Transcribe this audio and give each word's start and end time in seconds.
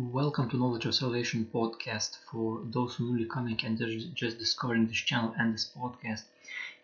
Welcome 0.00 0.48
to 0.50 0.56
Knowledge 0.56 0.86
of 0.86 0.94
Salvation 0.94 1.50
podcast 1.52 2.18
for 2.30 2.60
those 2.66 2.94
who 2.94 3.08
are 3.08 3.16
newly 3.16 3.24
coming 3.24 3.58
and 3.64 3.76
just, 4.14 4.38
discovering 4.38 4.86
this 4.86 4.98
channel 4.98 5.34
and 5.36 5.52
this 5.52 5.72
podcast 5.76 6.22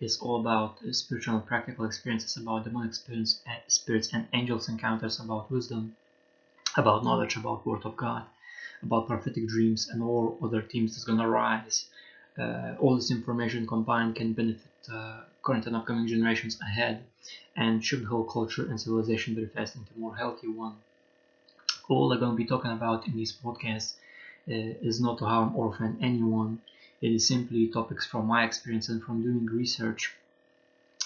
is 0.00 0.18
all 0.18 0.40
about 0.40 0.80
spiritual 0.90 1.36
and 1.36 1.46
practical 1.46 1.84
experiences, 1.84 2.36
about 2.36 2.64
demonic 2.64 2.88
experience, 2.88 3.40
eh, 3.46 3.60
spirits 3.68 4.12
and 4.12 4.26
angels 4.32 4.68
encounters, 4.68 5.20
about 5.20 5.48
wisdom, 5.48 5.94
about 6.76 7.04
knowledge, 7.04 7.36
about 7.36 7.64
Word 7.64 7.84
of 7.84 7.96
God, 7.96 8.24
about 8.82 9.06
prophetic 9.06 9.46
dreams 9.46 9.88
and 9.88 10.02
all 10.02 10.36
other 10.42 10.62
themes 10.62 10.96
that's 10.96 11.04
gonna 11.04 11.28
rise. 11.28 11.86
Uh, 12.36 12.74
all 12.80 12.96
this 12.96 13.12
information 13.12 13.64
combined 13.64 14.16
can 14.16 14.32
benefit 14.32 14.72
uh, 14.92 15.20
current 15.40 15.68
and 15.68 15.76
upcoming 15.76 16.08
generations 16.08 16.60
ahead 16.60 17.04
and 17.54 17.84
should 17.84 18.02
the 18.02 18.08
whole 18.08 18.24
culture 18.24 18.68
and 18.68 18.80
civilization 18.80 19.36
manifest 19.36 19.76
into 19.76 19.94
a 19.94 19.98
more 20.00 20.16
healthy 20.16 20.48
one 20.48 20.74
all 21.88 22.12
I'm 22.12 22.20
going 22.20 22.32
to 22.32 22.36
be 22.36 22.46
talking 22.46 22.72
about 22.72 23.06
in 23.06 23.16
this 23.16 23.32
podcast 23.32 23.94
uh, 24.48 24.74
is 24.82 25.00
not 25.00 25.18
to 25.18 25.24
harm 25.24 25.56
or 25.56 25.74
offend 25.74 25.98
anyone. 26.02 26.60
It 27.00 27.12
is 27.12 27.26
simply 27.28 27.68
topics 27.68 28.06
from 28.06 28.26
my 28.26 28.44
experience 28.44 28.88
and 28.88 29.02
from 29.02 29.22
doing 29.22 29.46
research 29.46 30.14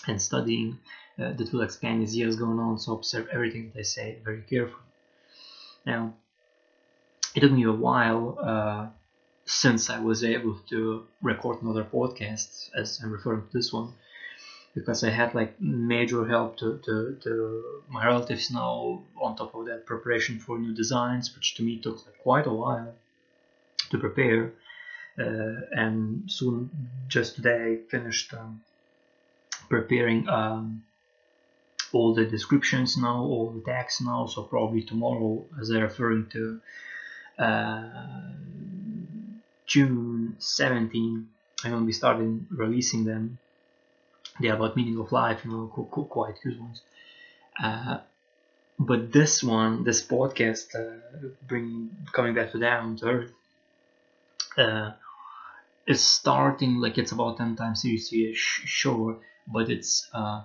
and 0.07 0.21
studying 0.21 0.79
uh, 1.19 1.33
that 1.33 1.53
will 1.53 1.63
expand 1.63 2.03
as 2.03 2.17
years 2.17 2.37
going 2.37 2.59
on. 2.59 2.79
So 2.79 2.95
observe 2.95 3.29
everything 3.33 3.71
that 3.75 3.81
I 3.81 3.83
say 3.83 4.19
very 4.25 4.43
carefully. 4.43 4.83
Now, 5.85 6.15
it 7.35 7.41
took 7.41 7.53
me 7.53 7.65
a 7.65 7.73
while 7.73 8.39
uh, 8.41 8.87
since 9.45 9.91
I 9.91 9.99
was 10.01 10.25
able 10.25 10.59
to 10.71 11.07
record 11.23 11.63
another 11.63 11.85
podcast, 11.85 12.71
as 12.77 13.01
I'm 13.03 13.13
referring 13.13 13.43
to 13.43 13.53
this 13.53 13.73
one, 13.73 13.95
because 14.79 15.03
I 15.03 15.11
had 15.11 15.35
like 15.35 15.61
major 15.61 16.27
help 16.27 16.57
to, 16.59 16.81
to, 16.85 17.17
to 17.25 17.83
my 17.89 18.07
relatives 18.07 18.51
now 18.51 19.03
on 19.21 19.37
top 19.37 19.55
of 19.55 19.67
that 19.67 19.87
preparation 19.87 20.39
for 20.39 20.59
new 20.59 20.75
designs 20.75 21.35
which 21.35 21.55
to 21.57 21.63
me 21.63 21.79
took 21.79 21.97
like 22.07 22.19
quite 22.19 22.47
a 22.47 22.53
while 22.53 22.95
to 23.91 23.99
prepare. 23.99 24.53
Uh, 25.19 25.61
and 25.73 26.31
soon 26.31 26.71
just 27.09 27.37
today 27.37 27.61
I 27.73 27.91
finished 27.91 28.33
um, 28.35 28.61
preparing 29.69 30.29
um, 30.29 30.85
all 31.93 32.15
the 32.15 32.25
descriptions 32.25 32.97
now 32.97 33.19
all 33.23 33.51
the 33.51 33.63
tags 33.71 34.01
now. 34.01 34.27
So 34.27 34.43
probably 34.45 34.83
tomorrow 34.83 35.45
as 35.61 35.71
I'm 35.71 35.83
referring 35.83 36.27
to 36.37 36.61
uh, 37.39 37.91
June 39.67 40.37
17 40.39 41.29
I'm 41.65 41.73
to 41.73 41.87
be 41.87 41.93
starting 41.93 42.47
releasing 42.51 43.05
them 43.05 43.39
they 44.41 44.49
about 44.49 44.77
meaning 44.77 44.99
of 44.99 45.13
life, 45.13 45.45
you 45.45 45.51
know, 45.51 45.67
quite 45.67 46.37
good 46.43 46.61
ones. 46.61 46.83
Uh, 47.63 47.99
but 48.79 49.13
this 49.13 49.43
one, 49.43 49.85
this 49.85 50.07
podcast, 50.07 50.75
uh, 50.75 51.29
bring 51.47 51.91
coming 52.13 52.35
back 52.35 52.53
to 52.53 52.59
down 52.59 52.97
to 52.97 53.07
earth, 53.07 53.33
uh, 54.57 54.93
is 55.87 56.03
starting 56.05 56.77
like 56.77 56.99
it's 56.99 57.13
about 57.13 57.39
ten 57.39 57.57
times 57.57 57.83
series, 57.83 58.37
sure, 58.37 59.19
but 59.47 59.69
it's 59.71 60.09
uh, 60.13 60.43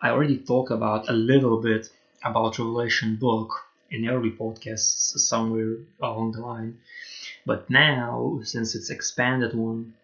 I 0.00 0.10
already 0.10 0.38
talked 0.38 0.72
about 0.72 1.08
a 1.08 1.12
little 1.12 1.60
bit 1.60 1.88
about 2.24 2.58
Revelation 2.58 3.16
book 3.16 3.50
in 3.90 4.08
early 4.08 4.30
podcasts 4.30 5.18
somewhere 5.18 5.76
along 6.00 6.32
the 6.32 6.40
line, 6.40 6.78
but 7.44 7.70
now 7.70 8.40
since 8.42 8.74
it's 8.74 8.90
expanded 8.90 9.54
one 9.54 9.94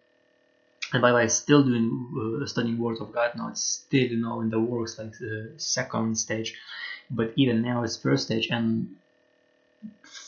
and 0.93 1.01
by 1.01 1.09
the 1.09 1.15
way, 1.15 1.27
still 1.27 1.63
doing 1.63 2.41
uh, 2.43 2.45
studying 2.45 2.77
Word 2.77 3.01
of 3.01 3.11
God 3.11 3.31
now. 3.35 3.49
It's 3.49 3.63
still 3.63 4.03
you 4.03 4.17
know 4.17 4.41
in 4.41 4.49
the 4.51 4.59
works 4.59 4.99
like 4.99 5.11
the 5.13 5.53
second 5.57 6.17
stage, 6.17 6.55
but 7.09 7.33
even 7.35 7.63
now 7.63 7.83
it's 7.83 7.97
first 7.97 8.25
stage. 8.25 8.47
And 8.51 8.95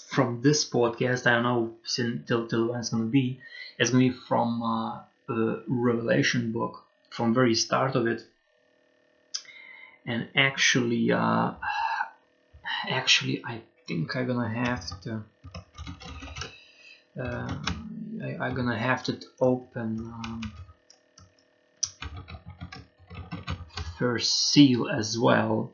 from 0.08 0.42
this 0.42 0.68
podcast, 0.68 1.28
I 1.28 1.36
don't 1.36 1.44
know 1.44 1.76
till 2.26 2.48
till 2.48 2.70
when 2.70 2.80
it's 2.80 2.90
gonna 2.90 3.06
be. 3.06 3.40
It's 3.78 3.92
gonna 3.92 4.10
be 4.10 4.16
from 4.28 4.64
uh, 4.64 5.02
Revelation 5.68 6.52
book, 6.52 6.84
from 7.12 7.36
very 7.36 7.54
start 7.54 7.96
of 7.96 8.08
it. 8.08 8.24
And 10.08 10.30
actually, 10.36 11.12
uh, 11.12 11.52
actually, 12.90 13.44
I 13.46 13.62
think 13.88 14.16
I'm 14.16 14.26
gonna 14.26 14.50
have 14.50 15.02
to. 15.02 15.24
Uh, 17.22 17.56
I, 18.26 18.48
am 18.48 18.56
gonna 18.56 18.78
have 18.78 19.04
to 19.04 19.20
open 19.40 20.00
um, 20.00 20.42
first 24.00 24.52
seal 24.52 24.90
as 24.90 25.18
well 25.18 25.72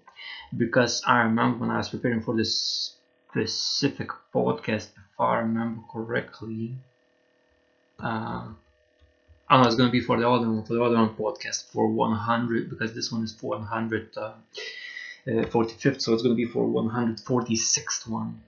because 0.57 1.01
I 1.07 1.21
remember 1.21 1.59
when 1.59 1.71
I 1.71 1.77
was 1.77 1.89
preparing 1.89 2.21
for 2.21 2.35
this 2.35 2.93
specific 3.29 4.09
podcast, 4.33 4.89
if 4.89 5.19
I 5.19 5.37
remember 5.37 5.81
correctly, 5.91 6.75
uh, 7.99 8.47
I 9.49 9.61
know 9.61 9.67
it's 9.67 9.75
gonna 9.75 9.89
be 9.89 10.01
for 10.01 10.19
the 10.19 10.27
other 10.27 10.49
one, 10.49 10.63
for 10.63 10.73
the 10.73 10.83
other 10.83 10.95
one 10.95 11.15
podcast 11.15 11.71
for 11.71 11.87
100 11.87 12.69
because 12.69 12.93
this 12.93 13.11
one 13.11 13.23
is 13.23 13.31
for 13.31 13.55
145th, 13.57 14.17
uh, 14.17 14.33
uh, 15.31 15.99
so 15.99 16.13
it's 16.13 16.21
gonna 16.21 16.35
be 16.35 16.45
for 16.45 16.67
146th 16.67 18.07
one. 18.07 18.41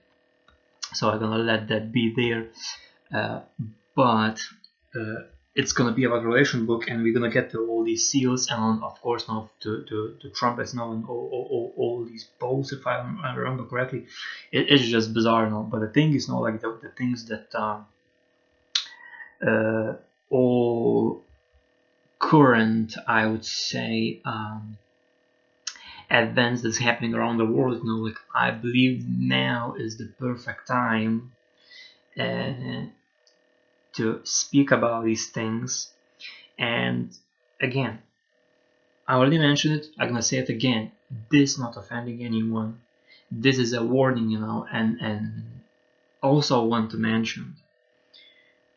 So 0.93 1.09
I'm 1.09 1.19
gonna 1.19 1.37
let 1.37 1.69
that 1.69 1.93
be 1.93 2.13
there. 2.13 2.47
Uh, 3.13 3.41
but 3.95 4.39
uh, 4.95 5.23
it's 5.55 5.71
gonna 5.73 5.93
be 5.93 6.05
about 6.05 6.23
Revelation 6.23 6.65
book, 6.65 6.89
and 6.89 7.03
we're 7.03 7.13
gonna 7.13 7.29
get 7.31 7.51
to 7.51 7.67
all 7.67 7.83
these 7.83 8.09
seals, 8.09 8.47
and 8.49 8.83
of 8.83 8.99
course 9.01 9.27
now 9.27 9.51
to, 9.61 9.83
to, 9.85 10.17
to 10.21 10.29
trumpets 10.31 10.73
now, 10.73 10.91
and 10.91 11.05
all, 11.05 11.29
all, 11.31 11.47
all, 11.51 11.73
all 11.77 12.05
these 12.05 12.27
bowls, 12.39 12.71
if 12.71 12.87
I 12.87 12.97
remember 13.35 13.65
correctly. 13.65 14.05
It, 14.51 14.71
it's 14.71 14.85
just 14.85 15.13
bizarre 15.13 15.49
now. 15.49 15.67
But 15.69 15.81
the 15.81 15.89
thing 15.89 16.15
is 16.15 16.27
now 16.27 16.41
like 16.41 16.61
the, 16.61 16.79
the 16.81 16.89
things 16.89 17.25
that 17.27 17.53
um, 17.53 17.85
uh, 19.45 19.93
all 20.29 21.23
current, 22.19 22.95
I 23.07 23.27
would 23.27 23.45
say. 23.45 24.21
Um, 24.25 24.77
events 26.11 26.61
that's 26.61 26.77
happening 26.77 27.15
around 27.15 27.37
the 27.37 27.45
world 27.45 27.83
know 27.83 27.95
like 27.95 28.17
i 28.35 28.51
believe 28.51 29.03
now 29.07 29.73
is 29.79 29.97
the 29.97 30.05
perfect 30.19 30.67
time 30.67 31.31
uh, 32.19 32.83
to 33.93 34.21
speak 34.23 34.71
about 34.71 35.05
these 35.05 35.27
things. 35.27 35.91
And 36.57 37.15
again, 37.61 37.99
I 39.07 39.15
already 39.15 39.37
mentioned 39.37 39.75
it, 39.75 39.87
I'm 39.99 40.09
gonna 40.09 40.21
say 40.21 40.37
it 40.37 40.49
again. 40.49 40.91
This 41.29 41.59
not 41.59 41.77
offending 41.77 42.23
anyone. 42.23 42.81
This 43.31 43.57
is 43.57 43.73
a 43.73 43.83
warning, 43.83 44.29
you 44.29 44.39
know, 44.39 44.67
and 44.71 44.99
and 45.01 45.43
also 46.21 46.63
want 46.63 46.91
to 46.91 46.97
mention 46.97 47.55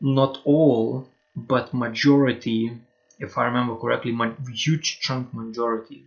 not 0.01 0.41
all, 0.45 1.09
but 1.35 1.73
majority, 1.73 2.79
if 3.19 3.39
I 3.39 3.45
remember 3.45 3.77
correctly, 3.77 4.13
my 4.13 4.33
huge 4.53 5.01
chunk 5.01 5.33
majority, 5.33 6.05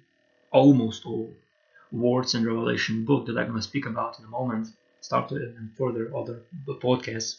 almost 0.51 1.05
all 1.05 1.33
words 1.91 2.35
in 2.35 2.45
Revelation 2.45 3.05
book 3.05 3.25
that 3.25 3.37
I'm 3.37 3.47
gonna 3.47 3.61
speak 3.61 3.85
about 3.85 4.19
in 4.19 4.25
a 4.25 4.29
moment, 4.29 4.67
start 5.01 5.31
and 5.31 5.75
further 5.75 6.15
other 6.15 6.41
podcasts 6.67 7.37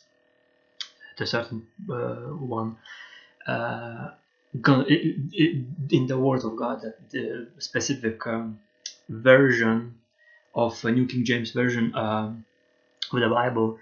a 1.20 1.26
certain 1.26 1.66
uh, 1.90 2.32
one 2.56 2.76
uh, 3.46 4.10
in 4.54 6.06
the 6.08 6.18
Word 6.18 6.44
of 6.44 6.56
God 6.56 6.82
that 6.82 7.10
the 7.10 7.48
specific 7.58 8.26
um, 8.26 8.58
version 9.08 9.94
of 10.54 10.82
New 10.84 11.06
King 11.06 11.24
James 11.24 11.52
Version 11.52 11.94
uh, 11.94 12.32
with 13.12 13.22
the 13.22 13.28
Bible, 13.28 13.78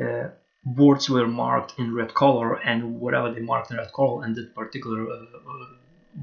uh, 0.00 0.28
words 0.64 1.08
were 1.08 1.26
marked 1.26 1.74
in 1.78 1.94
red 1.94 2.14
color, 2.14 2.54
and 2.54 3.00
whatever 3.00 3.32
they 3.32 3.40
marked 3.40 3.70
in 3.70 3.76
red 3.76 3.92
color, 3.92 4.24
and 4.24 4.34
that 4.36 4.54
particular 4.54 5.08
uh, 5.08 5.14
uh, 5.14 5.66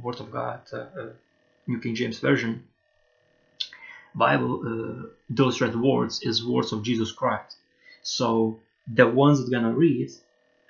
Word 0.01 0.19
of 0.19 0.31
God, 0.31 0.61
New 1.67 1.79
King 1.79 1.95
James 1.95 2.19
Version 2.19 2.63
Bible, 4.13 5.09
those 5.29 5.59
red 5.61 5.75
words 5.75 6.21
is 6.21 6.45
words 6.45 6.71
of 6.71 6.83
Jesus 6.83 7.11
Christ. 7.11 7.57
So 8.03 8.59
the 8.87 9.07
ones 9.07 9.43
that 9.43 9.51
gonna 9.51 9.73
read 9.73 10.09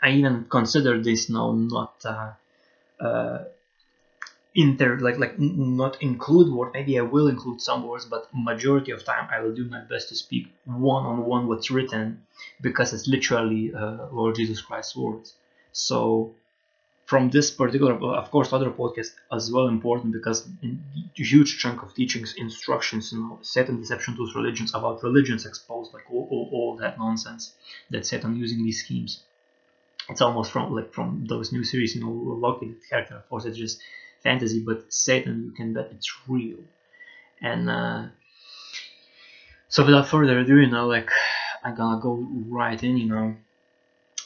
I 0.02 0.12
even 0.12 0.46
consider 0.46 1.02
this 1.02 1.30
now 1.30 1.52
not 1.52 2.04
uh, 2.06 2.32
uh, 3.00 3.44
inter 4.56 4.98
like 5.00 5.18
like 5.18 5.40
not 5.40 6.02
include 6.02 6.54
word. 6.54 6.72
Maybe 6.74 6.98
I 6.98 7.02
will 7.02 7.28
include 7.28 7.62
some 7.62 7.88
words, 7.88 8.06
but 8.06 8.30
majority 8.34 8.92
of 8.92 9.04
time 9.04 9.28
I 9.32 9.40
will 9.42 9.54
do 9.54 9.66
my 9.66 9.82
best 9.82 10.10
to 10.10 10.16
speak 10.16 10.54
one 10.66 11.06
on 11.06 11.26
one 11.26 11.48
what's 11.48 11.70
written 11.72 12.22
because 12.62 12.94
it's 12.94 13.08
literally 13.08 13.74
uh, 13.74 14.08
Lord 14.12 14.36
Jesus 14.36 14.62
Christ's 14.62 14.96
words. 14.96 15.34
So 15.72 16.36
from 17.06 17.30
this 17.30 17.52
particular, 17.52 17.94
of 17.94 18.32
course, 18.32 18.52
other 18.52 18.72
podcast 18.72 19.12
as 19.32 19.52
well 19.52 19.68
important 19.68 20.14
because 20.14 20.48
huge 21.14 21.60
chunk 21.60 21.84
of 21.84 21.94
teachings, 21.94 22.34
instructions, 22.38 23.12
you 23.12 23.20
know, 23.20 23.40
Satan 23.42 23.80
deception 23.80 24.16
tools, 24.16 24.34
religions 24.36 24.74
about 24.74 25.04
religions 25.04 25.46
exposed, 25.46 25.94
like 25.94 26.10
all, 26.12 26.28
all, 26.32 26.50
all 26.52 26.76
that 26.78 26.98
nonsense 26.98 27.54
that 27.92 28.06
Satan 28.06 28.36
using 28.36 28.64
these 28.64 28.84
schemes 28.84 29.24
it's 30.10 30.22
almost 30.22 30.52
from 30.52 30.74
like 30.74 30.94
from 30.94 31.26
those 31.28 31.52
new 31.52 31.64
series, 31.64 31.96
you 31.96 32.02
know, 32.02 32.12
Loki, 32.12 32.70
the 32.70 32.76
character. 32.90 33.16
Of 33.18 33.30
course, 33.30 33.46
it's 33.46 33.58
just 33.58 33.82
fantasy, 34.24 34.64
but 34.66 34.92
Satan, 34.94 35.46
you 35.46 35.52
can 35.52 35.74
bet 35.74 35.90
it's 35.92 36.12
real. 36.28 36.60
And 37.42 37.70
uh, 37.70 38.08
so, 39.68 39.86
without 39.86 40.08
further 40.08 40.40
ado, 40.40 40.58
you 40.60 40.68
know, 40.68 40.88
like 40.88 41.10
I'm 41.64 41.76
gonna 41.76 42.00
go 42.02 42.14
right 42.48 42.82
in, 42.82 42.98
you 42.98 43.08
know, 43.08 43.36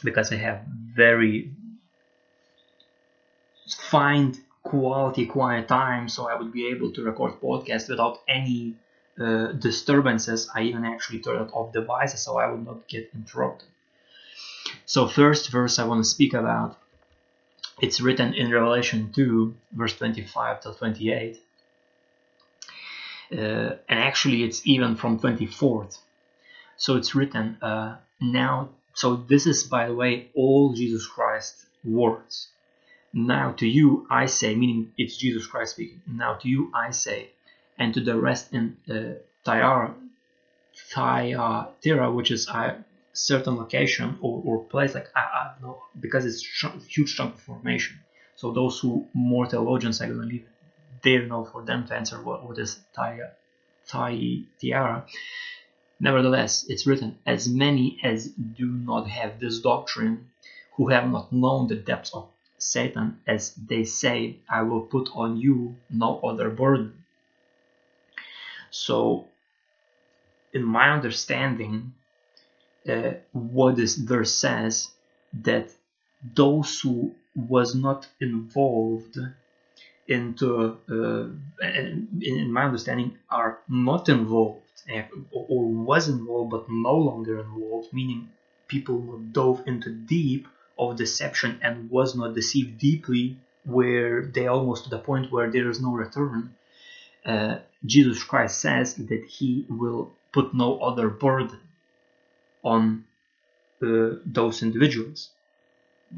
because 0.03 0.31
I 0.31 0.37
have 0.37 0.61
very 0.95 1.51
fine 3.89 4.35
quality 4.63 5.25
quiet 5.25 5.67
time, 5.67 6.07
so 6.09 6.27
I 6.29 6.35
would 6.35 6.51
be 6.51 6.67
able 6.67 6.91
to 6.93 7.03
record 7.03 7.39
podcast 7.41 7.89
without 7.89 8.19
any 8.27 8.75
uh, 9.19 9.53
disturbances. 9.53 10.49
I 10.53 10.61
even 10.63 10.85
actually 10.85 11.19
turned 11.19 11.49
off 11.51 11.71
devices 11.73 12.21
so 12.23 12.37
I 12.37 12.47
would 12.51 12.65
not 12.65 12.87
get 12.87 13.09
interrupted. 13.13 13.69
So 14.89 15.07
first 15.07 15.51
verse 15.51 15.77
I 15.77 15.85
want 15.85 16.03
to 16.03 16.09
speak 16.09 16.33
about, 16.33 16.75
it's 17.79 18.01
written 18.01 18.33
in 18.33 18.51
Revelation 18.51 19.11
2, 19.13 19.53
verse 19.73 19.95
25 19.95 20.61
to 20.61 20.73
28. 20.73 21.39
Uh, 23.31 23.35
and 23.37 23.99
actually 23.99 24.41
it's 24.43 24.65
even 24.65 24.95
from 24.95 25.19
24th. 25.19 25.99
So 26.77 26.95
it's 26.95 27.13
written 27.13 27.59
uh, 27.61 27.97
now. 28.19 28.69
So 28.95 29.15
this 29.15 29.45
is, 29.45 29.63
by 29.63 29.85
the 29.85 29.93
way, 29.93 30.31
all 30.33 30.73
Jesus 30.73 31.05
Christ 31.05 31.67
words. 31.83 32.47
Now 33.13 33.51
to 33.59 33.67
you 33.67 34.07
I 34.09 34.25
say, 34.25 34.55
meaning 34.55 34.91
it's 34.97 35.17
Jesus 35.17 35.45
Christ 35.45 35.73
speaking. 35.73 36.01
Now 36.07 36.33
to 36.41 36.49
you 36.49 36.71
I 36.73 36.89
say, 36.89 37.29
and 37.77 37.93
to 37.93 38.01
the 38.01 38.19
rest 38.19 38.53
in 38.53 38.77
uh, 38.89 39.19
Thyatira, 40.91 42.11
which 42.11 42.31
is 42.31 42.47
a 42.47 42.83
certain 43.13 43.57
location 43.57 44.17
or, 44.21 44.41
or 44.45 44.63
place, 44.65 44.93
like 44.95 45.07
I, 45.15 45.19
I 45.19 45.51
don't 45.53 45.61
know, 45.67 45.83
because 45.99 46.25
it's 46.25 46.43
huge 46.87 47.15
chunk 47.15 47.35
of 47.35 47.41
formation. 47.41 47.99
So 48.35 48.51
those 48.51 48.79
who 48.79 49.07
more 49.13 49.45
theologians 49.47 50.01
are 50.01 50.07
to 50.07 50.13
leave 50.13 50.47
there 51.01 51.25
know 51.25 51.45
for 51.45 51.63
them 51.63 51.85
to 51.87 51.95
answer 51.95 52.21
what, 52.21 52.47
what 52.47 52.57
is 52.57 52.79
Thyatira. 53.87 55.05
Nevertheless, 55.99 56.65
it's 56.69 56.87
written, 56.87 57.19
As 57.25 57.47
many 57.49 57.99
as 58.03 58.27
do 58.27 58.65
not 58.65 59.07
have 59.07 59.39
this 59.39 59.59
doctrine, 59.59 60.29
who 60.75 60.89
have 60.89 61.09
not 61.09 61.33
known 61.33 61.67
the 61.67 61.75
depths 61.75 62.13
of 62.13 62.29
Satan, 62.57 63.19
as 63.27 63.53
they 63.55 63.83
say, 63.83 64.39
I 64.49 64.61
will 64.61 64.81
put 64.81 65.09
on 65.13 65.37
you 65.37 65.77
no 65.89 66.19
other 66.21 66.49
burden. 66.49 67.03
So, 68.69 69.27
in 70.53 70.63
my 70.63 70.89
understanding, 70.91 71.93
uh, 72.87 73.13
what 73.31 73.75
this 73.75 73.95
verse 73.95 74.33
says 74.33 74.89
that 75.33 75.69
those 76.35 76.79
who 76.81 77.13
was 77.35 77.75
not 77.75 78.07
involved 78.19 79.17
into 80.07 80.77
uh, 80.89 81.27
in 81.61 82.51
my 82.51 82.63
understanding 82.63 83.17
are 83.29 83.59
not 83.69 84.09
involved 84.09 84.65
or 85.31 85.65
was 85.67 86.07
involved 86.09 86.49
but 86.51 86.65
no 86.69 86.95
longer 86.95 87.39
involved 87.39 87.93
meaning 87.93 88.27
people 88.67 88.99
who 89.01 89.19
dove 89.31 89.61
into 89.67 89.89
deep 89.91 90.47
of 90.77 90.95
deception 90.95 91.59
and 91.61 91.89
was 91.89 92.15
not 92.15 92.33
deceived 92.33 92.77
deeply 92.79 93.37
where 93.65 94.23
they 94.23 94.47
almost 94.47 94.85
to 94.85 94.89
the 94.89 94.97
point 94.97 95.31
where 95.31 95.51
there 95.51 95.69
is 95.69 95.81
no 95.81 95.91
return. 95.91 96.55
Uh, 97.25 97.57
jesus 97.85 98.23
christ 98.23 98.59
says 98.59 98.95
that 98.95 99.23
he 99.25 99.65
will 99.69 100.13
put 100.31 100.53
no 100.53 100.79
other 100.79 101.09
burden 101.09 101.59
on 102.63 103.05
uh, 103.81 104.15
those 104.25 104.61
individuals 104.63 105.29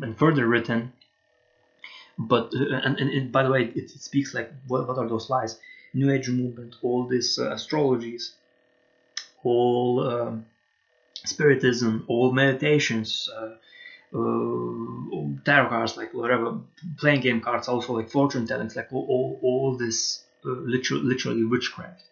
and 0.02 0.18
further 0.18 0.48
written. 0.48 0.94
But 2.18 2.54
uh, 2.56 2.82
and, 2.84 2.98
and, 2.98 3.32
by 3.32 3.44
the 3.44 3.52
way 3.52 3.64
it, 3.64 3.92
it 3.96 4.02
speaks 4.02 4.34
like 4.34 4.52
what, 4.68 4.88
what, 4.88 4.98
are 4.98 5.08
those 5.08 5.30
lies? 5.30 5.60
New 5.94 6.12
age 6.12 6.30
movement 6.30 6.76
all 6.82 7.08
these 7.08 7.38
uh, 7.40 7.52
astrologies 7.52 8.32
all 9.44 10.08
um, 10.08 10.46
spiritism 11.26 12.06
all 12.08 12.32
meditations 12.32 13.30
uh, 13.36 13.56
uh, 14.14 15.28
tarot 15.46 15.70
cards 15.70 15.98
like 15.98 16.14
whatever 16.14 16.60
playing 16.98 17.22
game 17.22 17.42
cards 17.42 17.68
also 17.68 17.94
like 17.94 18.10
fortune 18.10 18.46
tellings 18.46 18.76
like 18.76 18.88
all, 18.92 19.06
all, 19.10 19.40
all 19.42 19.78
this 19.78 20.24
uh, 20.46 20.50
literally, 20.50 21.04
literally 21.04 21.44
witchcraft. 21.44 22.04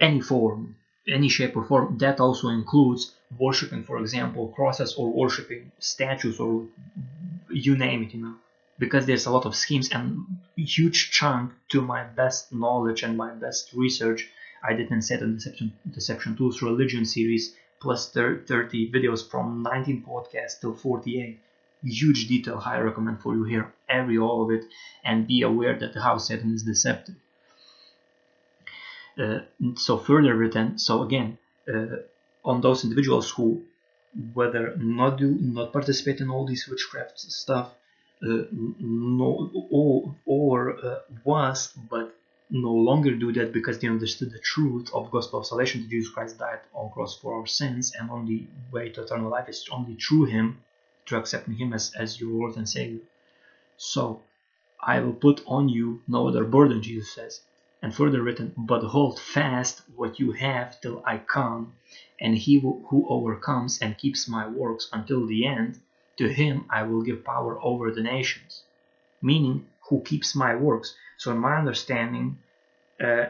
Any 0.00 0.20
form 0.20 0.76
any 1.08 1.28
shape 1.28 1.56
or 1.56 1.64
form 1.64 1.96
that 1.98 2.20
also 2.20 2.48
includes 2.48 3.12
worshiping 3.38 3.82
for 3.82 3.98
example 3.98 4.48
crosses 4.48 4.94
or 4.94 5.10
worshiping 5.10 5.70
statues 5.78 6.38
or 6.38 6.66
you 7.48 7.76
name 7.76 8.02
it 8.02 8.14
you 8.14 8.22
know. 8.22 8.34
Because 8.78 9.04
there's 9.04 9.26
a 9.26 9.30
lot 9.30 9.44
of 9.44 9.54
schemes 9.54 9.90
and 9.90 10.24
huge 10.56 11.10
chunk 11.10 11.52
to 11.68 11.82
my 11.82 12.02
best 12.04 12.52
knowledge 12.52 13.02
and 13.02 13.16
my 13.16 13.30
best 13.30 13.72
research 13.74 14.28
I 14.62 14.72
did 14.74 14.90
in 14.90 15.02
Satan 15.02 15.34
Deception, 15.34 15.72
Deception 15.90 16.36
Tools 16.36 16.62
religion 16.62 17.04
series 17.04 17.54
plus 17.80 18.10
30 18.12 18.46
videos 18.90 19.28
from 19.30 19.62
19 19.62 20.04
podcasts 20.06 20.60
till 20.60 20.74
48 20.74 21.40
huge 21.82 22.28
detail 22.28 22.62
I 22.64 22.78
recommend 22.78 23.20
for 23.22 23.34
you 23.34 23.44
here 23.44 23.72
every 23.88 24.18
all 24.18 24.42
of 24.42 24.50
it 24.50 24.64
and 25.02 25.26
be 25.26 25.42
aware 25.42 25.78
that 25.78 25.94
the 25.94 26.02
house 26.02 26.28
Satan 26.28 26.54
is 26.54 26.62
deceptive 26.62 27.16
so 29.76 29.98
further 29.98 30.34
written 30.34 30.78
so 30.78 31.02
again 31.02 31.38
uh, 31.72 31.96
on 32.44 32.60
those 32.60 32.84
individuals 32.84 33.30
who 33.30 33.64
whether 34.34 34.74
not 34.76 35.18
do 35.18 35.28
not 35.40 35.72
participate 35.72 36.20
in 36.20 36.30
all 36.30 36.46
these 36.46 36.66
witchcraft 36.68 37.18
stuff 37.20 37.74
uh, 38.22 38.44
no, 38.52 39.50
or, 39.70 40.16
or 40.26 40.76
uh, 40.84 40.98
was 41.24 41.72
but 41.88 42.14
no 42.50 42.72
longer 42.72 43.12
do 43.14 43.32
that 43.32 43.52
because 43.52 43.78
they 43.78 43.88
understood 43.88 44.30
the 44.32 44.38
truth 44.40 44.90
of 44.92 45.10
gospel 45.10 45.40
of 45.40 45.46
salvation 45.46 45.82
that 45.82 45.90
Jesus 45.90 46.12
Christ 46.12 46.38
died 46.38 46.60
on 46.74 46.90
cross 46.90 47.16
for 47.16 47.38
our 47.38 47.46
sins 47.46 47.94
and 47.98 48.10
only 48.10 48.48
way 48.72 48.88
to 48.90 49.02
eternal 49.02 49.30
life 49.30 49.48
is 49.48 49.68
only 49.70 49.94
through 49.94 50.24
him 50.24 50.58
to 51.06 51.16
accepting 51.16 51.54
him 51.54 51.72
as, 51.72 51.92
as 51.96 52.20
your 52.20 52.30
Lord 52.30 52.56
and 52.56 52.68
Savior. 52.68 53.00
So 53.76 54.22
I 54.82 55.00
will 55.00 55.12
put 55.12 55.42
on 55.46 55.68
you 55.68 56.02
no 56.08 56.28
other 56.28 56.44
burden, 56.44 56.82
Jesus 56.82 57.12
says. 57.12 57.40
And 57.82 57.94
further 57.94 58.22
written, 58.22 58.52
but 58.56 58.82
hold 58.82 59.18
fast 59.18 59.82
what 59.96 60.20
you 60.20 60.32
have 60.32 60.80
till 60.82 61.02
I 61.06 61.16
come, 61.16 61.74
and 62.20 62.36
he 62.36 62.60
who 62.60 63.06
overcomes 63.08 63.78
and 63.80 63.96
keeps 63.96 64.28
my 64.28 64.46
works 64.46 64.88
until 64.92 65.26
the 65.26 65.46
end, 65.46 65.80
to 66.18 66.28
him 66.28 66.66
I 66.68 66.82
will 66.82 67.00
give 67.00 67.24
power 67.24 67.58
over 67.62 67.90
the 67.90 68.02
nations, 68.02 68.64
meaning 69.22 69.66
who 69.88 70.02
keeps 70.02 70.36
my 70.36 70.54
works. 70.56 70.94
So 71.16 71.32
in 71.32 71.38
my 71.38 71.56
understanding, 71.56 72.38
uh, 73.02 73.26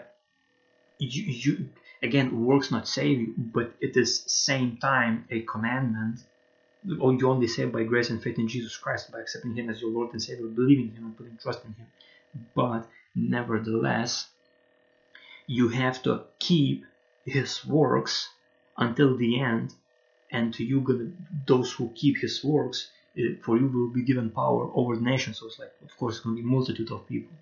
you, 0.98 1.22
you 1.24 1.68
again 2.02 2.44
works 2.44 2.70
not 2.70 2.88
save 2.88 3.20
you, 3.20 3.34
but 3.36 3.72
it 3.80 3.96
is 3.96 4.24
same 4.26 4.78
time 4.78 5.26
a 5.30 5.42
commandment. 5.42 6.20
Or 6.98 7.12
you 7.12 7.28
only 7.28 7.46
saved 7.46 7.72
by 7.72 7.84
grace 7.84 8.10
and 8.10 8.22
faith 8.22 8.38
in 8.38 8.48
Jesus 8.48 8.76
Christ 8.76 9.12
by 9.12 9.20
accepting 9.20 9.54
Him 9.54 9.68
as 9.70 9.80
your 9.80 9.90
Lord 9.90 10.12
and 10.12 10.22
Savior, 10.22 10.46
believing 10.46 10.88
in 10.88 10.96
Him 10.96 11.04
and 11.04 11.16
putting 11.16 11.36
trust 11.36 11.64
in 11.64 11.74
Him. 11.74 11.86
But 12.54 12.88
nevertheless, 13.14 14.28
you 15.58 15.68
have 15.68 15.98
to 16.06 16.12
keep 16.38 16.84
His 17.24 17.52
works 17.66 18.14
until 18.76 19.16
the 19.16 19.32
end 19.40 19.74
and 20.30 20.54
to 20.54 20.62
you 20.64 20.78
those 21.46 21.72
who 21.72 21.92
keep 22.00 22.16
his 22.24 22.36
works 22.44 22.78
uh, 23.18 23.34
for 23.42 23.58
you 23.58 23.66
will 23.66 23.92
be 23.98 24.04
given 24.10 24.30
power 24.30 24.64
over 24.74 24.94
the 24.96 25.08
nation. 25.12 25.34
So 25.34 25.46
it's 25.46 25.58
like 25.58 25.74
of 25.82 25.92
course 25.98 26.16
it's 26.16 26.24
going 26.24 26.36
to 26.36 26.42
be 26.42 26.48
multitude 26.48 26.90
of 26.92 27.06
people. 27.06 27.36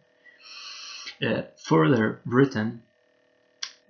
Uh, 1.26 1.42
further 1.70 2.20
written 2.24 2.82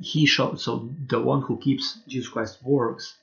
he 0.00 0.26
shall 0.26 0.56
so 0.56 0.72
the 1.12 1.20
one 1.20 1.42
who 1.42 1.56
keeps 1.66 1.98
jesus 2.06 2.28
christ's 2.34 2.62
works 2.62 3.16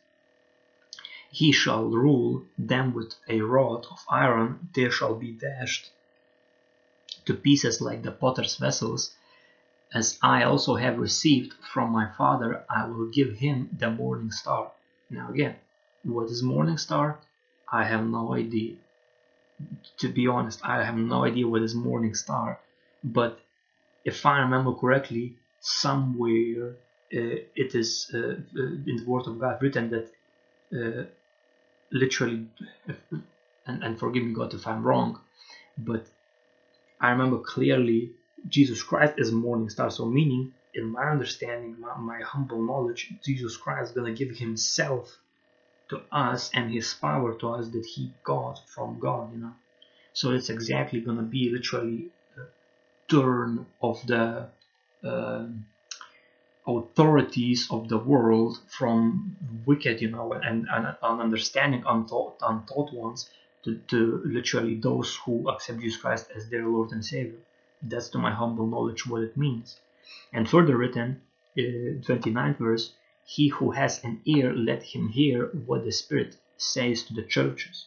he 1.39 1.51
shall 1.51 1.83
rule 2.03 2.45
them 2.57 2.93
with 2.93 3.11
a 3.27 3.41
rod 3.41 3.85
of 3.91 3.99
iron. 4.09 4.69
They 4.73 4.89
shall 4.89 5.15
be 5.15 5.31
dashed 5.33 5.91
to 7.25 7.33
pieces 7.33 7.81
like 7.81 8.03
the 8.03 8.11
potter's 8.11 8.55
vessels 8.55 9.01
as 9.93 10.17
i 10.21 10.43
also 10.43 10.75
have 10.75 10.97
received 10.97 11.53
from 11.73 11.91
my 11.91 12.07
father 12.17 12.63
i 12.69 12.85
will 12.87 13.07
give 13.09 13.33
him 13.33 13.69
the 13.77 13.89
morning 13.89 14.31
star 14.31 14.71
now 15.09 15.29
again 15.29 15.55
what 16.05 16.29
is 16.29 16.43
Morning 16.43 16.77
Star? 16.77 17.19
I 17.71 17.83
have 17.83 18.05
no 18.05 18.35
idea. 18.35 18.75
To 19.97 20.07
be 20.07 20.27
honest, 20.27 20.59
I 20.63 20.83
have 20.83 20.97
no 20.97 21.25
idea 21.25 21.47
what 21.47 21.63
is 21.63 21.73
Morning 21.73 22.13
Star. 22.13 22.59
But 23.03 23.39
if 24.03 24.25
I 24.25 24.39
remember 24.39 24.73
correctly, 24.73 25.37
somewhere 25.61 26.75
uh, 27.13 27.37
it 27.63 27.73
is 27.73 28.11
uh, 28.13 28.17
uh 28.17 28.89
in 28.89 28.95
the 28.97 29.05
Word 29.07 29.27
of 29.27 29.39
God 29.39 29.61
written 29.61 29.89
that 29.89 30.07
uh, 30.79 31.05
literally, 31.91 32.47
and, 33.65 33.83
and 33.83 33.99
forgive 33.99 34.23
me 34.23 34.33
God 34.33 34.53
if 34.53 34.67
I'm 34.67 34.83
wrong, 34.83 35.19
but 35.77 36.05
I 37.01 37.09
remember 37.09 37.39
clearly 37.39 38.11
Jesus 38.47 38.83
Christ 38.83 39.15
is 39.17 39.31
morning 39.31 39.69
star. 39.69 39.89
So 39.89 40.05
meaning, 40.05 40.53
in 40.73 40.85
my 40.85 41.05
understanding, 41.09 41.77
my, 41.79 41.97
my 41.97 42.21
humble 42.21 42.61
knowledge, 42.61 43.11
Jesus 43.23 43.57
Christ 43.57 43.91
is 43.91 43.95
gonna 43.95 44.13
give 44.13 44.31
Himself 44.31 45.17
to 45.89 46.01
us 46.11 46.49
and 46.53 46.71
his 46.71 46.93
power 46.93 47.35
to 47.35 47.49
us 47.49 47.69
that 47.69 47.85
he 47.85 48.11
got 48.23 48.59
from 48.67 48.99
God, 48.99 49.33
you 49.33 49.39
know. 49.39 49.53
So 50.13 50.31
it's 50.31 50.49
exactly 50.49 51.01
gonna 51.01 51.23
be 51.23 51.49
literally 51.51 52.09
a 52.37 53.11
turn 53.11 53.65
of 53.81 54.05
the 54.07 54.49
uh, 55.03 55.45
authorities 56.67 57.67
of 57.69 57.89
the 57.89 57.97
world 57.97 58.57
from 58.67 59.35
wicked, 59.65 60.01
you 60.01 60.09
know, 60.09 60.33
and, 60.33 60.67
and 60.71 60.95
understanding 61.01 61.83
untaught, 61.87 62.37
untaught 62.41 62.93
ones 62.93 63.29
to, 63.63 63.77
to 63.89 64.21
literally 64.25 64.75
those 64.75 65.15
who 65.25 65.49
accept 65.49 65.79
Jesus 65.79 66.01
Christ 66.01 66.31
as 66.35 66.49
their 66.49 66.65
Lord 66.65 66.91
and 66.91 67.05
Savior. 67.05 67.39
That's 67.85 68.09
to 68.09 68.17
my 68.17 68.31
humble 68.31 68.67
knowledge 68.67 69.05
what 69.05 69.23
it 69.23 69.37
means. 69.37 69.79
And 70.33 70.49
further 70.49 70.77
written, 70.77 71.21
uh, 71.57 72.01
29th 72.07 72.57
verse, 72.57 72.93
he 73.25 73.47
who 73.49 73.71
has 73.71 74.03
an 74.03 74.21
ear, 74.25 74.53
let 74.53 74.83
him 74.83 75.09
hear 75.09 75.47
what 75.47 75.83
the 75.83 75.91
Spirit 75.91 76.37
says 76.57 77.03
to 77.03 77.13
the 77.13 77.23
churches. 77.23 77.85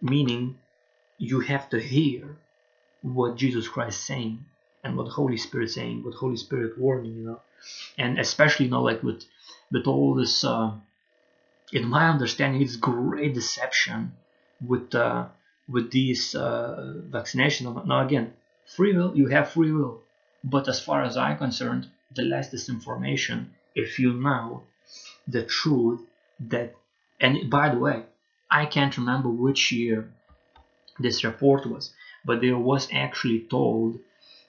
Meaning, 0.00 0.58
you 1.18 1.40
have 1.40 1.68
to 1.70 1.80
hear 1.80 2.38
what 3.02 3.36
Jesus 3.36 3.68
Christ 3.68 4.00
is 4.00 4.06
saying 4.06 4.44
and 4.82 4.96
what 4.96 5.04
the 5.04 5.12
Holy 5.12 5.36
Spirit 5.36 5.70
saying, 5.70 6.02
what 6.02 6.14
Holy 6.14 6.36
Spirit 6.36 6.78
warning, 6.78 7.16
you 7.16 7.24
know. 7.24 7.40
And 7.98 8.18
especially, 8.18 8.66
you 8.66 8.70
know, 8.70 8.82
like 8.82 9.02
with 9.02 9.24
with 9.70 9.86
all 9.86 10.14
this, 10.14 10.44
uh, 10.44 10.72
in 11.72 11.86
my 11.86 12.08
understanding, 12.08 12.62
it's 12.62 12.76
great 12.76 13.34
deception 13.34 14.12
with 14.66 14.94
uh, 14.94 15.26
with 15.68 15.90
these 15.90 16.34
uh, 16.34 16.94
vaccinations. 17.10 17.86
Now 17.86 18.04
again, 18.06 18.32
free 18.76 18.96
will, 18.96 19.16
you 19.16 19.26
have 19.28 19.50
free 19.50 19.72
will, 19.72 20.02
but 20.44 20.68
as 20.68 20.80
far 20.80 21.02
as 21.02 21.16
I'm 21.16 21.38
concerned, 21.38 21.88
the 22.14 22.22
less 22.22 22.50
disinformation 22.50 23.46
if 23.74 23.98
you 23.98 24.12
know 24.12 24.62
the 25.26 25.42
truth 25.44 26.00
that. 26.40 26.74
And 27.20 27.50
by 27.50 27.68
the 27.68 27.78
way, 27.78 28.04
I 28.50 28.66
can't 28.66 28.96
remember 28.96 29.28
which 29.28 29.72
year 29.72 30.12
this 30.98 31.22
report 31.24 31.66
was, 31.66 31.92
but 32.24 32.40
there 32.40 32.58
was 32.58 32.88
actually 32.92 33.40
told. 33.50 33.98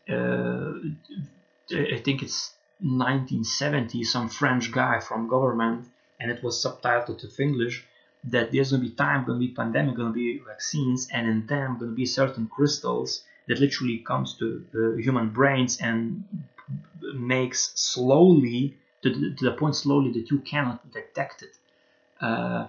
Uh, 0.10 0.74
I 1.72 2.00
think 2.06 2.22
it's 2.24 2.54
1970. 2.80 4.04
Some 4.04 4.30
French 4.30 4.72
guy 4.72 5.00
from 5.00 5.28
government, 5.28 5.88
and 6.20 6.32
it 6.32 6.44
was 6.44 6.64
subtitled 6.64 7.20
to 7.20 7.44
English 7.44 7.86
that 8.24 8.52
there's 8.52 8.72
gonna 8.72 8.84
be 8.84 8.92
time, 8.92 9.26
gonna 9.26 9.40
be 9.40 9.50
pandemic, 9.50 9.96
gonna 9.96 10.14
be 10.14 10.40
vaccines, 10.40 11.08
and 11.12 11.28
in 11.28 11.48
them 11.48 11.78
gonna 11.80 11.92
be 11.92 12.06
certain 12.06 12.48
crystals 12.48 13.24
that 13.48 13.60
literally 13.60 14.00
comes 14.00 14.36
to 14.38 14.66
the 14.72 15.02
human 15.02 15.30
brains 15.30 15.78
and 15.80 16.24
makes 17.16 17.72
slowly 17.76 18.78
to 19.02 19.10
the, 19.10 19.36
to 19.36 19.46
the 19.46 19.52
point 19.54 19.76
slowly 19.76 20.12
that 20.12 20.30
you 20.30 20.40
cannot 20.40 20.92
detect 20.92 21.44
it. 21.44 21.58
Uh, 22.20 22.68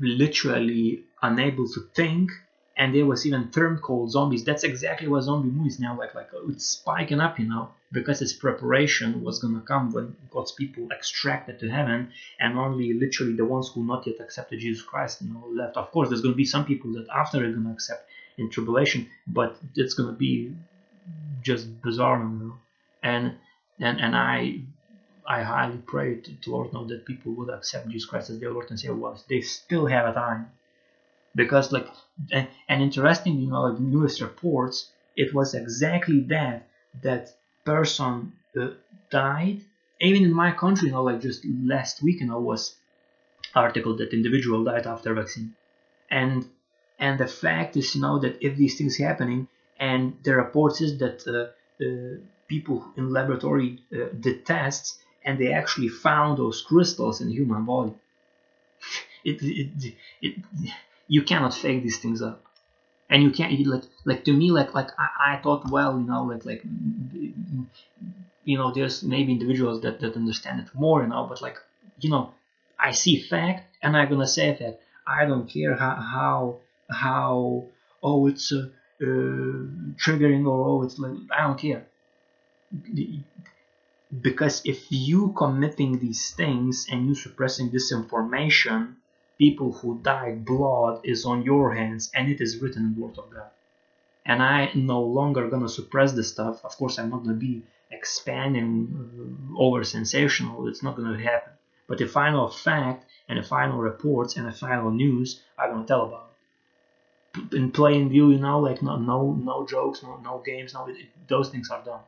literally 0.00 1.04
unable 1.22 1.66
to 1.66 1.80
think 1.94 2.30
and 2.76 2.94
there 2.94 3.04
was 3.06 3.26
even 3.26 3.50
term 3.50 3.78
called 3.78 4.10
zombies. 4.10 4.44
That's 4.44 4.64
exactly 4.64 5.06
what 5.06 5.22
zombie 5.22 5.50
movies 5.50 5.78
now 5.78 5.96
like. 5.96 6.14
Like 6.14 6.30
it's 6.48 6.66
spiking 6.66 7.20
up, 7.20 7.38
you 7.38 7.46
know, 7.46 7.70
because 7.92 8.22
its 8.22 8.32
preparation 8.32 9.22
was 9.22 9.38
gonna 9.38 9.60
come 9.60 9.92
when 9.92 10.16
God's 10.30 10.52
people 10.52 10.88
extracted 10.90 11.60
to 11.60 11.68
heaven, 11.68 12.10
and 12.40 12.58
only 12.58 12.94
literally 12.94 13.34
the 13.34 13.44
ones 13.44 13.70
who 13.74 13.84
not 13.84 14.06
yet 14.06 14.20
accepted 14.20 14.60
Jesus 14.60 14.82
Christ, 14.82 15.20
you 15.22 15.32
know, 15.32 15.46
left. 15.52 15.76
Of 15.76 15.90
course, 15.90 16.08
there's 16.08 16.22
gonna 16.22 16.34
be 16.34 16.46
some 16.46 16.64
people 16.64 16.92
that 16.94 17.06
after 17.14 17.44
are 17.44 17.52
gonna 17.52 17.72
accept 17.72 18.08
in 18.38 18.50
tribulation, 18.50 19.08
but 19.26 19.56
it's 19.76 19.94
gonna 19.94 20.12
be 20.12 20.54
just 21.42 21.80
bizarre. 21.82 22.20
And 23.02 23.36
and 23.80 24.00
and 24.00 24.16
I 24.16 24.62
I 25.26 25.42
highly 25.42 25.78
pray 25.78 26.16
to, 26.16 26.34
to 26.34 26.50
Lord 26.50 26.72
know 26.72 26.84
that 26.86 27.04
people 27.06 27.32
would 27.34 27.50
accept 27.50 27.88
Jesus 27.88 28.08
Christ 28.08 28.30
as 28.30 28.40
their 28.40 28.52
Lord 28.52 28.70
and 28.70 28.78
say, 28.78 28.90
once 28.90 29.22
they 29.28 29.40
still 29.40 29.86
have 29.86 30.06
a 30.06 30.12
time. 30.12 30.50
Because 31.34 31.72
like 31.72 31.88
and, 32.32 32.48
and 32.68 32.82
interestingly 32.82 33.42
you 33.44 33.50
know 33.50 33.62
like 33.62 33.80
newest 33.80 34.20
reports 34.20 34.90
it 35.16 35.34
was 35.34 35.54
exactly 35.54 36.20
that 36.28 36.68
that 37.02 37.30
person 37.64 38.32
uh, 38.60 38.68
died. 39.10 39.60
Even 40.00 40.24
in 40.24 40.32
my 40.32 40.52
country 40.52 40.88
you 40.88 40.92
know 40.92 41.02
like 41.02 41.20
just 41.20 41.44
last 41.46 42.02
week 42.02 42.20
you 42.20 42.26
know 42.26 42.40
was 42.40 42.76
article 43.54 43.96
that 43.96 44.12
individual 44.12 44.64
died 44.64 44.86
after 44.86 45.14
vaccine. 45.14 45.54
And 46.10 46.46
and 47.02 47.18
the 47.18 47.26
fact 47.44 47.76
is 47.76 47.96
know 47.96 48.16
that 48.24 48.34
if 48.46 48.52
these 48.56 48.76
things 48.78 48.96
happening 48.96 49.40
and 49.88 50.02
the 50.22 50.34
reports 50.42 50.80
is 50.86 50.92
that 51.02 51.18
uh, 51.26 51.34
uh, 51.84 52.14
people 52.46 52.78
in 52.96 53.10
laboratory 53.18 53.68
uh, 53.92 54.06
did 54.24 54.46
tests 54.46 54.88
and 55.24 55.38
they 55.38 55.50
actually 55.52 55.88
found 55.88 56.38
those 56.38 56.62
crystals 56.62 57.20
in 57.20 57.28
human 57.28 57.64
body. 57.64 57.94
It, 59.24 59.38
it, 59.40 59.94
it, 60.20 60.34
you 61.06 61.22
cannot 61.22 61.54
fake 61.54 61.84
these 61.84 61.98
things 61.98 62.20
up. 62.22 62.44
And 63.08 63.22
you 63.22 63.30
can't 63.30 63.52
like 63.74 63.84
like 64.04 64.24
to 64.24 64.32
me 64.32 64.50
like 64.50 64.74
like 64.74 64.90
I, 64.98 65.08
I 65.30 65.36
thought 65.42 65.70
well 65.70 65.92
you 66.00 66.06
know 66.12 66.24
like 66.32 66.44
like 66.50 66.62
you 68.44 68.56
know 68.58 68.72
there's 68.72 69.02
maybe 69.02 69.32
individuals 69.32 69.80
that, 69.82 70.00
that 70.00 70.16
understand 70.16 70.60
it 70.60 70.74
more 70.74 71.02
you 71.02 71.08
know 71.08 71.26
but 71.28 71.40
like 71.42 71.58
you 72.00 72.10
know 72.10 72.34
I 72.78 72.90
see 72.92 73.20
fact 73.20 73.76
and 73.82 73.96
I'm 73.96 74.08
gonna 74.08 74.26
say 74.26 74.56
that. 74.60 74.80
I 75.06 75.24
don't 75.24 75.48
care 75.48 75.74
how 75.74 75.94
how 75.96 76.60
how 76.92 77.64
oh 78.02 78.26
it's 78.26 78.52
uh, 78.52 78.66
uh, 79.02 79.66
triggering 80.02 80.46
or 80.46 80.58
oh 80.68 80.82
it's 80.82 80.98
like 80.98 81.12
I 81.36 81.42
don't 81.42 81.58
care 81.58 81.84
because 84.20 84.60
if 84.64 84.86
you 84.90 85.32
committing 85.36 85.98
these 85.98 86.30
things 86.30 86.86
and 86.90 87.06
you 87.06 87.14
suppressing 87.14 87.70
this 87.70 87.92
information 87.92 88.96
people 89.38 89.72
who 89.72 89.98
died, 90.02 90.44
blood 90.44 91.00
is 91.02 91.24
on 91.24 91.42
your 91.42 91.74
hands, 91.74 92.10
and 92.14 92.28
it 92.28 92.40
is 92.40 92.58
written 92.60 92.84
in 92.84 92.94
the 92.94 93.00
Word 93.00 93.18
of 93.18 93.28
God. 93.30 93.50
And 94.24 94.40
I 94.40 94.70
no 94.74 95.00
longer 95.02 95.48
gonna 95.48 95.68
suppress 95.68 96.12
this 96.12 96.28
stuff. 96.28 96.60
Of 96.62 96.76
course, 96.76 96.98
I'm 96.98 97.10
not 97.10 97.24
gonna 97.24 97.34
be 97.50 97.64
expanding 97.90 98.70
uh, 98.94 99.58
over 99.64 99.82
sensational. 99.82 100.68
It's 100.68 100.82
not 100.82 100.96
gonna 100.96 101.18
happen. 101.18 101.54
But 101.88 101.98
the 101.98 102.06
final 102.06 102.48
fact 102.48 103.04
and 103.28 103.38
the 103.38 103.42
final 103.42 103.78
reports 103.78 104.36
and 104.36 104.46
the 104.46 104.52
final 104.52 104.90
news, 104.92 105.42
I'm 105.58 105.72
gonna 105.72 105.86
tell 105.86 106.04
about 106.04 106.26
it. 106.30 106.31
In 107.52 107.70
plain 107.72 108.08
view, 108.10 108.30
you 108.30 108.38
know, 108.38 108.60
like 108.60 108.82
no 108.82 108.96
no 108.96 109.32
no 109.32 109.66
jokes, 109.66 110.02
no 110.02 110.16
no 110.18 110.42
games, 110.44 110.74
no 110.74 110.86
it, 110.86 111.08
those 111.28 111.48
things 111.48 111.70
are 111.70 111.82
done. 111.82 112.00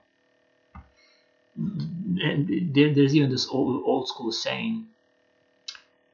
And 1.57 2.75
there, 2.75 2.93
there's 2.93 3.15
even 3.15 3.31
this 3.31 3.47
old, 3.49 3.83
old 3.87 4.09
school 4.09 4.33
saying 4.33 4.87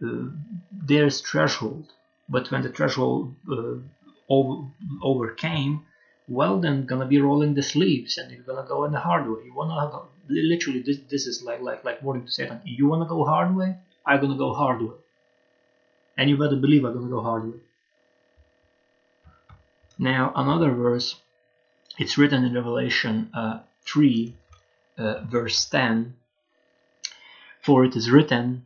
uh, 0.04 0.26
there's 0.72 1.20
threshold. 1.20 1.92
But 2.28 2.50
when 2.50 2.62
the 2.62 2.68
threshold 2.68 3.34
uh, 3.50 3.76
over, 4.28 4.68
overcame 5.02 5.86
well 6.28 6.60
then 6.60 6.84
gonna 6.86 7.06
be 7.06 7.20
rolling 7.20 7.54
the 7.54 7.62
sleeves 7.62 8.16
and 8.16 8.30
you're 8.30 8.42
gonna 8.42 8.66
go 8.68 8.84
in 8.84 8.92
the 8.92 9.00
hard 9.00 9.28
way. 9.28 9.42
You 9.44 9.54
wanna 9.54 9.90
go, 9.90 10.08
literally 10.28 10.82
this, 10.82 10.98
this 11.10 11.26
is 11.26 11.42
like 11.42 11.60
like 11.60 11.84
like 11.84 12.00
warning 12.02 12.24
to 12.24 12.30
satan 12.30 12.60
you 12.64 12.86
wanna 12.86 13.06
go 13.06 13.24
hard 13.24 13.54
way 13.56 13.76
i'm 14.06 14.20
gonna 14.20 14.36
go 14.36 14.52
hard 14.52 14.80
way. 14.80 14.94
And 16.16 16.30
you 16.30 16.36
better 16.36 16.54
believe 16.54 16.84
i'm 16.84 16.94
gonna 16.94 17.08
go 17.08 17.22
hard 17.22 17.44
way 17.52 17.58
now 20.00 20.32
another 20.34 20.70
verse 20.72 21.16
it's 21.98 22.18
written 22.18 22.44
in 22.44 22.54
revelation 22.54 23.30
uh, 23.34 23.60
3 23.84 24.34
uh, 24.98 25.20
verse 25.24 25.64
10 25.66 26.14
for 27.62 27.84
it 27.84 27.94
is 27.94 28.10
written 28.10 28.64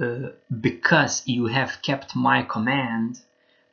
uh, 0.00 0.30
because 0.60 1.22
you 1.26 1.46
have 1.46 1.82
kept 1.82 2.16
my 2.16 2.42
command 2.42 3.20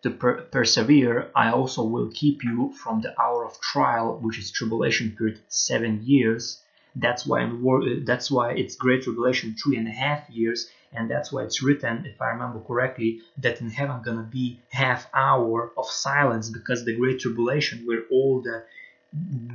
to 0.04 0.10
per 0.12 0.42
persevere, 0.54 1.32
I 1.36 1.52
also 1.52 1.84
will 1.84 2.10
keep 2.14 2.44
you 2.44 2.74
from 2.74 3.02
the 3.02 3.20
hour 3.20 3.46
of 3.46 3.60
trial, 3.62 4.20
which 4.20 4.38
is 4.38 4.52
tribulation 4.52 5.16
period, 5.18 5.40
seven 5.48 6.04
years. 6.04 6.62
That's 7.00 7.26
why 7.28 7.42
I'm 7.42 7.56
uh, 7.68 7.80
that's 8.06 8.32
why 8.32 8.54
it's 8.62 8.76
great 8.76 9.04
tribulation, 9.04 9.56
three 9.56 9.78
and 9.78 9.88
a 9.88 9.92
half 10.06 10.22
years, 10.30 10.66
and 10.94 11.10
that's 11.12 11.32
why 11.32 11.44
it's 11.44 11.62
written, 11.62 12.06
if 12.06 12.22
I 12.22 12.30
remember 12.30 12.60
correctly, 12.60 13.20
that 13.44 13.62
in 13.62 13.70
heaven 13.70 14.02
gonna 14.04 14.24
be 14.40 14.60
half 14.70 15.08
hour 15.14 15.72
of 15.78 15.86
silence 15.88 16.50
because 16.50 16.84
the 16.86 16.96
great 16.96 17.20
tribulation, 17.20 17.86
where 17.86 18.04
all 18.12 18.42
the 18.42 18.64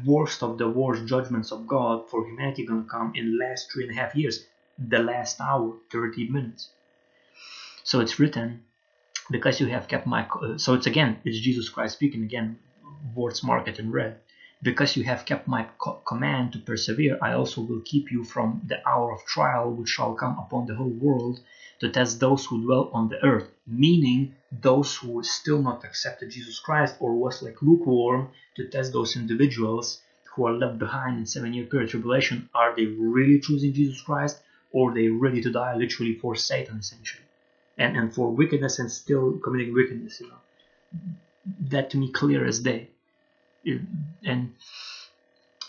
worst 0.05 0.43
of 0.43 0.59
the 0.59 0.69
worst 0.69 1.05
judgments 1.07 1.53
of 1.53 1.67
God 1.67 2.09
for 2.11 2.25
humanity 2.27 2.65
gonna 2.65 2.85
come 2.85 3.13
in 3.15 3.39
last 3.39 3.73
three 3.73 3.85
and 3.85 3.93
a 3.93 4.01
half 4.01 4.15
years 4.15 4.41
the 4.79 5.01
last 5.01 5.41
hour, 5.41 5.77
30 5.91 6.29
minutes. 6.29 6.71
So 7.85 8.01
it's 8.01 8.19
written, 8.19 8.61
because 9.31 9.61
you 9.61 9.67
have 9.69 9.89
kept 9.89 10.07
my. 10.07 10.27
So 10.57 10.75
it's 10.75 10.87
again, 10.87 11.19
it's 11.25 11.41
Jesus 11.41 11.69
Christ 11.69 11.95
speaking 11.95 12.23
again, 12.23 12.59
words 13.15 13.43
marked 13.43 13.79
in 13.79 13.91
red. 13.93 14.17
Because 14.63 14.97
you 14.97 15.03
have 15.05 15.25
kept 15.25 15.49
my 15.49 15.67
co 15.79 15.95
command 16.07 16.53
to 16.53 16.59
persevere, 16.61 17.19
I 17.21 17.33
also 17.33 17.63
will 17.63 17.81
keep 17.85 18.13
you 18.13 18.23
from 18.23 18.63
the 18.67 18.87
hour 18.89 19.13
of 19.13 19.25
trial 19.25 19.73
which 19.73 19.89
shall 19.89 20.15
come 20.15 20.39
upon 20.39 20.67
the 20.67 20.77
whole 20.77 20.97
world 21.07 21.41
to 21.81 21.91
test 21.91 22.21
those 22.21 22.47
who 22.47 22.63
dwell 22.63 22.89
on 22.93 23.09
the 23.09 23.21
earth, 23.25 23.51
meaning 23.67 24.37
those 24.53 24.95
who 24.97 25.23
still 25.25 25.61
not 25.61 25.85
accepted 25.85 26.31
Jesus 26.31 26.61
Christ 26.61 26.95
or 27.01 27.17
was 27.17 27.43
like 27.43 27.61
lukewarm, 27.61 28.29
to 28.57 28.69
test 28.69 28.93
those 28.93 29.17
individuals 29.17 30.01
who 30.33 30.47
are 30.47 30.53
left 30.53 30.79
behind 30.79 31.19
in 31.19 31.27
seven 31.27 31.53
year 31.53 31.67
period 31.67 31.91
tribulation. 31.91 32.49
Are 32.55 32.75
they 32.75 32.87
really 32.87 33.41
choosing 33.41 33.73
Jesus 33.73 34.01
Christ 34.01 34.41
or 34.71 34.95
they 34.95 35.09
ready 35.09 35.43
to 35.43 35.51
die 35.51 35.75
literally 35.77 36.15
for 36.15 36.35
Satan 36.37 36.79
essentially, 36.79 37.25
and 37.77 37.97
and 37.97 38.15
for 38.15 38.31
wickedness 38.31 38.79
and 38.79 38.91
still 38.91 39.39
committing 39.39 39.75
wickedness. 39.75 40.21
You 40.21 40.29
know, 40.29 40.41
that 41.69 41.91
to 41.91 41.99
me 41.99 42.13
clear 42.13 42.47
as 42.47 42.61
day. 42.61 42.92
And 44.25 44.55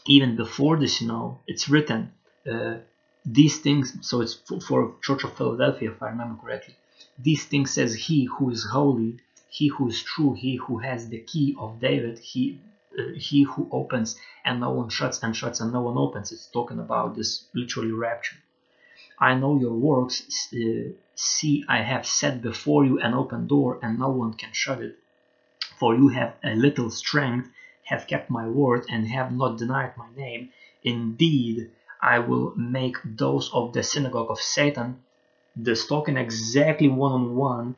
even 0.06 0.36
before 0.36 0.78
this, 0.78 1.02
you 1.02 1.08
know, 1.08 1.40
it's 1.48 1.70
written. 1.70 2.12
Uh, 2.50 2.78
these 3.26 3.60
things 3.60 3.94
so 4.02 4.22
it's 4.22 4.34
for, 4.34 4.60
for 4.60 4.96
church 5.02 5.24
of 5.24 5.36
philadelphia 5.38 5.92
if 5.92 6.02
i 6.04 6.10
remember 6.10 6.36
correctly 6.42 6.76
these 7.18 7.46
things 7.46 7.72
says 7.72 7.94
he 7.94 8.26
who 8.26 8.50
is 8.50 8.66
holy 8.66 9.18
he 9.50 9.68
who 9.68 9.88
is 9.88 10.04
true 10.04 10.34
he 10.34 10.58
who 10.58 10.80
has 10.80 11.08
the 11.08 11.20
key 11.20 11.56
of 11.58 11.80
david 11.80 12.20
he 12.20 12.60
uh, 13.00 13.04
he 13.16 13.44
who 13.44 13.68
opens 13.72 14.16
and 14.44 14.60
no 14.60 14.72
one 14.72 14.90
shuts 14.90 15.24
and 15.24 15.36
shuts 15.36 15.62
and 15.62 15.72
no 15.72 15.82
one 15.82 15.98
opens 15.98 16.32
it's 16.32 16.48
talking 16.48 16.80
about 16.80 17.16
this 17.16 17.46
literally 17.54 17.92
rapture 17.92 18.36
i 19.20 19.34
know 19.34 19.58
your 19.58 19.74
works 19.74 20.50
uh, 20.54 20.90
see 21.16 21.64
i 21.70 21.82
have 21.82 22.06
set 22.06 22.42
before 22.42 22.84
you 22.84 23.00
an 23.00 23.14
open 23.14 23.48
door 23.48 23.80
and 23.82 23.98
no 23.98 24.10
one 24.10 24.34
can 24.34 24.52
shut 24.52 24.82
it 24.82 24.98
for 25.80 25.96
you 25.96 26.10
have 26.10 26.34
a 26.44 26.56
little 26.56 26.90
strength 26.90 27.50
have 27.84 28.08
kept 28.08 28.30
my 28.30 28.48
word 28.48 28.86
and 28.90 29.08
have 29.08 29.32
not 29.32 29.58
denied 29.58 29.94
my 29.98 30.10
name 30.16 30.50
indeed 30.84 31.72
I 32.02 32.20
will 32.20 32.54
make 32.58 32.98
those 33.06 33.50
of 33.54 33.72
the 33.72 33.82
synagogue 33.82 34.30
of 34.30 34.40
Satan. 34.42 35.04
This 35.56 35.88
talking 35.88 36.18
exactly 36.18 36.90
one 36.90 37.14
on 37.14 37.36
one 37.36 37.76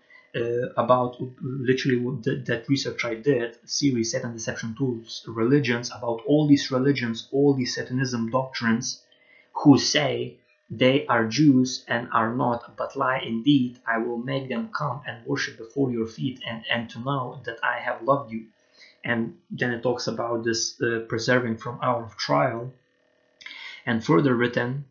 about 0.75 1.15
literally 1.41 1.97
that, 2.23 2.45
that 2.47 2.67
research 2.67 3.05
I 3.05 3.15
did, 3.15 3.57
series 3.69 4.11
Satan 4.11 4.33
Deception 4.33 4.75
Tools, 4.75 5.23
religions, 5.27 5.91
about 5.95 6.21
all 6.25 6.47
these 6.47 6.71
religions, 6.71 7.27
all 7.31 7.53
these 7.53 7.75
Satanism 7.75 8.31
doctrines, 8.31 9.03
who 9.53 9.77
say 9.77 10.37
they 10.69 11.05
are 11.05 11.27
Jews 11.27 11.85
and 11.87 12.09
are 12.11 12.33
not, 12.35 12.75
but 12.75 12.95
lie 12.95 13.19
indeed. 13.19 13.79
I 13.87 13.99
will 13.99 14.17
make 14.17 14.49
them 14.49 14.69
come 14.75 15.01
and 15.05 15.25
worship 15.25 15.57
before 15.57 15.91
your 15.91 16.07
feet 16.07 16.41
and, 16.45 16.65
and 16.69 16.89
to 16.89 16.99
know 16.99 17.41
that 17.45 17.59
I 17.63 17.79
have 17.79 18.01
loved 18.01 18.31
you. 18.31 18.47
And 19.05 19.35
then 19.51 19.71
it 19.71 19.83
talks 19.83 20.07
about 20.07 20.43
this 20.43 20.81
uh, 20.81 21.01
preserving 21.07 21.57
from 21.57 21.79
hour 21.81 22.03
of 22.03 22.17
trial 22.17 22.73
and 23.85 24.03
further 24.03 24.33
written, 24.35 24.85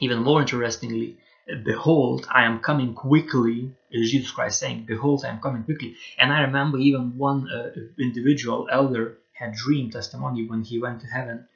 even 0.00 0.18
more 0.18 0.42
interestingly, 0.42 1.16
Behold, 1.64 2.26
I 2.30 2.44
am 2.44 2.58
coming 2.58 2.92
quickly, 2.92 3.72
Jesus 3.92 4.32
Christ 4.32 4.58
saying, 4.58 4.84
Behold, 4.84 5.24
I 5.24 5.28
am 5.28 5.40
coming 5.40 5.62
quickly. 5.62 5.96
And 6.18 6.32
I 6.32 6.40
remember 6.40 6.76
even 6.78 7.16
one 7.16 7.48
uh, 7.48 7.70
individual 7.98 8.68
elder 8.70 9.18
had 9.32 9.52
dream 9.54 9.90
testimony 9.90 10.44
when 10.46 10.64
he 10.64 10.80
went 10.80 11.00
to 11.02 11.06
heaven. 11.06 11.46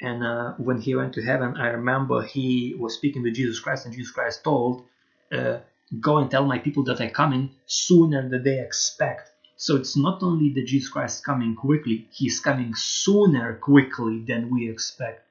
And 0.00 0.22
uh, 0.22 0.52
when 0.58 0.80
he 0.80 0.94
went 0.94 1.14
to 1.14 1.22
heaven, 1.22 1.56
I 1.56 1.68
remember 1.68 2.22
he 2.22 2.76
was 2.78 2.94
speaking 2.94 3.22
with 3.22 3.34
Jesus 3.34 3.58
Christ, 3.58 3.86
and 3.86 3.94
Jesus 3.94 4.12
Christ 4.12 4.44
told, 4.44 4.84
uh, 5.32 5.58
Go 6.00 6.18
and 6.18 6.30
tell 6.30 6.44
my 6.44 6.58
people 6.58 6.84
that 6.84 7.00
I'm 7.00 7.10
coming 7.10 7.50
sooner 7.66 8.28
than 8.28 8.42
they 8.44 8.60
expect. 8.60 9.31
So 9.64 9.76
it's 9.76 9.96
not 9.96 10.24
only 10.24 10.48
that 10.54 10.66
Jesus 10.66 10.88
Christ 10.88 11.18
is 11.18 11.24
coming 11.24 11.54
quickly, 11.54 12.08
he's 12.10 12.40
coming 12.40 12.74
sooner 12.74 13.54
quickly 13.54 14.18
than 14.18 14.50
we 14.50 14.68
expect. 14.68 15.24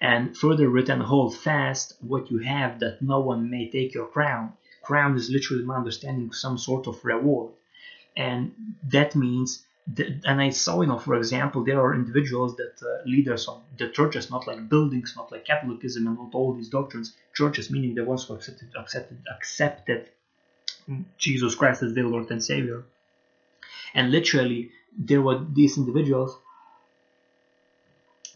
And 0.00 0.36
further 0.38 0.68
written 0.68 1.00
hold 1.00 1.36
fast 1.36 1.94
what 2.00 2.30
you 2.30 2.38
have 2.38 2.78
that 2.78 3.02
no 3.02 3.18
one 3.18 3.50
may 3.50 3.68
take 3.68 3.92
your 3.92 4.06
crown. 4.06 4.52
Crown 4.82 5.16
is 5.16 5.30
literally 5.30 5.64
my 5.64 5.78
understanding 5.78 6.30
some 6.30 6.58
sort 6.58 6.86
of 6.86 7.04
reward. 7.04 7.54
And 8.16 8.52
that 8.84 9.16
means 9.16 9.64
that, 9.96 10.20
and 10.24 10.40
i 10.40 10.50
saw 10.50 10.80
you 10.80 10.88
know 10.88 10.98
for 10.98 11.14
example 11.14 11.62
there 11.62 11.80
are 11.80 11.94
individuals 11.94 12.56
that 12.56 12.74
uh, 12.82 13.08
leaders 13.08 13.46
of 13.46 13.62
the 13.78 13.88
churches 13.88 14.30
not 14.32 14.44
like 14.48 14.68
buildings 14.68 15.14
not 15.16 15.30
like 15.30 15.44
catholicism 15.44 16.08
and 16.08 16.18
not 16.18 16.34
all 16.34 16.52
these 16.54 16.68
doctrines 16.68 17.14
churches 17.34 17.70
meaning 17.70 17.94
the 17.94 18.04
ones 18.04 18.24
who 18.24 18.34
accepted 18.34 18.68
accepted 18.76 19.18
accepted 19.36 20.10
jesus 21.18 21.54
christ 21.54 21.84
as 21.84 21.94
their 21.94 22.08
lord 22.08 22.28
and 22.32 22.42
savior 22.42 22.82
and 23.94 24.10
literally 24.10 24.70
there 24.98 25.22
were 25.22 25.44
these 25.52 25.76
individuals 25.76 26.36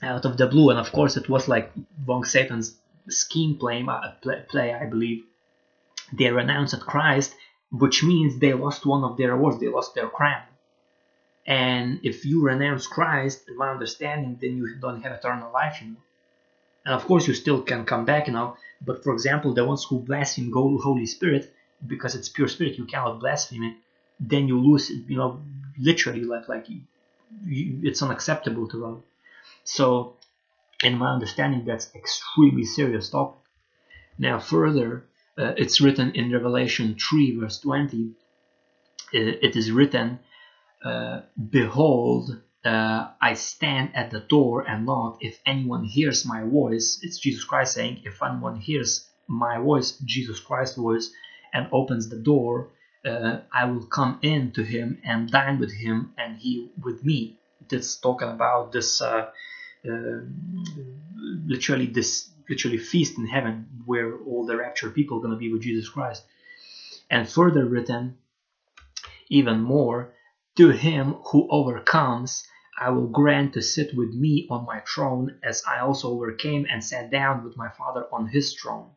out 0.02 0.24
of 0.24 0.36
the 0.36 0.46
blue, 0.46 0.70
and 0.70 0.78
of 0.78 0.92
course 0.92 1.16
it 1.16 1.28
was 1.28 1.48
like 1.48 1.70
Von 2.06 2.24
Satan's 2.24 2.76
scheme 3.08 3.56
play, 3.56 3.84
uh, 3.86 4.12
play, 4.22 4.44
play, 4.48 4.72
I 4.72 4.86
believe. 4.86 5.24
They 6.12 6.30
renounced 6.30 6.80
Christ, 6.80 7.34
which 7.70 8.02
means 8.02 8.38
they 8.38 8.52
lost 8.52 8.86
one 8.86 9.04
of 9.04 9.16
their 9.16 9.32
awards, 9.32 9.60
they 9.60 9.68
lost 9.68 9.94
their 9.94 10.08
crown. 10.08 10.42
And 11.46 12.00
if 12.02 12.24
you 12.24 12.42
renounce 12.42 12.86
Christ, 12.86 13.48
in 13.48 13.56
my 13.56 13.70
understanding, 13.70 14.38
then 14.40 14.56
you 14.56 14.76
don't 14.80 15.02
have 15.02 15.12
eternal 15.12 15.52
life, 15.52 15.80
you 15.80 15.88
know. 15.88 15.96
And 16.84 16.94
of 16.94 17.04
course, 17.06 17.26
you 17.26 17.34
still 17.34 17.62
can 17.62 17.84
come 17.84 18.04
back, 18.04 18.26
you 18.26 18.32
know. 18.32 18.56
But 18.80 19.02
for 19.02 19.12
example, 19.12 19.52
the 19.52 19.64
ones 19.64 19.84
who 19.84 20.00
blaspheme 20.00 20.52
Holy 20.52 21.06
Spirit, 21.06 21.52
because 21.86 22.14
it's 22.14 22.28
pure 22.28 22.48
spirit, 22.48 22.78
you 22.78 22.86
cannot 22.86 23.20
blaspheme 23.20 23.64
it. 23.64 23.76
Then 24.20 24.48
you 24.48 24.60
lose, 24.60 24.90
it. 24.90 25.04
you 25.08 25.16
know, 25.16 25.42
literally, 25.78 26.24
like 26.24 26.48
like 26.48 26.68
you, 26.68 26.82
it's 27.82 28.02
unacceptable 28.02 28.68
to 28.68 28.80
them. 28.80 29.02
So, 29.64 30.16
in 30.82 30.98
my 30.98 31.12
understanding, 31.12 31.64
that's 31.64 31.94
extremely 31.94 32.64
serious 32.64 33.10
topic. 33.10 33.40
Now, 34.18 34.38
further, 34.38 35.06
uh, 35.38 35.54
it's 35.56 35.80
written 35.80 36.12
in 36.12 36.32
Revelation 36.32 36.96
3, 36.96 37.38
verse 37.38 37.60
20. 37.60 38.12
It 39.12 39.56
is 39.56 39.72
written, 39.72 40.20
uh, 40.84 41.22
Behold, 41.50 42.40
uh, 42.64 43.08
I 43.20 43.34
stand 43.34 43.96
at 43.96 44.10
the 44.10 44.20
door 44.20 44.68
and 44.68 44.86
knock. 44.86 45.18
If 45.20 45.40
anyone 45.46 45.84
hears 45.84 46.26
my 46.26 46.42
voice, 46.42 47.00
it's 47.02 47.18
Jesus 47.18 47.44
Christ 47.44 47.74
saying, 47.74 48.02
If 48.04 48.22
anyone 48.22 48.56
hears 48.56 49.08
my 49.26 49.58
voice, 49.58 49.92
Jesus 50.04 50.38
Christ's 50.40 50.76
voice, 50.76 51.10
and 51.52 51.68
opens 51.72 52.08
the 52.08 52.18
door, 52.18 52.70
uh, 53.04 53.40
I 53.52 53.64
will 53.64 53.86
come 53.86 54.18
in 54.22 54.52
to 54.52 54.62
him 54.62 55.00
and 55.04 55.30
dine 55.30 55.58
with 55.58 55.72
him 55.72 56.12
and 56.18 56.36
he 56.36 56.70
with 56.82 57.04
me. 57.04 57.38
It's 57.70 57.96
talking 57.96 58.28
about 58.28 58.72
this 58.72 59.00
uh, 59.00 59.30
uh, 59.88 60.20
literally 61.46 61.86
this 61.86 62.30
literally 62.48 62.78
feast 62.78 63.16
in 63.16 63.26
heaven 63.26 63.66
where 63.86 64.18
all 64.18 64.44
the 64.44 64.56
raptured 64.56 64.94
people 64.94 65.18
are 65.18 65.20
going 65.20 65.32
to 65.32 65.38
be 65.38 65.52
with 65.52 65.62
Jesus 65.62 65.88
Christ. 65.88 66.24
And 67.08 67.28
further 67.28 67.64
written, 67.64 68.18
even 69.28 69.60
more, 69.60 70.14
to 70.56 70.70
him 70.70 71.14
who 71.30 71.48
overcomes, 71.50 72.46
I 72.78 72.90
will 72.90 73.06
grant 73.06 73.54
to 73.54 73.62
sit 73.62 73.96
with 73.96 74.12
me 74.14 74.46
on 74.50 74.66
my 74.66 74.80
throne, 74.80 75.38
as 75.42 75.62
I 75.66 75.80
also 75.80 76.10
overcame 76.10 76.66
and 76.68 76.82
sat 76.82 77.10
down 77.10 77.44
with 77.44 77.56
my 77.56 77.68
Father 77.68 78.06
on 78.12 78.26
his 78.28 78.54
throne. 78.54 78.90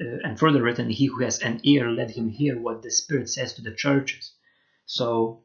Uh, 0.00 0.18
and 0.24 0.38
further 0.38 0.62
written, 0.62 0.90
he 0.90 1.06
who 1.06 1.22
has 1.22 1.40
an 1.40 1.60
ear, 1.62 1.88
let 1.90 2.10
him 2.10 2.28
hear 2.28 2.60
what 2.60 2.82
the 2.82 2.90
Spirit 2.90 3.28
says 3.28 3.54
to 3.54 3.62
the 3.62 3.74
churches. 3.74 4.32
So 4.86 5.44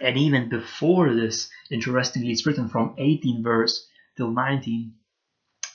and 0.00 0.16
even 0.16 0.48
before 0.48 1.14
this, 1.14 1.50
interestingly, 1.70 2.32
it's 2.32 2.46
written 2.46 2.68
from 2.68 2.94
18 2.96 3.42
verse 3.42 3.86
till 4.16 4.30
19. 4.30 4.94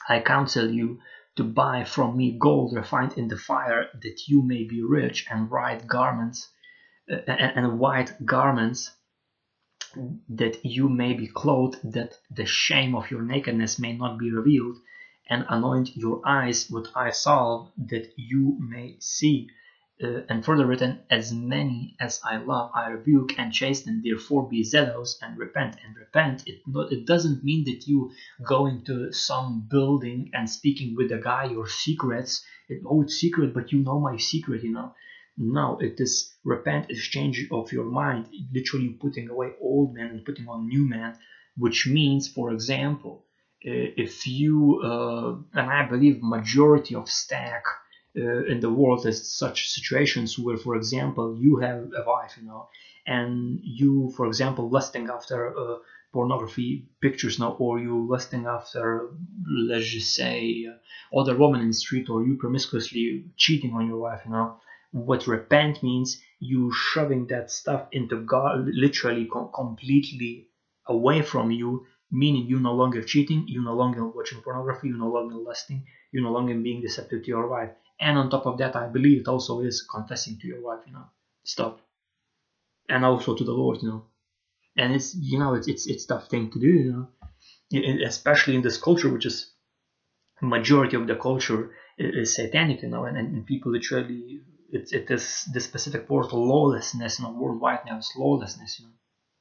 I 0.10 0.20
counsel 0.20 0.72
you 0.72 1.00
to 1.36 1.44
buy 1.44 1.84
from 1.84 2.18
me 2.18 2.38
gold 2.40 2.76
refined 2.76 3.14
in 3.18 3.28
the 3.28 3.38
fire, 3.38 3.90
that 3.94 4.28
you 4.28 4.42
may 4.42 4.64
be 4.64 4.82
rich, 4.82 5.28
and 5.30 5.52
white 5.52 5.86
garments, 5.86 6.50
uh, 7.12 7.18
and, 7.28 7.66
and 7.66 7.80
white 7.80 8.26
garments, 8.26 8.92
that 10.30 10.66
you 10.66 10.90
may 10.90 11.14
be 11.14 11.28
clothed, 11.28 11.78
that 11.94 12.18
the 12.32 12.46
shame 12.46 12.96
of 12.96 13.12
your 13.12 13.22
nakedness 13.22 13.78
may 13.78 13.94
not 13.94 14.18
be 14.18 14.32
revealed, 14.32 14.78
and 15.28 15.46
anoint 15.50 15.96
your 15.96 16.22
eyes 16.26 16.70
with 16.70 16.88
eye 16.96 17.12
salve, 17.12 17.72
that 17.78 18.14
you 18.18 18.58
may 18.60 18.98
see 19.00 19.50
uh, 20.04 20.22
and 20.28 20.44
further 20.44 20.66
written, 20.66 21.00
As 21.10 21.34
many 21.34 21.96
as 22.02 22.20
I 22.24 22.36
love, 22.36 22.72
I 22.76 22.90
rebuke 22.90 23.40
and 23.40 23.54
chasten, 23.54 24.02
therefore 24.04 24.50
be 24.50 24.62
zealous 24.64 25.18
and 25.22 25.38
repent. 25.38 25.78
And 25.86 25.96
repent, 25.96 26.44
it, 26.46 26.62
it 26.92 27.06
doesn't 27.06 27.46
mean 27.46 27.64
that 27.66 27.88
you 27.88 28.12
go 28.44 28.66
into 28.66 29.14
some 29.14 29.68
building 29.70 30.32
and 30.34 30.50
speaking 30.50 30.96
with 30.98 31.14
a 31.14 31.18
guy 31.18 31.46
your 31.46 31.70
secrets. 31.70 32.46
It, 32.68 32.82
oh, 32.86 33.04
it's 33.04 33.16
secret, 33.16 33.54
but 33.54 33.72
you 33.72 33.80
know 33.80 34.00
my 34.00 34.18
secret, 34.18 34.64
you 34.64 34.74
know. 34.74 34.94
No, 35.38 35.78
it 35.80 36.00
is 36.00 36.34
repent 36.44 36.88
is 36.90 37.10
of 37.52 37.72
your 37.72 37.86
mind, 37.86 38.28
literally 38.54 38.90
putting 38.90 39.30
away 39.30 39.54
old 39.62 39.94
man 39.94 40.08
and 40.08 40.26
putting 40.26 40.48
on 40.48 40.68
new 40.68 40.88
man, 40.88 41.18
which 41.58 41.88
means, 41.88 42.28
for 42.28 42.52
example, 42.52 43.26
uh, 43.66 43.88
if 43.98 44.28
you, 44.28 44.82
uh, 44.84 45.60
and 45.60 45.70
I 45.70 45.88
believe 45.88 46.20
majority 46.22 46.96
of 46.96 47.10
stack 47.10 47.64
uh, 48.18 48.46
in 48.46 48.60
the 48.62 48.72
world 48.72 49.04
there's 49.04 49.30
such 49.30 49.70
situations 49.70 50.40
where 50.40 50.58
for 50.58 50.76
example 50.76 51.38
you 51.38 51.58
have 51.58 51.80
a 51.98 52.04
wife 52.08 52.38
you 52.38 52.48
know 52.48 52.70
and 53.06 53.60
you 53.62 54.10
for 54.16 54.26
example 54.28 54.70
lusting 54.70 55.10
after 55.10 55.54
pornography 56.14 56.88
pictures 57.02 57.40
now 57.40 57.52
or 57.60 57.78
you 57.78 58.08
lusting 58.10 58.46
after 58.46 59.10
let's 59.70 59.86
just 59.86 60.16
say 60.16 60.66
other 61.14 61.36
woman 61.36 61.60
in 61.60 61.68
the 61.68 61.74
street 61.74 62.10
or 62.10 62.24
you 62.26 62.38
promiscuously 62.38 63.26
cheating 63.36 63.74
on 63.74 63.86
your 63.88 63.98
wife 63.98 64.22
you 64.26 64.32
know. 64.32 64.56
What 64.92 65.28
repent 65.28 65.84
means 65.84 66.22
you 66.40 66.72
shoving 66.72 67.28
that 67.28 67.52
stuff 67.52 67.90
into 67.92 68.22
god 68.22 68.66
literally 68.66 69.26
com- 69.26 69.52
completely 69.54 70.48
away 70.88 71.22
from 71.22 71.52
you 71.52 71.86
meaning 72.24 72.46
you're 72.48 72.68
no 72.70 72.74
longer 72.82 73.02
cheating 73.02 73.44
you're 73.48 73.70
no 73.72 73.76
longer 73.82 74.06
watching 74.06 74.42
pornography 74.42 74.88
you're 74.88 75.06
no 75.08 75.12
longer 75.18 75.36
lusting 75.36 75.84
you're 76.12 76.24
no 76.24 76.32
longer 76.32 76.56
being 76.56 76.82
deceptive 76.82 77.22
to 77.24 77.28
your 77.28 77.48
wife. 77.48 77.72
And 78.00 78.18
on 78.18 78.30
top 78.30 78.46
of 78.46 78.58
that 78.60 78.76
i 78.76 78.88
believe 78.88 79.22
it 79.22 79.28
also 79.28 79.62
is 79.62 79.86
confessing 79.96 80.38
to 80.40 80.48
your 80.48 80.62
wife 80.62 80.82
you 80.88 80.94
know. 80.94 81.06
Stop. 81.44 81.82
And 82.90 83.04
also 83.06 83.36
to 83.36 83.44
the 83.44 83.54
lord 83.54 83.82
you 83.82 83.90
know. 83.90 84.06
And 84.78 84.94
it's 84.94 85.16
you 85.16 85.40
know 85.40 85.54
it's 85.54 85.68
it's 85.68 85.86
it's 85.88 86.06
tough 86.06 86.28
thing 86.30 86.52
to 86.52 86.60
do 86.60 86.68
you 86.68 86.92
know. 86.92 87.08
It, 87.72 88.02
especially 88.08 88.56
in 88.56 88.62
this 88.62 88.78
culture 88.78 89.10
which 89.10 89.26
is 89.26 89.56
majority 90.42 90.96
of 90.98 91.08
the 91.08 91.16
culture 91.16 91.72
is 91.98 92.36
satanic, 92.36 92.82
you 92.82 92.90
know, 92.90 93.06
and, 93.06 93.18
and 93.18 93.46
people 93.46 93.72
literally 93.72 94.42
it, 94.70 94.92
it 94.92 95.10
is 95.10 95.46
the 95.54 95.60
specific 95.60 96.10
word 96.10 96.34
lawlessness, 96.34 97.20
you 97.20 97.26
know, 97.26 97.32
worldwide 97.32 97.86
now 97.86 97.98
is 97.98 98.12
lawlessness, 98.18 98.80
you 98.80 98.86
know, 98.86 98.92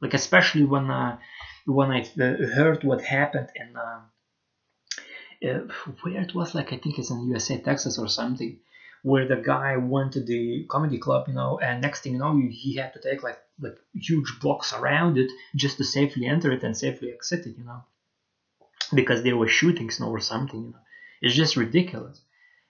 like 0.00 0.14
especially 0.14 0.64
when 0.64 0.90
uh, 0.90 1.18
when 1.66 1.90
I 1.90 2.00
uh, 2.02 2.46
heard 2.54 2.84
what 2.84 3.02
happened 3.02 3.48
in 3.54 3.76
uh, 3.76 4.00
uh, 5.44 5.60
where 6.02 6.20
it 6.20 6.34
was, 6.34 6.54
like 6.54 6.72
I 6.72 6.78
think 6.78 6.98
it's 6.98 7.10
in 7.10 7.28
USA, 7.28 7.58
Texas 7.58 7.98
or 7.98 8.08
something, 8.08 8.58
where 9.02 9.26
the 9.26 9.36
guy 9.36 9.76
went 9.76 10.12
to 10.12 10.20
the 10.22 10.64
comedy 10.68 10.98
club, 10.98 11.28
you 11.28 11.34
know, 11.34 11.58
and 11.58 11.80
next 11.80 12.02
thing 12.02 12.12
you 12.12 12.18
know, 12.18 12.36
he 12.50 12.76
had 12.76 12.92
to 12.94 13.00
take 13.00 13.22
like 13.22 13.38
like 13.60 13.76
huge 13.94 14.40
blocks 14.40 14.72
around 14.72 15.16
it 15.16 15.30
just 15.54 15.76
to 15.76 15.84
safely 15.84 16.26
enter 16.26 16.50
it 16.52 16.62
and 16.62 16.76
safely 16.76 17.12
exit 17.12 17.46
it, 17.46 17.56
you 17.56 17.64
know, 17.64 17.84
because 18.94 19.22
there 19.22 19.36
were 19.36 19.48
shootings, 19.48 20.00
or 20.00 20.20
something, 20.20 20.62
you 20.64 20.70
know. 20.70 20.78
It's 21.22 21.34
just 21.34 21.56
ridiculous. 21.56 22.20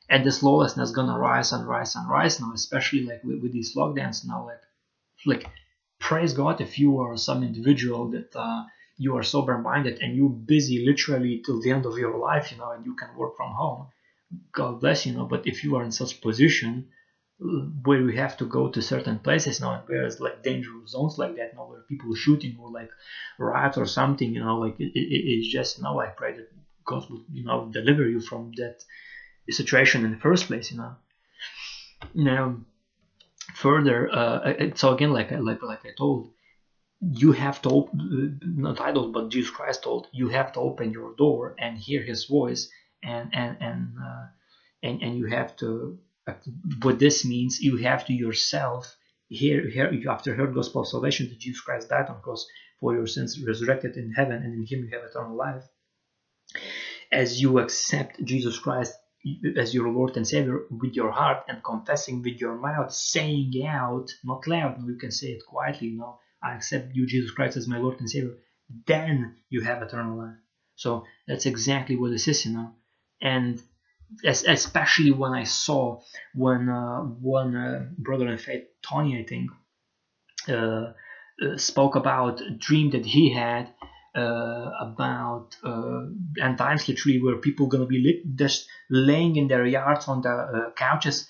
And 0.09 0.25
this 0.25 0.43
lawlessness 0.43 0.93
gonna 0.93 1.19
rise 1.19 1.53
and 1.53 1.67
rise 1.67 1.97
and 1.97 2.09
rise 2.09 2.41
now, 2.41 2.53
especially 2.55 3.05
like 3.05 3.25
with, 3.25 3.41
with 3.41 3.53
these 3.53 3.75
lockdowns 3.75 4.27
now. 4.27 4.47
Like, 4.47 4.61
like 5.27 5.51
praise 5.99 6.35
God 6.35 6.61
if 6.61 6.79
you 6.79 7.01
are 7.01 7.17
some 7.17 7.43
individual 7.43 8.11
that 8.11 8.37
uh, 8.37 8.65
you 8.97 9.17
are 9.17 9.23
sober 9.23 9.59
minded 9.59 9.99
and 10.01 10.15
you're 10.17 10.29
busy 10.29 10.85
literally 10.85 11.43
till 11.45 11.61
the 11.61 11.71
end 11.71 11.87
of 11.87 11.99
your 11.99 12.17
life, 12.19 12.51
you 12.51 12.59
know, 12.59 12.71
and 12.71 12.85
you 12.85 12.95
can 12.95 13.15
work 13.17 13.37
from 13.37 13.53
home. 13.53 13.87
God 14.53 14.81
bless 14.81 15.07
you 15.07 15.13
know. 15.13 15.27
But 15.27 15.47
if 15.47 15.63
you 15.65 15.77
are 15.77 15.83
in 15.85 15.93
such 15.93 16.21
position 16.21 16.87
where 17.85 17.99
you 17.99 18.09
have 18.17 18.37
to 18.37 18.47
go 18.47 18.69
to 18.69 18.81
certain 18.81 19.19
places 19.19 19.61
now, 19.61 19.73
and 19.75 19.89
where 19.89 20.05
it's 20.07 20.21
like 20.21 20.43
dangerous 20.43 20.91
zones 20.91 21.19
like 21.19 21.35
that, 21.37 21.51
you 21.53 21.59
know, 21.59 21.67
where 21.67 21.83
people 21.89 22.15
shooting 22.15 22.57
or 22.59 22.71
like 22.71 22.91
riots 23.39 23.77
or 23.77 23.87
something, 23.87 24.33
you 24.33 24.41
know, 24.41 24.57
like 24.57 24.77
it, 24.79 24.91
it, 24.95 25.23
it's 25.33 25.49
just, 25.49 25.81
now 25.83 25.99
I 25.99 26.09
pray 26.17 26.33
that 26.33 26.47
God 26.87 27.05
will, 27.11 27.23
you 27.33 27.45
know, 27.45 27.69
deliver 27.73 28.07
you 28.07 28.21
from 28.21 28.53
that 28.57 28.77
situation 29.51 30.05
in 30.05 30.13
the 30.13 30.17
first 30.19 30.47
place, 30.47 30.71
you 30.71 30.79
know. 30.79 30.97
Now, 32.15 32.57
further, 33.55 34.09
uh, 34.13 34.53
so 34.75 34.91
again, 34.93 35.11
like 35.13 35.33
i 35.33 35.39
like 35.39 35.63
like 35.63 35.85
I 35.85 35.91
told, 35.97 36.29
you 37.13 37.33
have 37.33 37.61
to 37.63 37.69
open, 37.69 38.41
not 38.45 38.81
I 38.81 38.93
told, 38.93 39.13
but 39.13 39.29
Jesus 39.29 39.51
Christ 39.51 39.83
told 39.83 40.07
you 40.13 40.29
have 40.29 40.53
to 40.53 40.61
open 40.61 40.93
your 40.93 41.15
door 41.17 41.55
and 41.59 41.77
hear 41.77 42.03
His 42.03 42.25
voice, 42.25 42.71
and 43.03 43.31
and 43.35 43.57
and 43.61 43.97
uh, 43.99 44.27
and 44.83 45.03
and 45.03 45.17
you 45.19 45.27
have 45.27 45.57
to. 45.57 45.99
What 46.83 46.99
this 46.99 47.25
means, 47.25 47.61
you 47.61 47.77
have 47.79 48.07
to 48.07 48.15
yourself 48.15 48.97
hear, 49.29 49.69
hear 49.69 49.93
you 49.93 50.11
after 50.11 50.35
heard 50.35 50.55
gospel 50.55 50.81
of 50.83 50.89
salvation 50.89 51.29
that 51.29 51.39
Jesus 51.39 51.61
Christ 51.61 51.91
died 51.91 52.09
on 52.09 52.23
cross 52.23 52.47
for 52.81 52.95
your 52.95 53.07
sins, 53.07 53.39
resurrected 53.47 53.97
in 53.97 54.13
heaven, 54.13 54.43
and 54.43 54.55
in 54.55 54.67
Him 54.67 54.85
you 54.85 54.91
have 54.97 55.09
eternal 55.09 55.37
life. 55.37 55.65
As 57.13 57.43
you 57.43 57.59
accept 57.59 58.25
Jesus 58.25 58.59
Christ 58.59 58.95
as 59.57 59.75
your 59.75 59.89
Lord 59.89 60.17
and 60.17 60.27
Savior 60.27 60.63
with 60.71 60.95
your 60.95 61.11
heart 61.11 61.45
and 61.49 61.63
confessing 61.63 62.23
with 62.23 62.41
your 62.41 62.57
mouth, 62.57 62.93
saying 62.93 63.53
out, 63.67 64.11
not 64.23 64.47
loud, 64.47 64.83
you 64.87 64.97
can 64.97 65.11
say 65.11 65.29
it 65.29 65.43
quietly, 65.47 65.89
you 65.89 65.99
know, 65.99 66.19
I 66.45 66.55
accept 66.55 66.95
you, 66.95 67.07
Jesus 67.07 67.31
Christ, 67.31 67.57
as 67.57 67.67
my 67.67 67.79
Lord 67.79 67.99
and 68.01 68.11
Savior, 68.11 68.35
then 68.87 69.37
you 69.49 69.63
have 69.63 69.83
eternal 69.83 70.19
life. 70.19 70.37
So 70.77 71.05
that's 71.27 71.47
exactly 71.47 71.97
what 71.97 72.11
this 72.11 72.29
is, 72.29 72.45
you 72.45 72.53
know. 72.53 72.73
And 73.23 73.63
especially 74.25 75.11
when 75.11 75.33
I 75.33 75.45
saw 75.45 76.01
when 76.35 76.69
uh, 76.69 77.01
one 77.01 77.57
uh, 77.57 77.87
brother 77.99 78.29
in 78.29 78.39
faith, 78.39 78.65
Tony, 78.83 79.19
I 79.19 79.25
think, 79.25 79.51
uh, 80.49 80.93
uh 81.43 81.57
spoke 81.57 81.97
about 81.97 82.41
a 82.41 82.51
dream 82.51 82.91
that 82.91 83.05
he 83.05 83.33
had 83.33 83.73
uh, 84.15 84.71
about 84.81 85.57
uh, 85.65 86.03
and 86.37 86.57
times 86.57 86.89
literally 86.89 87.21
where 87.21 87.37
people 87.37 87.67
gonna 87.67 87.87
be 87.87 88.03
lit- 88.03 88.37
just 88.37 88.69
laying 88.91 89.37
in 89.37 89.49
their 89.49 89.67
yards 89.67 90.07
on 90.07 90.21
the 90.21 90.31
uh, 90.31 90.71
couches, 90.77 91.27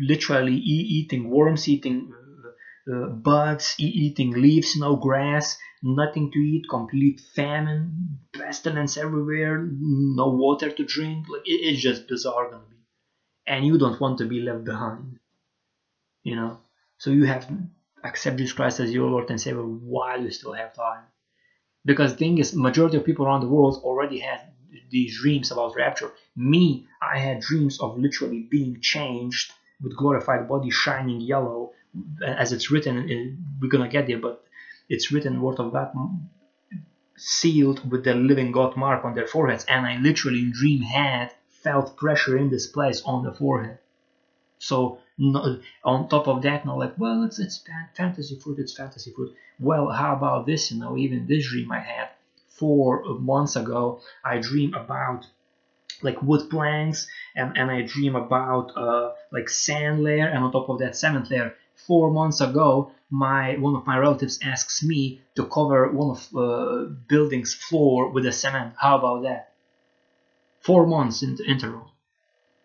literally 0.00 0.54
e- 0.54 0.88
eating 0.98 1.30
worms, 1.30 1.68
eating 1.68 2.12
uh, 2.92 3.06
bugs, 3.08 3.74
eating 3.78 4.32
leaves, 4.32 4.76
no 4.76 4.96
grass, 4.96 5.58
nothing 5.82 6.30
to 6.32 6.38
eat, 6.38 6.66
complete 6.70 7.20
famine, 7.34 8.18
pestilence 8.32 8.96
everywhere, 8.96 9.68
no 9.70 10.28
water 10.28 10.70
to 10.70 10.84
drink. 10.84 11.26
Like 11.28 11.46
it, 11.46 11.60
it's 11.68 11.82
just 11.82 12.08
bizarre 12.08 12.50
gonna 12.50 12.64
be, 12.70 12.76
and 13.46 13.66
you 13.66 13.78
don't 13.78 14.00
want 14.00 14.18
to 14.18 14.26
be 14.26 14.40
left 14.40 14.64
behind, 14.64 15.18
you 16.22 16.36
know. 16.36 16.58
So 16.98 17.10
you 17.10 17.24
have 17.24 17.46
to 17.48 17.58
accept 18.04 18.36
Jesus 18.36 18.54
Christ 18.54 18.80
as 18.80 18.92
your 18.92 19.10
Lord 19.10 19.30
and 19.30 19.40
Savior 19.40 19.62
while 19.62 20.22
you 20.22 20.30
still 20.30 20.52
have 20.52 20.72
time 20.74 21.04
because 21.84 22.12
the 22.12 22.18
thing 22.18 22.38
is 22.38 22.54
majority 22.54 22.96
of 22.96 23.04
people 23.04 23.26
around 23.26 23.40
the 23.40 23.48
world 23.48 23.80
already 23.82 24.18
had 24.18 24.40
these 24.90 25.18
dreams 25.20 25.50
about 25.50 25.74
rapture 25.76 26.12
me 26.36 26.86
i 27.00 27.18
had 27.18 27.40
dreams 27.40 27.80
of 27.80 27.98
literally 27.98 28.40
being 28.50 28.78
changed 28.80 29.52
with 29.82 29.96
glorified 29.96 30.48
body 30.48 30.70
shining 30.70 31.20
yellow 31.20 31.72
as 32.24 32.52
it's 32.52 32.70
written 32.70 32.98
uh, 32.98 33.36
we're 33.60 33.68
gonna 33.68 33.88
get 33.88 34.06
there 34.06 34.18
but 34.18 34.44
it's 34.88 35.10
written 35.12 35.40
word 35.40 35.58
of 35.58 35.72
god 35.72 35.92
sealed 37.16 37.90
with 37.90 38.04
the 38.04 38.14
living 38.14 38.52
god 38.52 38.76
mark 38.76 39.04
on 39.04 39.14
their 39.14 39.26
foreheads 39.26 39.64
and 39.66 39.86
i 39.86 39.96
literally 39.98 40.40
in 40.40 40.52
dream 40.52 40.82
had 40.82 41.32
felt 41.48 41.96
pressure 41.96 42.36
in 42.36 42.50
this 42.50 42.66
place 42.66 43.02
on 43.02 43.24
the 43.24 43.32
forehead 43.32 43.78
so 44.58 44.98
no, 45.16 45.40
uh, 45.40 45.56
on 45.84 46.08
top 46.08 46.28
of 46.28 46.42
that, 46.42 46.64
now 46.66 46.78
like, 46.78 46.98
well, 46.98 47.22
it's 47.24 47.38
it's 47.38 47.64
fantasy 47.96 48.36
food, 48.36 48.58
it's 48.58 48.76
fantasy 48.76 49.12
food. 49.12 49.34
Well, 49.58 49.88
how 49.90 50.14
about 50.14 50.46
this? 50.46 50.70
You 50.70 50.78
know, 50.78 50.96
even 50.96 51.26
this 51.26 51.48
dream 51.48 51.70
I 51.72 51.80
had 51.80 52.08
four 52.48 53.04
uh, 53.04 53.14
months 53.14 53.56
ago, 53.56 54.00
I 54.24 54.38
dream 54.38 54.74
about 54.74 55.26
like 56.02 56.22
wood 56.22 56.50
planks, 56.50 57.08
and 57.34 57.56
and 57.56 57.70
I 57.70 57.82
dream 57.82 58.16
about 58.16 58.76
uh 58.76 59.12
like 59.32 59.48
sand 59.48 60.02
layer, 60.02 60.26
and 60.26 60.44
on 60.44 60.52
top 60.52 60.68
of 60.68 60.78
that 60.80 60.96
cement 60.96 61.30
layer. 61.30 61.54
Four 61.88 62.10
months 62.12 62.40
ago, 62.40 62.92
my 63.10 63.56
one 63.56 63.74
of 63.74 63.86
my 63.86 63.96
relatives 63.98 64.38
asks 64.42 64.84
me 64.84 65.22
to 65.36 65.46
cover 65.46 65.90
one 65.90 66.10
of 66.16 66.20
uh, 66.36 66.84
building's 67.08 67.54
floor 67.54 68.10
with 68.10 68.26
a 68.26 68.32
cement. 68.32 68.74
How 68.76 68.98
about 68.98 69.22
that? 69.22 69.54
Four 70.60 70.86
months 70.86 71.22
in 71.22 71.38
interval, 71.46 71.90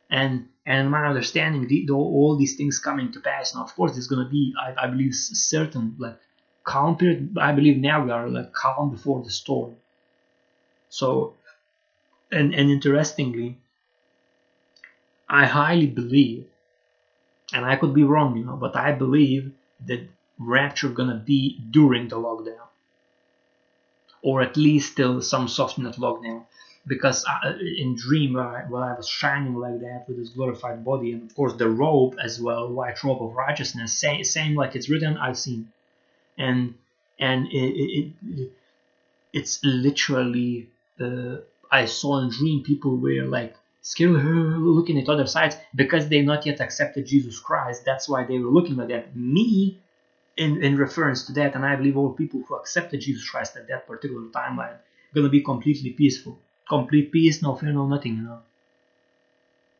and 0.09 0.49
and 0.65 0.89
my 0.89 1.05
understanding 1.07 1.67
the, 1.67 1.85
the, 1.85 1.93
all 1.93 2.37
these 2.37 2.55
things 2.55 2.79
coming 2.79 3.11
to 3.11 3.19
pass 3.19 3.55
now 3.55 3.63
of 3.63 3.75
course 3.75 3.97
it's 3.97 4.07
to 4.07 4.29
be 4.29 4.53
I, 4.59 4.85
I 4.85 4.87
believe 4.87 5.13
certain 5.13 5.95
like 5.97 6.19
calm 6.63 6.97
period 6.97 7.37
i 7.39 7.51
believe 7.51 7.77
now 7.77 8.03
we 8.03 8.11
are 8.11 8.29
like 8.29 8.53
calm 8.53 8.91
before 8.91 9.23
the 9.23 9.29
storm 9.29 9.75
so 10.89 11.35
and 12.31 12.53
and 12.53 12.69
interestingly 12.69 13.57
i 15.27 15.45
highly 15.45 15.87
believe 15.87 16.47
and 17.53 17.65
i 17.65 17.75
could 17.75 17.93
be 17.93 18.03
wrong 18.03 18.35
you 18.37 18.43
know 18.43 18.55
but 18.55 18.75
i 18.75 18.91
believe 18.91 19.51
that 19.85 20.01
rapture 20.39 20.89
gonna 20.89 21.15
be 21.15 21.59
during 21.71 22.07
the 22.07 22.17
lockdown. 22.17 22.67
Or 24.21 24.41
at 24.41 24.57
least 24.57 24.95
till 24.95 25.21
some 25.21 25.47
soft 25.47 25.77
net 25.77 25.95
lockdown. 25.95 26.45
Because 26.85 27.23
I, 27.25 27.57
in 27.77 27.95
dream 27.95 28.33
while 28.33 28.47
I, 28.47 28.61
while 28.67 28.83
I 28.83 28.93
was 28.93 29.07
shining 29.07 29.55
like 29.55 29.79
that 29.79 30.05
with 30.07 30.17
his 30.17 30.29
glorified 30.31 30.83
body 30.83 31.13
and 31.13 31.23
of 31.23 31.33
course 31.33 31.53
the 31.53 31.69
robe 31.69 32.17
as 32.21 32.41
well 32.41 32.67
white 32.69 33.01
robe 33.03 33.21
of 33.21 33.35
righteousness 33.35 33.97
same, 33.97 34.23
same 34.25 34.55
like 34.55 34.75
it's 34.75 34.89
written 34.89 35.15
I've 35.17 35.37
seen. 35.37 35.71
And 36.37 36.75
and 37.19 37.47
it, 37.47 37.73
it, 37.85 38.13
it 38.27 38.51
it's 39.31 39.63
literally 39.63 40.69
uh, 40.99 41.37
I 41.71 41.85
saw 41.85 42.19
in 42.19 42.29
dream 42.29 42.63
people 42.63 42.97
were 42.97 43.23
like 43.23 43.55
scared 43.83 44.11
looking 44.13 44.99
at 44.99 45.09
other 45.09 45.27
sides 45.27 45.57
because 45.75 46.09
they 46.09 46.23
not 46.23 46.45
yet 46.47 46.61
accepted 46.61 47.05
Jesus 47.05 47.39
Christ 47.39 47.85
that's 47.85 48.09
why 48.09 48.23
they 48.25 48.39
were 48.39 48.51
looking 48.57 48.77
like 48.77 48.89
that 48.89 49.15
me 49.15 49.79
in, 50.37 50.63
in 50.63 50.77
reference 50.77 51.25
to 51.25 51.33
that 51.33 51.55
and 51.55 51.65
I 51.65 51.75
believe 51.75 51.97
all 51.97 52.13
people 52.13 52.43
who 52.47 52.55
accepted 52.55 53.01
Jesus 53.01 53.29
Christ 53.29 53.57
at 53.57 53.67
that 53.69 53.87
particular 53.87 54.23
timeline 54.29 54.77
gonna 55.15 55.29
be 55.29 55.43
completely 55.43 55.91
peaceful 55.91 56.39
complete 56.67 57.11
peace, 57.11 57.41
no 57.41 57.55
fear, 57.55 57.73
no 57.73 57.87
nothing, 57.87 58.17
you 58.17 58.23
know. 58.23 58.39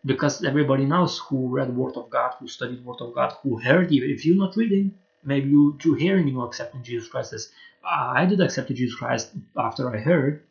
Because 0.06 0.44
everybody 0.44 0.86
knows 0.86 1.18
who 1.20 1.48
read 1.48 1.76
Word 1.76 1.96
of 1.96 2.10
God, 2.10 2.34
who 2.40 2.48
studied 2.48 2.84
Word 2.86 3.02
of 3.02 3.16
God, 3.16 3.34
who 3.42 3.58
heard 3.58 3.92
even 3.92 4.10
if 4.10 4.26
you're 4.26 4.36
not 4.36 4.56
reading, 4.58 4.94
maybe 5.24 5.50
you 5.50 5.78
through 5.82 5.96
hearing 5.96 6.28
you 6.28 6.34
know, 6.34 6.42
accepting 6.42 6.84
Jesus 6.84 7.08
Christ 7.08 7.34
as 7.34 7.50
ah, 7.84 8.12
I 8.14 8.26
did 8.26 8.42
accept 8.42 8.74
Jesus 8.74 8.96
Christ 8.96 9.32
after 9.58 9.94
I 9.94 10.00
heard, 10.00 10.44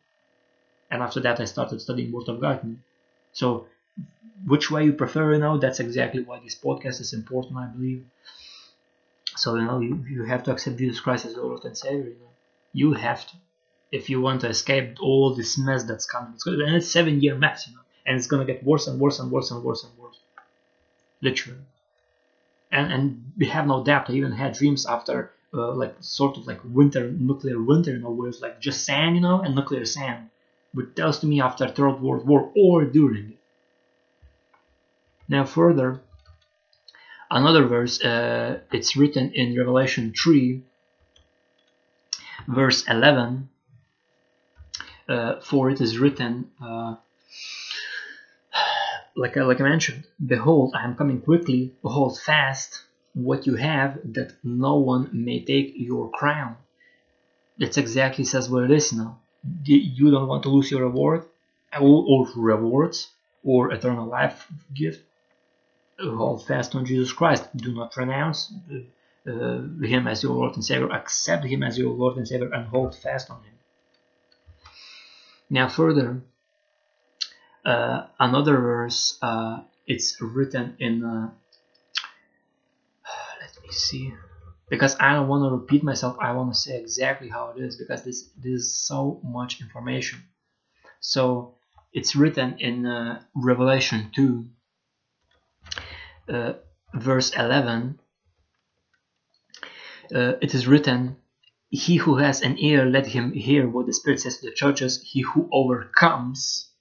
and 0.89 1.03
after 1.03 1.19
that 1.21 1.39
I 1.39 1.45
started 1.45 1.81
studying 1.81 2.11
Word 2.11 2.29
of 2.29 2.41
God. 2.41 2.77
So 3.33 3.67
which 4.45 4.71
way 4.71 4.85
you 4.85 4.93
prefer, 4.93 5.33
you 5.33 5.39
know, 5.39 5.57
that's 5.57 5.79
exactly 5.79 6.23
why 6.23 6.39
this 6.39 6.55
podcast 6.55 7.01
is 7.01 7.13
important, 7.13 7.57
I 7.57 7.65
believe. 7.67 8.05
So 9.35 9.55
you 9.55 9.63
know, 9.63 9.79
you, 9.79 10.05
you 10.09 10.23
have 10.25 10.43
to 10.43 10.51
accept 10.51 10.77
Jesus 10.77 10.99
Christ 10.99 11.25
as 11.25 11.35
Lord 11.35 11.65
and 11.65 11.77
Savior. 11.77 12.09
You 12.09 12.19
know, 12.19 12.31
you 12.71 12.93
have 12.93 13.25
to 13.27 13.33
if 13.91 14.09
you 14.09 14.19
want 14.21 14.41
to 14.41 14.49
escape 14.49 14.97
all 15.01 15.35
this 15.35 15.57
mess 15.57 15.83
that's 15.83 16.05
coming. 16.05 16.33
It's 16.33 16.45
and 16.47 16.75
it's 16.75 16.87
seven 16.87 17.21
year 17.21 17.35
mess, 17.35 17.67
you 17.67 17.75
know, 17.75 17.81
and 18.05 18.17
it's 18.17 18.27
gonna 18.27 18.45
get 18.45 18.63
worse 18.63 18.87
and 18.87 18.99
worse 18.99 19.19
and 19.19 19.31
worse 19.31 19.51
and 19.51 19.63
worse 19.63 19.83
and 19.83 19.97
worse, 19.97 20.19
literally. 21.21 21.59
And 22.71 22.91
and 22.91 23.33
we 23.37 23.47
have 23.47 23.67
no 23.67 23.83
doubt. 23.83 24.09
I 24.09 24.13
even 24.13 24.31
had 24.31 24.53
dreams 24.53 24.85
after 24.85 25.31
uh, 25.53 25.71
like 25.73 25.95
sort 25.99 26.37
of 26.37 26.47
like 26.47 26.59
winter 26.63 27.11
nuclear 27.11 27.61
winter, 27.61 27.91
you 27.91 27.99
know, 27.99 28.11
where 28.11 28.29
it's 28.29 28.41
like 28.41 28.59
just 28.59 28.85
sand, 28.85 29.15
you 29.15 29.21
know, 29.21 29.41
and 29.41 29.55
nuclear 29.55 29.85
sand. 29.85 30.29
Which 30.73 30.95
tells 30.95 31.19
to 31.19 31.27
me 31.27 31.41
after 31.41 31.67
Third 31.67 32.01
World 32.01 32.25
War 32.27 32.51
or 32.55 32.85
during. 32.85 33.33
Now 35.27 35.45
further, 35.45 36.01
another 37.29 37.65
verse, 37.65 38.03
uh, 38.03 38.59
it's 38.71 38.95
written 38.95 39.31
in 39.33 39.57
Revelation 39.57 40.13
3, 40.13 40.61
verse 42.47 42.87
11, 42.87 43.49
uh, 45.07 45.39
for 45.41 45.69
it 45.69 45.79
is 45.81 45.97
written, 45.97 46.49
uh, 46.61 46.95
like, 49.15 49.37
I, 49.37 49.41
like 49.41 49.61
I 49.61 49.69
mentioned, 49.69 50.05
Behold, 50.25 50.73
I 50.75 50.83
am 50.83 50.95
coming 50.95 51.21
quickly, 51.21 51.73
hold 51.83 52.19
fast 52.19 52.83
what 53.13 53.45
you 53.45 53.55
have, 53.55 53.99
that 54.13 54.33
no 54.43 54.77
one 54.77 55.09
may 55.13 55.43
take 55.43 55.73
your 55.75 56.09
crown. 56.09 56.57
That 57.59 57.77
exactly 57.77 58.23
says 58.23 58.49
what 58.49 58.63
it 58.63 58.71
is 58.71 58.91
now. 58.91 59.19
You 59.63 60.11
don't 60.11 60.27
want 60.27 60.43
to 60.43 60.49
lose 60.49 60.71
your 60.71 60.81
reward, 60.81 61.25
or 61.79 62.27
rewards, 62.35 63.09
or 63.43 63.73
eternal 63.73 64.07
life 64.07 64.47
gift. 64.73 65.01
Hold 65.99 66.45
fast 66.45 66.75
on 66.75 66.85
Jesus 66.85 67.11
Christ. 67.11 67.55
Do 67.55 67.73
not 67.73 67.95
renounce 67.97 68.53
uh, 68.71 69.31
uh, 69.31 69.61
Him 69.81 70.07
as 70.07 70.23
your 70.23 70.33
Lord 70.33 70.55
and 70.55 70.65
Savior. 70.65 70.91
Accept 70.91 71.45
Him 71.45 71.63
as 71.63 71.77
your 71.77 71.93
Lord 71.93 72.17
and 72.17 72.27
Savior 72.27 72.51
and 72.51 72.67
hold 72.67 72.95
fast 72.95 73.29
on 73.29 73.43
Him. 73.43 73.53
Now, 75.49 75.69
further, 75.69 76.21
uh, 77.65 78.07
another 78.19 78.57
verse, 78.57 79.17
uh, 79.21 79.61
it's 79.85 80.17
written 80.21 80.75
in, 80.79 81.03
uh, 81.03 81.29
let 83.41 83.63
me 83.63 83.71
see, 83.71 84.13
because 84.73 84.95
I 84.99 85.13
don't 85.13 85.27
want 85.27 85.43
to 85.43 85.55
repeat 85.55 85.83
myself, 85.83 86.17
I 86.19 86.31
want 86.31 86.51
to 86.51 86.59
say 86.59 86.79
exactly 86.79 87.29
how 87.29 87.53
it 87.55 87.61
is, 87.61 87.75
because 87.75 88.03
this, 88.03 88.31
this 88.35 88.61
is 88.61 88.75
so 88.75 89.21
much 89.23 89.61
information. 89.61 90.23
So, 90.99 91.57
it's 91.93 92.15
written 92.15 92.57
in 92.57 92.87
uh, 92.87 93.21
Revelation 93.35 94.09
2, 94.15 94.45
uh, 96.29 96.53
verse 96.95 97.35
11. 97.35 97.99
Uh, 100.11 100.33
it 100.41 100.55
is 100.55 100.67
written, 100.67 101.17
he 101.69 101.97
who 101.97 102.15
has 102.15 102.41
an 102.41 102.57
ear, 102.57 102.83
let 102.83 103.05
him 103.05 103.31
hear 103.31 103.67
what 103.67 103.85
the 103.85 103.93
Spirit 103.93 104.21
says 104.21 104.39
to 104.39 104.47
the 104.47 104.55
churches. 104.55 105.03
He 105.03 105.21
who 105.21 105.47
overcomes 105.53 106.71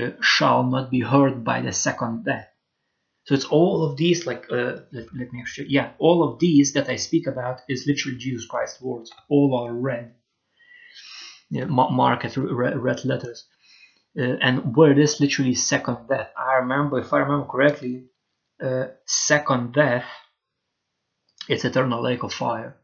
uh, 0.00 0.10
shall 0.20 0.62
not 0.62 0.92
be 0.92 1.00
hurt 1.00 1.42
by 1.42 1.60
the 1.60 1.72
second 1.72 2.24
death. 2.24 2.48
So 3.26 3.34
it's 3.34 3.44
all 3.44 3.84
of 3.84 3.96
these, 3.96 4.24
like, 4.24 4.46
uh, 4.52 4.76
let, 4.92 5.06
let, 5.12 5.32
me 5.32 5.40
actually, 5.40 5.68
yeah, 5.68 5.90
all 5.98 6.22
of 6.22 6.38
these 6.38 6.74
that 6.74 6.88
I 6.88 6.94
speak 6.94 7.26
about 7.26 7.60
is 7.68 7.84
literally 7.86 8.18
Jesus 8.18 8.46
Christ's 8.46 8.80
words. 8.80 9.10
All 9.28 9.58
are 9.58 9.72
red, 9.72 10.14
yeah, 11.50 11.64
marked 11.64 12.36
red, 12.36 12.78
red 12.78 13.04
letters. 13.04 13.48
Uh, 14.16 14.36
and 14.40 14.76
where 14.76 14.98
is 14.98 15.20
literally 15.20 15.56
second 15.56 16.08
death. 16.08 16.30
I 16.38 16.54
remember, 16.54 17.00
if 17.00 17.12
I 17.12 17.18
remember 17.18 17.46
correctly, 17.46 18.06
uh, 18.62 18.86
second 19.06 19.74
death, 19.74 20.06
it's 21.48 21.64
eternal 21.64 22.02
lake 22.02 22.22
of 22.22 22.32
fire. 22.32 22.76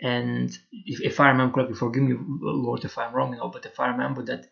And 0.00 0.56
if, 0.72 1.00
if 1.00 1.18
I 1.18 1.28
remember 1.28 1.54
correctly, 1.54 1.76
forgive 1.76 2.04
me, 2.04 2.14
Lord, 2.16 2.84
if 2.84 2.96
I'm 2.96 3.12
wrong, 3.12 3.32
you 3.32 3.38
know, 3.38 3.48
but 3.48 3.66
if 3.66 3.80
I 3.80 3.88
remember 3.88 4.22
that 4.26 4.46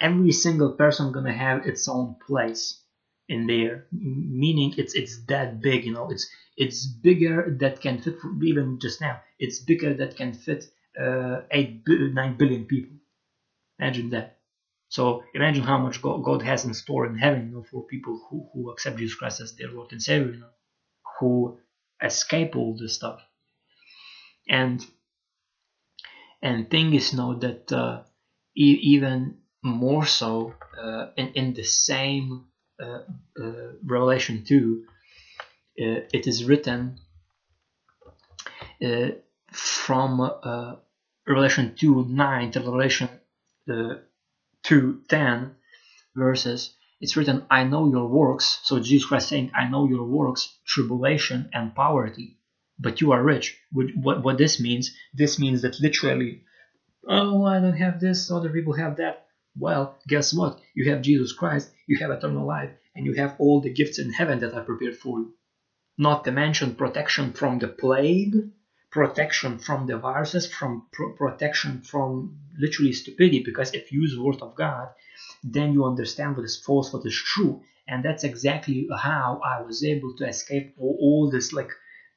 every 0.00 0.32
single 0.32 0.72
person 0.72 1.10
gonna 1.10 1.32
have 1.32 1.66
its 1.66 1.88
own 1.88 2.14
place 2.24 2.80
in 3.28 3.46
there, 3.46 3.86
meaning 3.92 4.74
it's 4.76 4.94
it's 4.94 5.24
that 5.26 5.60
big, 5.60 5.84
you 5.84 5.92
know, 5.92 6.10
it's 6.10 6.28
it's 6.56 6.86
bigger 6.86 7.56
that 7.60 7.80
can 7.80 8.00
fit 8.00 8.16
even 8.42 8.78
just 8.80 9.00
now. 9.00 9.20
It's 9.38 9.60
bigger 9.60 9.94
that 9.94 10.16
can 10.16 10.32
fit 10.32 10.64
uh, 11.00 11.42
eight 11.50 11.82
nine 11.86 12.36
billion 12.36 12.64
people. 12.64 12.96
Imagine 13.78 14.10
that. 14.10 14.38
So 14.88 15.24
imagine 15.34 15.64
how 15.64 15.78
much 15.78 16.00
God 16.02 16.42
has 16.42 16.64
in 16.64 16.72
store 16.74 17.06
in 17.06 17.18
heaven, 17.18 17.48
you 17.48 17.56
know, 17.56 17.64
for 17.70 17.86
people 17.86 18.20
who, 18.28 18.48
who 18.52 18.70
accept 18.70 18.96
Jesus 18.96 19.16
Christ 19.16 19.40
as 19.40 19.54
their 19.54 19.70
Lord 19.70 19.92
and 19.92 20.02
Savior, 20.02 20.32
you 20.32 20.40
know, 20.40 20.54
who 21.20 21.58
escape 22.02 22.56
all 22.56 22.76
this 22.76 22.94
stuff. 22.94 23.20
And 24.48 24.84
and 26.40 26.70
thing 26.70 26.94
is 26.94 27.12
now 27.12 27.34
that 27.34 27.70
uh, 27.72 28.02
e 28.56 28.78
even 28.94 29.38
more 29.62 30.06
so 30.06 30.54
uh, 30.80 31.08
in, 31.16 31.28
in 31.34 31.54
the 31.54 31.64
same 31.64 32.46
Revelation 33.84 34.44
2, 34.44 34.84
uh, 34.86 35.84
it 36.12 36.26
is 36.26 36.44
written 36.44 36.98
uh, 38.84 39.08
from 39.52 40.30
Revelation 41.26 41.74
2 41.76 42.06
9 42.08 42.50
to 42.52 42.60
Revelation 42.60 43.08
2 44.62 45.02
10 45.08 45.54
verses. 46.14 46.74
It's 47.00 47.16
written, 47.16 47.46
I 47.48 47.64
know 47.64 47.88
your 47.88 48.08
works. 48.08 48.58
So 48.64 48.80
Jesus 48.80 49.06
Christ 49.06 49.28
saying, 49.28 49.52
I 49.54 49.68
know 49.68 49.86
your 49.86 50.04
works, 50.04 50.58
tribulation 50.66 51.48
and 51.52 51.74
poverty 51.74 52.38
but 52.78 53.00
you 53.00 53.12
are 53.12 53.22
rich. 53.22 53.58
What, 53.72 54.22
what 54.22 54.38
this 54.38 54.60
means, 54.60 54.96
this 55.12 55.38
means 55.38 55.62
that 55.62 55.80
literally, 55.80 56.42
oh, 57.06 57.44
I 57.44 57.60
don't 57.60 57.76
have 57.76 58.00
this, 58.00 58.30
other 58.30 58.50
people 58.50 58.74
have 58.74 58.96
that. 58.96 59.26
Well, 59.58 59.98
guess 60.06 60.32
what? 60.32 60.60
You 60.74 60.90
have 60.90 61.02
Jesus 61.02 61.32
Christ, 61.32 61.72
you 61.86 61.98
have 61.98 62.10
eternal 62.10 62.46
life, 62.46 62.70
and 62.94 63.04
you 63.04 63.14
have 63.14 63.34
all 63.38 63.60
the 63.60 63.72
gifts 63.72 63.98
in 63.98 64.12
heaven 64.12 64.38
that 64.40 64.54
are 64.54 64.62
prepared 64.62 64.96
for 64.96 65.18
you. 65.18 65.34
Not 65.98 66.24
to 66.24 66.30
mention 66.30 66.76
protection 66.76 67.32
from 67.32 67.58
the 67.58 67.66
plague, 67.66 68.36
protection 68.90 69.58
from 69.58 69.86
the 69.86 69.98
viruses, 69.98 70.46
from 70.52 70.86
pro 70.92 71.12
protection 71.12 71.82
from 71.82 72.38
literally 72.56 72.92
stupidity. 72.92 73.42
Because 73.42 73.74
if 73.74 73.90
you 73.90 74.02
use 74.02 74.14
the 74.14 74.22
word 74.22 74.40
of 74.42 74.54
God, 74.54 74.90
then 75.42 75.72
you 75.72 75.84
understand 75.84 76.36
what 76.36 76.44
is 76.44 76.56
false, 76.56 76.92
what 76.92 77.04
is 77.04 77.16
true, 77.16 77.62
and 77.88 78.04
that's 78.04 78.24
exactly 78.24 78.88
how 78.96 79.40
I 79.44 79.62
was 79.62 79.82
able 79.82 80.14
to 80.16 80.28
escape 80.28 80.74
all, 80.78 80.96
all 81.00 81.30
this 81.30 81.52
like 81.52 81.72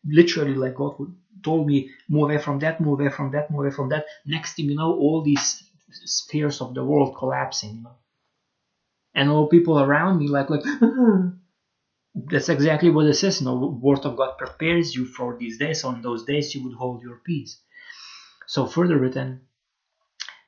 literally 0.06 0.54
like 0.56 0.76
God 0.76 0.96
told 1.44 1.66
me 1.66 1.90
move 2.08 2.24
away 2.24 2.38
from 2.38 2.60
that, 2.60 2.82
move 2.82 3.00
away 3.00 3.10
from 3.10 3.32
that, 3.32 3.50
move 3.50 3.62
away 3.62 3.72
from 3.72 3.90
that. 3.90 4.06
Next 4.26 4.54
thing 4.54 4.66
you 4.70 4.76
know, 4.76 4.94
all 4.94 5.24
these 5.24 5.64
spheres 5.94 6.62
of 6.62 6.74
the 6.74 6.84
world 6.84 7.16
collapsing. 7.18 7.86
And 9.14 9.30
all 9.30 9.48
people 9.48 9.80
around 9.80 10.18
me 10.18 10.28
like 10.28 10.50
like 10.50 10.64
that's 12.16 12.50
exactly 12.50 12.90
what 12.90 13.08
it 13.08 13.14
says 13.16 13.40
You 13.42 13.46
know, 13.46 13.80
Word 13.82 14.06
of 14.06 14.16
God 14.16 14.38
prepares 14.38 14.96
you 14.96 15.06
for 15.06 15.38
these 15.38 15.58
days. 15.58 15.84
On 15.84 16.02
those 16.02 16.24
days 16.24 16.54
you 16.56 16.64
would 16.64 16.76
hold 16.76 17.02
your 17.02 17.18
peace. 17.26 17.58
So 18.48 18.66
further 18.66 18.98
written, 18.98 19.42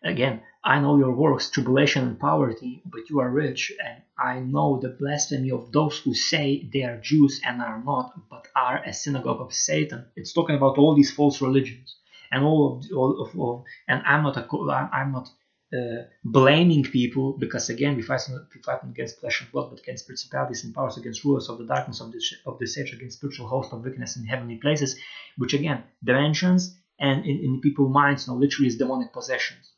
again, 0.04 0.42
I 0.64 0.80
know 0.80 0.98
your 0.98 1.14
works, 1.14 1.50
tribulation 1.50 2.04
and 2.04 2.20
poverty, 2.20 2.82
but 2.86 3.10
you 3.10 3.20
are 3.20 3.30
rich, 3.30 3.72
and 3.84 4.04
I 4.18 4.40
know 4.40 4.80
the 4.82 4.90
blasphemy 4.90 5.52
of 5.52 5.72
those 5.72 6.00
who 6.00 6.14
say 6.14 6.70
they 6.74 6.84
are 6.84 6.98
Jews 6.98 7.42
and 7.46 7.62
are 7.62 7.84
not, 7.84 8.12
but 8.30 8.48
are 8.56 8.82
a 8.86 8.94
synagogue 8.94 9.42
of 9.42 9.54
Satan. 9.54 10.06
It's 10.16 10.34
talking 10.34 10.56
about 10.56 10.78
all 10.78 10.96
these 10.96 11.12
false 11.12 11.42
religions, 11.42 11.98
and 12.34 12.44
all 12.44 12.62
of, 12.78 12.98
all 12.98 13.22
of, 13.22 13.40
all, 13.40 13.66
and 13.88 14.02
I'm 14.06 14.24
not 14.24 14.38
a, 14.38 14.46
I'm 14.92 15.12
not 15.12 15.30
uh, 15.78 16.04
blaming 16.24 16.84
people 16.84 17.38
because 17.44 17.70
again 17.70 17.96
we 17.96 18.02
fight, 18.02 18.22
we 18.54 18.62
fight 18.62 18.84
against 18.84 19.20
flesh 19.20 19.42
and 19.42 19.52
blood, 19.52 19.70
but 19.70 19.80
against 19.80 20.08
principalities 20.08 20.64
and 20.64 20.74
powers, 20.74 20.98
against 20.98 21.24
rulers 21.24 21.48
of 21.50 21.58
the 21.60 21.66
darkness 21.66 22.02
of 22.02 22.12
this 22.12 22.34
of 22.46 22.60
this 22.60 22.78
age, 22.78 22.92
against 22.94 23.18
spiritual 23.18 23.48
hosts 23.48 23.72
of 23.74 23.84
wickedness 23.84 24.18
in 24.18 24.26
heavenly 24.26 24.58
places, 24.58 25.00
which 25.38 25.54
again 25.54 25.84
dimensions 26.04 26.76
and 27.00 27.26
in, 27.26 27.38
in 27.44 27.62
people's 27.62 27.94
minds, 27.94 28.28
you 28.28 28.34
literally 28.34 28.68
is 28.68 28.78
demonic 28.78 29.12
possessions 29.14 29.72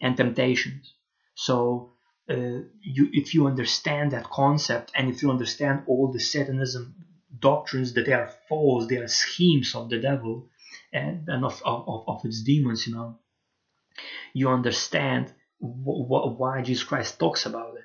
and 0.00 0.16
temptations. 0.16 0.94
So 1.34 1.92
uh, 2.30 2.60
you, 2.96 3.08
if 3.12 3.34
you 3.34 3.46
understand 3.46 4.12
that 4.12 4.30
concept 4.30 4.92
and 4.94 5.08
if 5.08 5.22
you 5.22 5.30
understand 5.30 5.82
all 5.86 6.12
the 6.12 6.20
Satanism 6.20 6.94
doctrines 7.38 7.92
that 7.94 8.06
they 8.06 8.12
are 8.12 8.32
false, 8.48 8.86
they 8.86 8.96
are 8.96 9.08
schemes 9.08 9.74
of 9.74 9.90
the 9.90 9.98
devil 9.98 10.48
and, 10.92 11.28
and 11.28 11.44
of, 11.44 11.62
of, 11.64 12.04
of 12.06 12.24
its 12.24 12.42
demons, 12.42 12.86
you 12.86 12.94
know, 12.94 13.18
you 14.32 14.48
understand 14.48 15.32
why 15.58 16.62
Jesus 16.62 16.84
Christ 16.84 17.18
talks 17.18 17.46
about 17.46 17.76
it. 17.76 17.84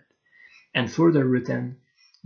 And 0.73 0.91
further 0.91 1.25
written, 1.25 1.77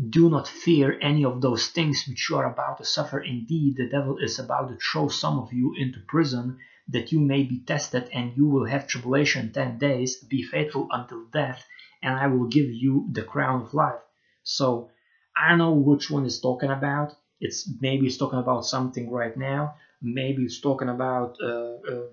do 0.10 0.30
not 0.30 0.48
fear 0.48 0.98
any 1.02 1.26
of 1.26 1.42
those 1.42 1.68
things 1.68 2.06
which 2.08 2.30
you 2.30 2.38
are 2.38 2.52
about 2.52 2.78
to 2.78 2.86
suffer. 2.86 3.20
Indeed, 3.20 3.76
the 3.78 3.90
devil 3.90 4.18
is 4.18 4.40
about 4.40 4.70
to 4.70 4.78
throw 4.78 5.10
some 5.10 5.40
of 5.40 5.54
you 5.54 5.74
into 5.78 6.00
prison 6.08 6.58
that 6.88 7.12
you 7.12 7.20
may 7.20 7.44
be 7.44 7.60
tested, 7.60 8.10
and 8.12 8.36
you 8.36 8.48
will 8.48 8.66
have 8.66 8.88
tribulation 8.88 9.52
ten 9.54 9.78
days. 9.78 10.18
Be 10.18 10.44
faithful 10.44 10.88
until 10.92 11.26
death, 11.32 11.64
and 12.02 12.18
I 12.18 12.28
will 12.28 12.48
give 12.48 12.70
you 12.70 13.08
the 13.12 13.24
crown 13.24 13.62
of 13.62 13.74
life. 13.74 14.02
So 14.44 14.90
I 15.36 15.50
don't 15.50 15.60
know 15.60 15.74
which 15.74 16.10
one 16.10 16.26
is 16.26 16.42
talking 16.42 16.72
about. 16.72 17.14
It's 17.40 17.70
maybe 17.80 18.08
it's 18.08 18.18
talking 18.18 18.40
about 18.40 18.66
something 18.66 19.12
right 19.12 19.38
now. 19.38 19.76
Maybe 20.02 20.44
it's 20.44 20.60
talking 20.60 20.90
about 20.90 21.38
uh, 21.44 21.76
uh, 21.92 22.08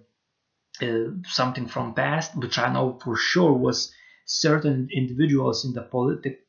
uh, 0.83 1.11
something 1.27 1.67
from 1.67 1.95
past, 1.95 2.37
which 2.37 2.59
I 2.59 2.73
know 2.73 2.99
for 3.03 3.17
sure 3.17 3.53
was 3.53 3.93
certain 4.27 4.89
individuals 4.93 5.65
in 5.65 5.73
the 5.73 5.83
politic 5.83 6.45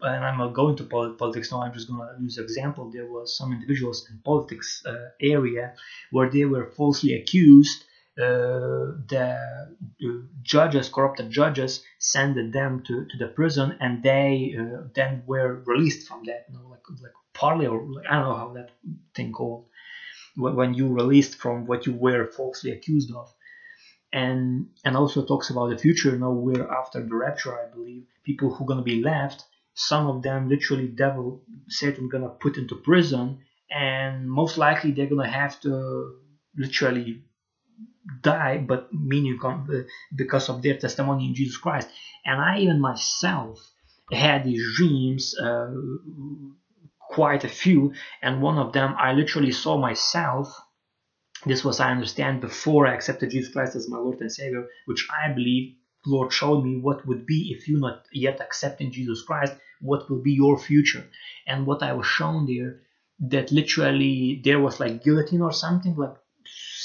and 0.00 0.24
I'm 0.24 0.38
not 0.38 0.52
going 0.54 0.76
to 0.76 0.84
politics 0.84 1.50
now. 1.50 1.62
I'm 1.62 1.72
just 1.72 1.88
going 1.88 2.00
to 2.00 2.22
use 2.22 2.38
example. 2.38 2.90
There 2.90 3.06
was 3.06 3.36
some 3.36 3.52
individuals 3.52 4.06
in 4.10 4.18
politics 4.24 4.82
uh, 4.86 5.08
area 5.20 5.74
where 6.10 6.30
they 6.30 6.44
were 6.44 6.66
falsely 6.66 7.14
accused 7.14 7.84
uh, 8.18 8.94
the 9.08 9.76
judges, 10.42 10.88
corrupted 10.88 11.30
judges, 11.30 11.82
sent 11.98 12.36
them 12.52 12.82
to, 12.86 13.06
to 13.06 13.16
the 13.18 13.26
prison, 13.26 13.76
and 13.80 14.02
they 14.02 14.54
uh, 14.58 14.82
then 14.94 15.22
were 15.26 15.62
released 15.66 16.06
from 16.06 16.22
that. 16.24 16.46
You 16.48 16.54
know, 16.58 16.68
like 16.68 16.82
like 17.02 17.12
partly, 17.32 17.66
or 17.66 17.82
like, 17.82 18.06
I 18.08 18.14
don't 18.14 18.28
know 18.28 18.36
how 18.36 18.52
that 18.52 18.70
thing 19.16 19.32
called, 19.32 19.66
when 20.36 20.74
you 20.74 20.88
released 20.88 21.36
from 21.36 21.64
what 21.66 21.86
you 21.86 21.94
were 21.94 22.26
falsely 22.26 22.70
accused 22.70 23.12
of, 23.14 23.28
and 24.12 24.66
and 24.84 24.96
also 24.96 25.22
talks 25.22 25.50
about 25.50 25.68
the 25.70 25.78
future. 25.78 26.12
You 26.12 26.18
know, 26.18 26.32
where 26.32 26.70
after 26.70 27.00
the 27.02 27.14
rapture, 27.14 27.54
I 27.54 27.66
believe 27.70 28.04
people 28.24 28.50
who 28.50 28.64
are 28.64 28.66
gonna 28.66 28.82
be 28.82 29.02
left, 29.02 29.44
some 29.74 30.06
of 30.06 30.22
them 30.22 30.48
literally 30.48 30.88
devil 30.88 31.40
Satan 31.68 32.08
gonna 32.08 32.30
put 32.40 32.56
into 32.58 32.76
prison, 32.76 33.38
and 33.70 34.28
most 34.30 34.56
likely 34.58 34.92
they're 34.92 35.06
gonna 35.08 35.28
have 35.28 35.58
to 35.60 36.14
literally 36.56 37.22
die, 38.22 38.58
but 38.58 38.86
meaning 38.92 39.38
because 40.14 40.48
of 40.48 40.62
their 40.62 40.74
testimony 40.74 41.26
in 41.26 41.34
Jesus 41.34 41.56
Christ. 41.56 41.88
And 42.24 42.40
I 42.40 42.58
even 42.58 42.80
myself 42.80 43.58
had 44.12 44.44
these 44.44 44.62
dreams, 44.76 45.34
uh, 45.42 45.68
quite 47.14 47.44
a 47.44 47.48
few, 47.48 47.92
and 48.22 48.42
one 48.42 48.58
of 48.58 48.72
them 48.72 48.94
I 48.98 49.12
literally 49.12 49.52
saw 49.52 49.78
myself. 49.78 50.46
This 51.46 51.64
was, 51.64 51.80
I 51.80 51.90
understand, 51.90 52.40
before 52.40 52.86
I 52.86 52.94
accepted 52.94 53.30
Jesus 53.30 53.52
Christ 53.52 53.76
as 53.76 53.88
my 53.88 53.98
Lord 53.98 54.20
and 54.20 54.32
Savior, 54.32 54.66
which 54.86 55.06
I 55.10 55.32
believe 55.32 55.76
Lord 56.06 56.32
showed 56.32 56.62
me 56.64 56.76
what 56.76 57.06
would 57.06 57.26
be 57.26 57.54
if 57.56 57.68
you 57.68 57.78
not 57.78 58.04
yet 58.12 58.40
accepting 58.40 58.92
Jesus 58.92 59.22
Christ, 59.22 59.54
what 59.80 60.08
will 60.08 60.22
be 60.22 60.32
your 60.32 60.58
future. 60.58 61.04
And 61.46 61.66
what 61.66 61.82
I 61.82 61.92
was 61.92 62.06
shown 62.06 62.46
there, 62.46 62.80
that 63.20 63.52
literally 63.52 64.40
there 64.44 64.60
was 64.60 64.80
like 64.80 65.04
guillotine 65.04 65.42
or 65.42 65.52
something, 65.52 65.94
like 65.96 66.16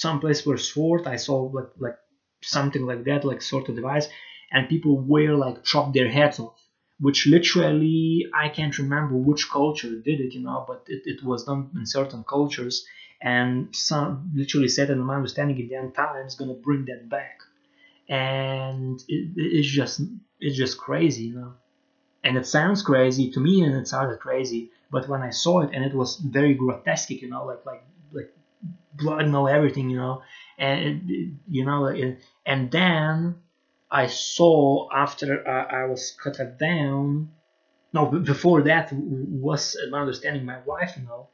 someplace 0.05 0.45
where 0.45 0.57
sword 0.57 1.07
I 1.07 1.17
saw 1.17 1.37
like 1.57 1.71
like 1.77 1.97
something 2.41 2.85
like 2.85 3.03
that, 3.05 3.25
like 3.25 3.41
sort 3.41 3.69
of 3.69 3.75
device, 3.75 4.07
and 4.51 4.69
people 4.69 5.01
were 5.01 5.35
like 5.35 5.63
chop 5.63 5.93
their 5.93 6.09
heads 6.09 6.39
off. 6.39 6.59
Which 6.99 7.27
literally 7.27 8.27
I 8.33 8.49
can't 8.49 8.77
remember 8.77 9.15
which 9.15 9.49
culture 9.49 9.95
did 9.95 10.19
it, 10.19 10.33
you 10.33 10.41
know, 10.41 10.65
but 10.67 10.83
it, 10.87 11.03
it 11.05 11.23
was 11.23 11.45
done 11.45 11.69
in 11.75 11.85
certain 11.85 12.23
cultures, 12.23 12.85
and 13.21 13.73
some 13.75 14.31
literally 14.35 14.67
said, 14.67 14.89
and 14.89 15.05
my 15.05 15.15
understanding 15.15 15.57
in 15.59 15.67
the 15.69 15.75
end 15.75 15.95
time 15.95 16.25
is 16.25 16.35
gonna 16.35 16.53
bring 16.53 16.85
that 16.85 17.07
back, 17.09 17.39
and 18.09 19.01
it, 19.07 19.31
it's 19.37 19.67
just 19.67 20.01
it's 20.39 20.57
just 20.57 20.77
crazy, 20.77 21.23
you 21.25 21.35
know, 21.35 21.53
and 22.23 22.37
it 22.37 22.45
sounds 22.45 22.81
crazy 22.81 23.31
to 23.31 23.39
me, 23.39 23.61
and 23.63 23.75
it 23.75 23.87
sounded 23.87 24.19
crazy, 24.19 24.71
but 24.91 25.07
when 25.07 25.21
I 25.21 25.29
saw 25.31 25.61
it, 25.61 25.71
and 25.73 25.83
it 25.85 25.93
was 25.93 26.17
very 26.17 26.53
grotesque, 26.55 27.11
you 27.11 27.29
know, 27.29 27.45
like 27.45 27.65
like 27.65 27.83
like 28.11 28.33
blood 28.93 29.21
and 29.25 29.35
all 29.35 29.47
everything, 29.47 29.89
you 29.89 29.97
know, 29.97 30.21
and 30.57 31.09
you 31.47 31.65
know, 31.65 31.85
and 32.45 32.71
then 32.71 33.35
I 33.91 34.07
saw 34.07 34.89
after 34.93 35.47
I, 35.47 35.83
I 35.83 35.85
was 35.85 36.11
cut 36.11 36.59
down. 36.59 37.31
No, 37.93 38.05
before 38.07 38.63
that 38.63 38.91
was 38.93 39.77
my 39.89 40.01
understanding. 40.01 40.45
My 40.45 40.59
wife, 40.59 40.95
you 40.97 41.03
know, 41.05 41.27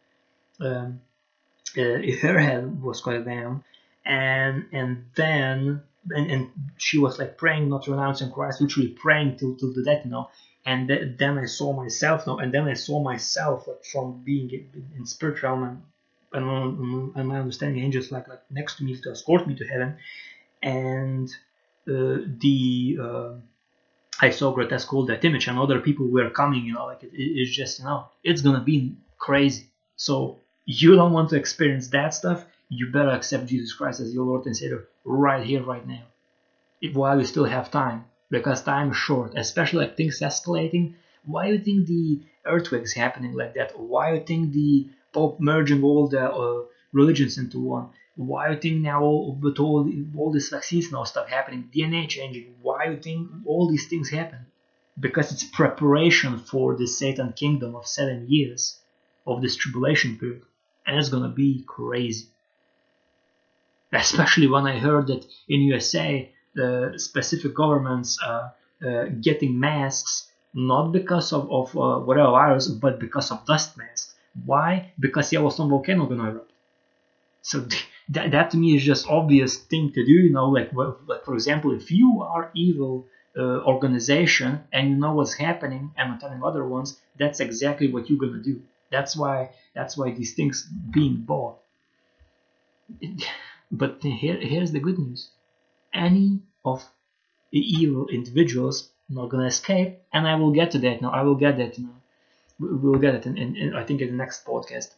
um, 0.62 1.02
uh, 1.78 2.00
her 2.22 2.40
head 2.40 2.82
was 2.82 3.02
cut 3.02 3.26
down, 3.26 3.64
and 4.06 4.66
and 4.72 5.06
then 5.16 5.82
and, 6.12 6.32
and 6.32 6.52
she 6.78 6.98
was 6.98 7.20
like 7.20 7.38
praying, 7.38 7.70
not 7.70 7.88
renouncing 7.88 8.32
Christ, 8.32 8.62
literally 8.62 8.90
praying 8.90 9.38
till 9.38 9.56
till 9.56 9.74
the 9.74 9.84
death, 9.84 10.06
you 10.06 10.12
know. 10.12 10.30
And 10.66 10.88
th- 10.88 11.18
then 11.18 11.38
I 11.38 11.46
saw 11.46 11.74
myself, 11.74 12.26
no, 12.28 12.40
and 12.40 12.54
then 12.54 12.68
I 12.68 12.74
saw 12.74 13.02
myself 13.02 13.68
like 13.68 13.84
from 13.86 14.24
being 14.24 14.50
in, 14.98 15.06
spirit 15.06 15.44
realm 15.44 15.64
and 15.64 15.82
and, 16.34 17.16
and 17.16 17.28
my 17.28 17.40
understanding 17.40 17.84
angels 17.84 18.12
like 18.12 18.28
like 18.28 18.42
next 18.50 18.78
to 18.78 18.84
me 18.84 18.96
to 18.96 19.12
escort 19.12 19.48
me 19.48 19.56
to 19.56 19.66
heaven 19.68 19.98
and 20.64 21.30
the 21.86 22.98
uh, 23.02 23.34
I 24.22 24.30
saw 24.30 24.52
grotesque 24.52 24.94
all 24.94 25.06
that 25.06 25.26
image 25.26 25.48
and 25.48 25.60
other 25.60 25.80
people 25.80 26.08
were 26.08 26.30
coming 26.30 26.66
you 26.66 26.74
know 26.74 26.86
like 26.86 27.04
it, 27.04 27.12
it's 27.14 27.52
just 27.52 27.80
you 27.80 27.86
know 27.86 28.08
it's 28.24 28.42
gonna 28.42 28.64
be 28.64 28.96
crazy. 29.18 29.66
So 29.96 30.40
you 30.66 30.96
don't 30.96 31.14
want 31.14 31.30
to 31.30 31.38
experience 31.38 31.88
that 31.90 32.14
stuff 32.14 32.46
you 32.70 32.92
better 32.92 33.12
accept 33.12 33.46
Jesus 33.46 33.74
Christ 33.74 34.00
as 34.00 34.14
your 34.14 34.26
Lord 34.26 34.46
and 34.46 34.58
Savior 34.58 34.88
right 35.04 35.46
here 35.46 35.62
right 35.62 35.88
now. 35.88 36.04
While 36.94 37.20
you 37.20 37.26
still 37.26 37.46
have 37.46 37.72
time 37.72 38.06
because 38.30 38.64
time 38.64 38.92
is 38.92 38.98
short 38.98 39.34
especially 39.36 39.86
like 39.86 39.96
things 39.98 40.20
escalating 40.20 40.96
why 41.26 41.48
you 41.48 41.60
think 41.60 41.88
the 41.88 42.22
earthquakes 42.46 42.94
happening 42.94 43.34
like 43.34 43.56
that? 43.56 43.80
Why 43.80 44.14
you 44.14 44.24
think 44.24 44.54
the 44.54 44.88
Pope 45.12 45.40
merging 45.40 45.82
all 45.82 46.08
the 46.08 46.30
uh, 46.30 46.64
religions 46.92 47.38
into 47.38 47.60
one. 47.60 47.90
Why 48.16 48.52
you 48.52 48.60
think 48.60 48.82
now 48.82 49.04
with 49.42 49.60
all 49.60 49.90
all 50.18 50.32
this 50.32 50.50
vaccines 50.50 50.92
now 50.92 51.04
stuff 51.04 51.28
happening, 51.28 51.70
DNA 51.74 52.08
changing? 52.08 52.56
Why 52.62 52.86
you 52.86 52.98
think 52.98 53.30
all 53.46 53.70
these 53.70 53.88
things 53.88 54.10
happen? 54.10 54.46
Because 55.00 55.32
it's 55.32 55.44
preparation 55.44 56.40
for 56.40 56.76
the 56.76 56.88
Satan 56.88 57.34
kingdom 57.34 57.76
of 57.76 57.86
seven 57.88 58.28
years 58.30 58.80
of 59.28 59.42
this 59.42 59.56
tribulation 59.56 60.18
period, 60.18 60.44
and 60.86 60.98
it's 60.98 61.10
gonna 61.10 61.30
be 61.30 61.64
crazy. 61.68 62.28
Especially 63.92 64.48
when 64.48 64.66
I 64.66 64.80
heard 64.80 65.08
that 65.08 65.26
in 65.48 65.62
USA, 65.62 66.32
the 66.54 66.94
specific 66.98 67.54
governments 67.54 68.18
are 68.26 68.54
uh, 68.86 69.06
getting 69.22 69.60
masks 69.60 70.32
not 70.54 70.92
because 70.94 71.34
of, 71.34 71.52
of 71.52 71.78
uh, 71.78 72.00
whatever 72.00 72.32
virus, 72.32 72.68
but 72.70 73.00
because 73.00 73.30
of 73.32 73.46
dust 73.46 73.78
masks 73.78 74.16
why? 74.44 74.92
Because 75.00 75.32
Yellowstone 75.32 75.70
volcano 75.70 76.06
gonna 76.06 76.30
erupt. 76.30 76.52
So 77.42 77.68
that, 78.10 78.32
that 78.32 78.52
to 78.52 78.58
me 78.58 78.76
is 78.76 78.84
just 78.84 79.08
obvious 79.08 79.58
thing 79.58 79.92
to 79.94 80.06
do. 80.06 80.12
You 80.12 80.32
know, 80.32 80.50
like 80.50 80.72
like 80.74 81.26
for 81.26 81.34
example, 81.34 81.74
if 81.74 81.92
you 81.92 82.22
are 82.24 82.52
evil 82.54 83.08
uh, 83.38 83.62
organization 83.64 84.64
and 84.72 84.90
you 84.90 84.96
know 84.96 85.14
what's 85.14 85.34
happening 85.34 85.92
and 85.98 86.12
are 86.12 86.20
telling 86.20 86.44
other 86.44 86.66
ones, 86.66 87.00
that's 87.18 87.40
exactly 87.40 87.92
what 87.92 88.10
you're 88.10 88.20
gonna 88.20 88.44
do. 88.44 88.62
That's 88.92 89.16
why 89.16 89.52
that's 89.74 89.98
why 89.98 90.12
these 90.12 90.34
things 90.34 90.68
being 90.92 91.18
bought. 91.18 91.58
But 93.72 94.04
here 94.04 94.38
here's 94.40 94.72
the 94.72 94.80
good 94.80 95.00
news: 95.00 95.30
any 95.92 96.40
of 96.64 96.86
the 97.52 97.60
evil 97.60 98.08
individuals 98.10 98.90
not 99.10 99.30
gonna 99.30 99.48
escape, 99.48 99.98
and 100.14 100.28
I 100.28 100.36
will 100.36 100.52
get 100.52 100.72
to 100.72 100.80
that 100.80 101.02
now. 101.02 101.10
I 101.10 101.24
will 101.24 101.36
get 101.36 101.58
that 101.58 101.80
now 101.80 101.96
we'll 102.60 103.00
get 103.00 103.16
it 103.16 103.26
in, 103.26 103.38
in, 103.38 103.56
in, 103.56 103.76
I 103.76 103.84
think 103.84 104.02
in 104.02 104.08
the 104.08 104.16
next 104.16 104.46
podcast. 104.46 104.94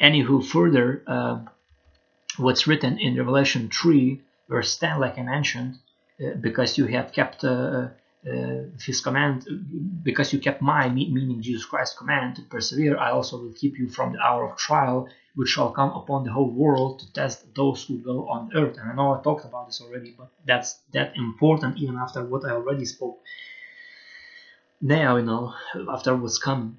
Anywho, 0.00 0.44
further, 0.44 1.02
uh, 1.06 1.40
what's 2.36 2.66
written 2.66 2.98
in 2.98 3.16
Revelation 3.16 3.70
3, 3.70 4.20
verse 4.48 4.76
10, 4.78 5.00
like 5.00 5.18
I 5.18 5.22
mentioned, 5.22 5.78
uh, 6.22 6.34
because 6.40 6.78
you 6.78 6.86
have 6.86 7.12
kept 7.12 7.44
uh, 7.44 7.88
uh 8.30 8.62
his 8.84 9.00
command, 9.00 9.46
because 10.02 10.32
you 10.32 10.38
kept 10.38 10.60
my, 10.60 10.88
meaning 10.88 11.40
Jesus 11.40 11.64
Christ's 11.64 11.96
command 11.96 12.36
to 12.36 12.42
persevere, 12.42 12.98
I 12.98 13.10
also 13.10 13.38
will 13.40 13.54
keep 13.54 13.78
you 13.78 13.88
from 13.88 14.12
the 14.12 14.20
hour 14.20 14.50
of 14.50 14.58
trial, 14.58 15.08
which 15.34 15.48
shall 15.48 15.70
come 15.70 15.90
upon 15.90 16.24
the 16.24 16.32
whole 16.32 16.50
world 16.50 16.98
to 17.00 17.12
test 17.12 17.54
those 17.54 17.84
who 17.84 17.98
go 17.98 18.28
on 18.28 18.50
earth. 18.54 18.76
And 18.78 18.90
I 18.90 18.94
know 18.94 19.14
I 19.14 19.22
talked 19.22 19.46
about 19.46 19.66
this 19.68 19.80
already, 19.80 20.14
but 20.18 20.28
that's 20.44 20.78
that 20.92 21.16
important 21.16 21.78
even 21.78 21.96
after 21.96 22.24
what 22.24 22.44
I 22.44 22.50
already 22.50 22.84
spoke 22.84 23.20
now 24.80 25.16
you 25.16 25.24
know 25.24 25.52
after 25.92 26.16
what's 26.16 26.38
coming 26.38 26.78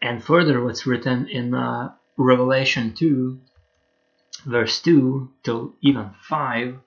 and 0.00 0.22
further 0.22 0.62
what's 0.62 0.86
written 0.86 1.28
in 1.28 1.54
uh, 1.54 1.92
revelation 2.16 2.94
2 2.94 3.38
verse 4.44 4.80
2 4.82 5.30
till 5.42 5.74
even 5.80 6.10
5 6.22 6.78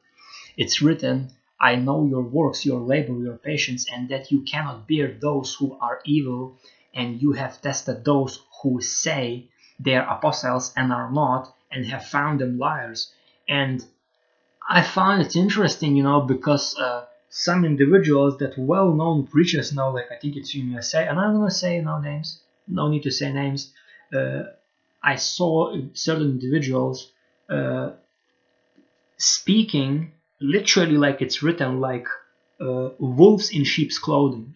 it's 0.57 0.81
written 0.81 1.29
i 1.59 1.75
know 1.75 2.05
your 2.05 2.21
works 2.21 2.65
your 2.65 2.79
labor 2.79 3.13
your 3.13 3.37
patience 3.37 3.85
and 3.91 4.09
that 4.09 4.31
you 4.31 4.41
cannot 4.41 4.87
bear 4.87 5.17
those 5.19 5.55
who 5.55 5.77
are 5.81 6.01
evil 6.05 6.57
and 6.93 7.21
you 7.21 7.31
have 7.33 7.61
tested 7.61 8.03
those 8.05 8.39
who 8.61 8.81
say 8.81 9.47
they 9.79 9.95
are 9.95 10.17
apostles 10.17 10.73
and 10.75 10.91
are 10.93 11.11
not 11.11 11.53
and 11.71 11.85
have 11.85 12.05
found 12.05 12.39
them 12.39 12.57
liars 12.57 13.11
and 13.47 13.85
i 14.69 14.81
find 14.81 15.21
it 15.21 15.35
interesting 15.35 15.95
you 15.95 16.03
know 16.03 16.21
because 16.21 16.77
uh, 16.77 17.05
some 17.29 17.65
individuals 17.65 18.37
that 18.37 18.57
well-known 18.57 19.27
preachers 19.27 19.73
know, 19.73 19.91
like 19.91 20.11
I 20.11 20.15
think 20.15 20.35
it's 20.35 20.55
in 20.55 20.71
USA, 20.71 21.07
and 21.07 21.19
I'm 21.19 21.33
gonna 21.35 21.51
say 21.51 21.81
no 21.81 21.99
names, 21.99 22.41
no 22.67 22.87
need 22.87 23.03
to 23.03 23.11
say 23.11 23.31
names. 23.31 23.73
Uh, 24.13 24.43
I 25.03 25.15
saw 25.15 25.75
certain 25.93 26.31
individuals 26.31 27.11
uh, 27.49 27.91
speaking 29.17 30.11
literally 30.39 30.97
like 30.97 31.21
it's 31.21 31.41
written, 31.43 31.79
like 31.79 32.07
uh, 32.61 32.89
wolves 32.99 33.51
in 33.51 33.63
sheep's 33.63 33.97
clothing, 33.97 34.55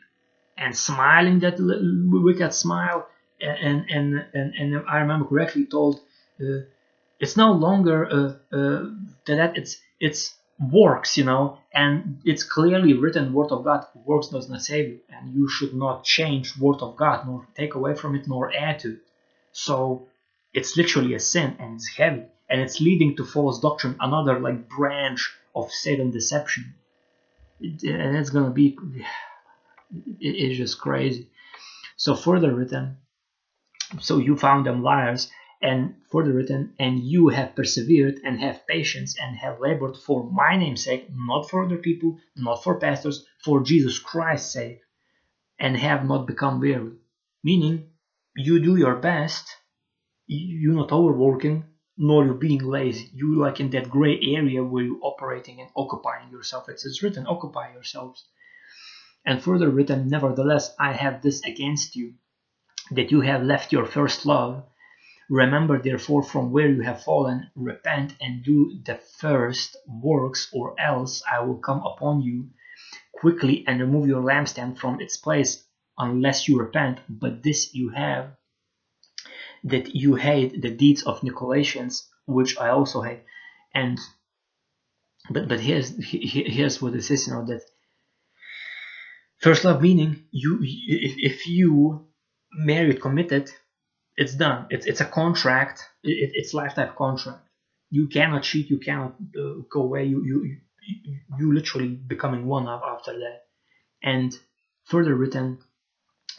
and 0.57 0.75
smiling 0.75 1.39
that 1.39 1.55
wicked 1.59 2.53
smile, 2.53 3.07
and 3.39 3.85
and 3.89 4.25
and 4.33 4.53
and 4.55 4.83
I 4.87 4.99
remember 4.99 5.25
correctly 5.25 5.65
told 5.65 6.01
uh, 6.41 6.61
it's 7.19 7.37
no 7.37 7.53
longer 7.53 8.05
uh, 8.05 8.55
uh, 8.55 8.89
that 9.25 9.57
it's 9.57 9.77
it's 9.99 10.35
works, 10.71 11.17
you 11.17 11.23
know, 11.23 11.57
and 11.73 12.21
it's 12.25 12.43
clearly 12.43 12.93
written 12.93 13.33
word 13.33 13.51
of 13.51 13.63
God. 13.63 13.85
Works 14.05 14.27
does 14.27 14.49
not 14.49 14.61
save 14.61 14.89
you, 14.89 14.99
and 15.09 15.33
you 15.33 15.47
should 15.49 15.73
not 15.73 16.03
change 16.03 16.57
word 16.57 16.81
of 16.81 16.95
God, 16.95 17.25
nor 17.25 17.47
take 17.55 17.75
away 17.75 17.95
from 17.95 18.15
it, 18.15 18.27
nor 18.27 18.53
add 18.53 18.79
to 18.79 18.93
it. 18.93 18.99
So 19.51 20.07
it's 20.53 20.77
literally 20.77 21.13
a 21.15 21.19
sin, 21.19 21.55
and 21.59 21.75
it's 21.75 21.89
heavy. 21.95 22.25
And 22.51 22.59
it's 22.59 22.81
leading 22.81 23.15
to 23.15 23.25
false 23.25 23.61
doctrine, 23.61 23.95
another 24.01 24.39
like 24.39 24.67
branch 24.67 25.33
of 25.55 25.71
Satan 25.71 26.11
deception. 26.11 26.75
It, 27.61 27.81
and 27.83 28.17
it's 28.17 28.29
gonna 28.29 28.51
be, 28.51 28.77
it, 30.19 30.35
it's 30.35 30.57
just 30.57 30.79
crazy. 30.79 31.29
So 31.95 32.13
further 32.13 32.53
written, 32.53 32.97
so 33.99 34.17
you 34.17 34.35
found 34.35 34.65
them 34.65 34.83
liars, 34.83 35.31
and 35.61 35.95
further 36.11 36.33
written, 36.33 36.73
and 36.79 36.99
you 36.99 37.29
have 37.29 37.55
persevered 37.55 38.19
and 38.25 38.39
have 38.39 38.65
patience 38.67 39.15
and 39.21 39.37
have 39.37 39.59
labored 39.59 39.95
for 39.95 40.29
my 40.29 40.57
name's 40.57 40.83
sake, 40.83 41.07
not 41.13 41.49
for 41.49 41.63
other 41.63 41.77
people, 41.77 42.17
not 42.35 42.63
for 42.63 42.79
pastors, 42.79 43.25
for 43.45 43.61
Jesus 43.61 43.99
Christ's 43.99 44.51
sake, 44.51 44.81
and 45.59 45.77
have 45.77 46.03
not 46.05 46.25
become 46.25 46.59
weary. 46.59 46.93
Meaning, 47.43 47.91
you 48.35 48.59
do 48.59 48.75
your 48.75 48.95
best, 48.95 49.55
you're 50.25 50.73
not 50.73 50.91
overworking, 50.91 51.65
nor 52.03 52.25
you 52.25 52.33
being 52.33 52.63
lazy. 52.63 53.11
You 53.13 53.35
like 53.35 53.59
in 53.59 53.69
that 53.69 53.91
gray 53.91 54.19
area 54.19 54.63
where 54.63 54.83
you're 54.83 55.03
operating 55.03 55.61
and 55.61 55.69
occupying 55.75 56.31
yourself. 56.31 56.67
It's, 56.67 56.83
it's 56.83 57.03
written, 57.03 57.27
occupy 57.27 57.73
yourselves. 57.73 58.25
And 59.23 59.39
further 59.39 59.69
written, 59.69 60.07
nevertheless, 60.07 60.73
I 60.79 60.93
have 60.93 61.21
this 61.21 61.43
against 61.45 61.95
you, 61.95 62.15
that 62.89 63.11
you 63.11 63.21
have 63.21 63.43
left 63.43 63.71
your 63.71 63.85
first 63.85 64.25
love. 64.25 64.63
Remember, 65.29 65.79
therefore, 65.79 66.23
from 66.23 66.51
where 66.51 66.69
you 66.69 66.81
have 66.81 67.03
fallen, 67.03 67.51
repent 67.55 68.15
and 68.19 68.43
do 68.43 68.79
the 68.83 68.95
first 69.19 69.77
works, 69.87 70.49
or 70.51 70.73
else 70.81 71.21
I 71.31 71.41
will 71.41 71.59
come 71.59 71.83
upon 71.85 72.23
you 72.23 72.49
quickly 73.13 73.63
and 73.67 73.79
remove 73.79 74.07
your 74.07 74.23
lampstand 74.23 74.79
from 74.79 74.99
its 74.99 75.17
place, 75.17 75.63
unless 75.99 76.47
you 76.47 76.57
repent. 76.57 76.97
But 77.07 77.43
this 77.43 77.75
you 77.75 77.89
have, 77.89 78.31
that 79.63 79.95
you 79.95 80.15
hate 80.15 80.61
the 80.61 80.69
deeds 80.71 81.03
of 81.03 81.21
Nicolaitans, 81.21 82.07
which 82.25 82.57
I 82.57 82.69
also 82.69 83.01
hate. 83.01 83.23
And 83.73 83.99
but 85.29 85.47
but 85.47 85.59
here's 85.59 85.93
here's 86.03 86.81
what 86.81 86.95
it 86.95 87.03
says, 87.03 87.27
you 87.27 87.33
know, 87.33 87.45
that 87.45 87.61
first 89.39 89.63
love 89.63 89.81
meaning 89.81 90.23
you 90.31 90.59
if, 90.61 91.13
if 91.17 91.47
you 91.47 92.07
married 92.53 93.01
committed 93.01 93.51
it's 94.17 94.35
done. 94.35 94.67
It's 94.69 94.85
it's 94.85 95.01
a 95.01 95.05
contract. 95.05 95.83
It, 96.03 96.31
it's 96.33 96.53
lifetime 96.53 96.93
contract. 96.97 97.47
You 97.89 98.07
cannot 98.07 98.43
cheat. 98.43 98.69
You 98.69 98.79
cannot 98.79 99.15
uh, 99.37 99.63
go 99.69 99.81
away. 99.83 100.05
You, 100.05 100.23
you 100.23 100.57
you 101.39 101.53
literally 101.53 101.87
becoming 101.87 102.45
one 102.45 102.67
up 102.67 102.83
after 102.85 103.13
that. 103.13 103.39
And 104.03 104.37
further 104.85 105.15
written 105.15 105.59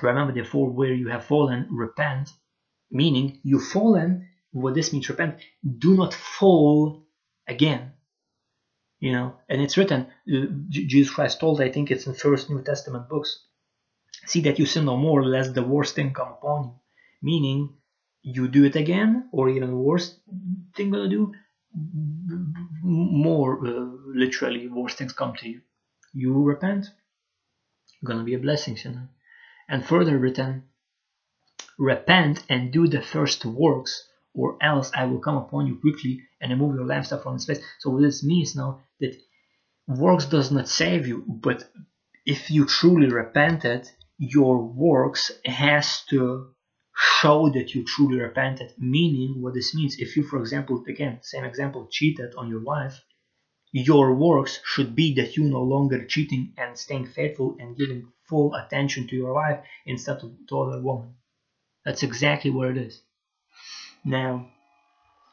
remember 0.01 0.33
therefore 0.33 0.71
where 0.71 0.93
you 0.93 1.09
have 1.09 1.25
fallen 1.25 1.69
repent 1.71 2.31
meaning 2.93 3.41
you've 3.43 3.65
fallen 3.65 4.29
what 4.53 4.75
this 4.75 4.93
means 4.93 5.09
repent. 5.09 5.39
Do 5.79 5.97
not 5.97 6.15
fall 6.15 7.03
again. 7.49 7.93
You 9.01 9.13
know 9.13 9.37
and 9.49 9.61
it's 9.61 9.77
written 9.77 10.07
uh, 10.33 10.47
jesus 10.69 11.13
christ 11.13 11.41
told 11.41 11.61
i 11.61 11.69
think 11.69 11.91
it's 11.91 12.07
in 12.07 12.15
first 12.15 12.49
new 12.49 12.63
testament 12.63 13.09
books 13.09 13.47
see 14.27 14.41
that 14.43 14.59
you 14.59 14.67
sin 14.67 14.85
no 14.85 14.97
more 14.97 15.25
lest 15.25 15.55
the 15.55 15.63
worst 15.63 15.95
thing 15.95 16.13
come 16.13 16.29
upon 16.29 16.65
you. 16.65 16.75
Meaning 17.23 17.71
you 18.23 18.49
do 18.49 18.65
it 18.65 18.77
again 18.77 19.29
or 19.33 19.49
even 19.49 19.77
worse 19.77 20.17
thing 20.75 20.91
gonna 20.91 21.09
do 21.09 21.33
more 22.83 23.59
uh, 23.67 23.89
literally 24.07 24.69
worse 24.69 24.95
things 24.95 25.13
come 25.13 25.35
to 25.37 25.49
you. 25.49 25.61
You 26.13 26.43
repent 26.43 26.91
gonna 28.05 28.25
be 28.25 28.35
a 28.35 28.39
blessing 28.39 28.77
you 28.85 28.91
know 28.91 29.09
and 29.69 29.85
further 29.85 30.19
written 30.19 30.65
repent 31.83 32.45
and 32.49 32.73
do 32.73 32.87
the 32.87 33.03
first 33.03 33.45
works 33.45 34.09
or 34.35 34.57
else 34.63 34.91
I 34.95 35.05
will 35.05 35.19
come 35.19 35.37
upon 35.37 35.67
you 35.67 35.79
quickly 35.81 36.23
and 36.41 36.53
remove 36.53 36.77
your 36.77 36.87
lampstand 36.87 37.23
from 37.23 37.35
its 37.35 37.45
place. 37.45 37.63
So 37.81 37.91
what 37.91 38.03
this 38.03 38.23
means 38.23 38.55
now 38.55 38.81
that 39.01 39.17
works 39.89 40.27
does 40.27 40.53
not 40.53 40.69
save 40.69 41.09
you, 41.09 41.25
but 41.27 41.69
if 42.25 42.51
you 42.53 42.67
truly 42.67 43.09
repented, 43.09 43.91
your 44.17 44.63
works 44.63 45.33
has 45.45 46.05
to 46.11 46.55
show 46.97 47.51
that 47.51 47.75
you 47.75 47.85
truly 47.85 48.21
repented. 48.21 48.73
Meaning, 48.79 49.43
what 49.43 49.55
this 49.55 49.75
means, 49.75 49.97
if 49.99 50.17
you, 50.17 50.23
for 50.23 50.39
example, 50.39 50.85
again, 50.87 51.19
same 51.23 51.45
example, 51.45 51.89
cheated 51.91 52.35
on 52.37 52.49
your 52.49 52.63
wife, 52.63 53.03
your 53.73 54.15
works 54.15 54.61
should 54.65 54.95
be 54.95 55.15
that 55.15 55.37
you 55.37 55.45
no 55.45 55.63
longer 55.63 56.05
cheating 56.05 56.53
and 56.57 56.79
staying 56.79 57.07
faithful 57.07 57.57
and 57.59 57.77
giving 57.77 58.07
full 58.29 58.55
attention 58.55 59.09
to 59.09 59.17
your 59.17 59.35
wife 59.35 59.61
instead 59.85 60.19
of 60.19 60.31
to 60.49 60.61
other 60.61 60.81
woman. 60.81 61.15
That's 61.85 62.03
exactly 62.03 62.51
what 62.51 62.69
it 62.69 62.77
is. 62.77 63.01
Now, 64.05 64.49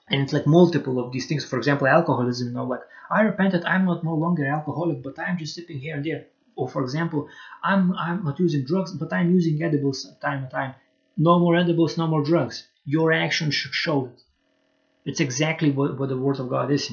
and 0.09 0.21
it's 0.21 0.33
like 0.33 0.47
multiple 0.47 0.99
of 0.99 1.11
these 1.11 1.27
things. 1.27 1.45
For 1.45 1.57
example, 1.57 1.87
alcoholism. 1.87 2.49
You 2.49 2.53
know, 2.53 2.65
like 2.65 2.81
I 3.11 3.21
repented, 3.21 3.65
I'm 3.65 3.85
not 3.85 4.03
no 4.03 4.15
longer 4.15 4.45
alcoholic, 4.45 5.03
but 5.03 5.19
I'm 5.19 5.37
just 5.37 5.55
sipping 5.55 5.79
here 5.79 5.95
and 5.95 6.05
there 6.05 6.25
or 6.59 6.67
for 6.67 6.81
example, 6.83 7.29
I'm 7.63 7.93
I'm 7.93 8.23
not 8.23 8.39
using 8.39 8.65
drugs, 8.65 8.91
but 8.91 9.13
I'm 9.13 9.31
using 9.33 9.63
edibles 9.63 9.99
time 10.21 10.43
to 10.43 10.49
time. 10.49 10.75
No 11.17 11.39
more 11.39 11.55
edibles, 11.55 11.97
no 11.97 12.07
more 12.07 12.23
drugs. 12.23 12.67
Your 12.85 13.11
action 13.13 13.51
should 13.51 13.73
show 13.73 14.05
it. 14.07 14.21
It's 15.05 15.21
exactly 15.21 15.71
what, 15.71 15.97
what 15.97 16.09
the 16.09 16.17
word 16.17 16.39
of 16.39 16.49
God 16.49 16.71
is, 16.71 16.91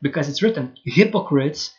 because 0.00 0.28
it's 0.28 0.42
written. 0.42 0.74
Hypocrites, 0.84 1.74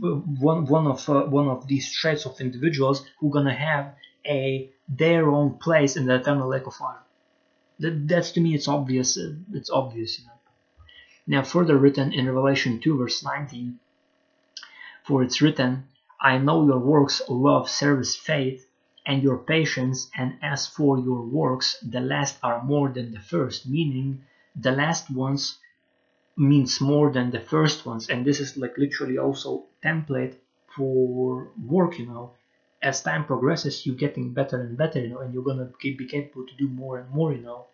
one 0.00 0.66
one 0.66 0.86
of 0.86 1.08
uh, 1.08 1.24
one 1.38 1.48
of 1.48 1.66
these 1.66 1.92
traits 1.92 2.24
of 2.24 2.40
individuals 2.40 3.04
who 3.18 3.30
gonna 3.30 3.58
have 3.68 3.94
a 4.26 4.70
their 4.88 5.28
own 5.30 5.58
place 5.58 5.96
in 5.96 6.06
the 6.06 6.16
eternal 6.16 6.48
lake 6.48 6.66
of 6.66 6.74
fire. 6.74 7.02
That, 7.80 8.08
that's 8.08 8.32
to 8.32 8.40
me, 8.40 8.54
it's 8.54 8.68
obvious. 8.68 9.16
Uh, 9.18 9.34
it's 9.52 9.70
obvious, 9.70 10.18
you 10.18 10.26
know. 10.26 10.32
Now, 11.26 11.42
further 11.42 11.76
written 11.76 12.12
in 12.12 12.26
Revelation 12.26 12.80
2, 12.80 12.98
verse 12.98 13.24
19, 13.24 13.78
for 15.04 15.22
it's 15.22 15.40
written, 15.40 15.84
I 16.20 16.38
know 16.38 16.66
your 16.66 16.78
works, 16.78 17.22
love, 17.28 17.68
service, 17.70 18.14
faith, 18.14 18.66
and 19.06 19.22
your 19.22 19.38
patience, 19.38 20.10
and 20.16 20.38
as 20.42 20.66
for 20.66 20.98
your 20.98 21.22
works, 21.22 21.78
the 21.82 22.00
last 22.00 22.38
are 22.42 22.62
more 22.62 22.88
than 22.88 23.12
the 23.12 23.20
first, 23.20 23.66
meaning 23.66 24.24
the 24.56 24.72
last 24.72 25.10
ones 25.10 25.58
means 26.36 26.80
more 26.80 27.12
than 27.12 27.30
the 27.30 27.40
first 27.40 27.86
ones, 27.86 28.08
and 28.08 28.24
this 28.24 28.40
is 28.40 28.56
like 28.56 28.76
literally 28.78 29.18
also 29.18 29.64
template 29.82 30.34
for 30.74 31.48
work, 31.62 31.98
you 31.98 32.06
know. 32.06 32.32
As 32.90 33.02
time 33.02 33.24
progresses, 33.24 33.84
you're 33.84 34.02
getting 34.06 34.32
better 34.32 34.60
and 34.60 34.76
better, 34.76 35.00
you 35.00 35.08
know, 35.08 35.20
and 35.20 35.32
you're 35.32 35.48
gonna 35.50 35.70
keep, 35.80 35.98
be 35.98 36.06
capable 36.06 36.46
to 36.46 36.54
do 36.62 36.68
more 36.68 36.98
and 36.98 37.10
more, 37.10 37.32
you 37.32 37.42
know, 37.42 37.66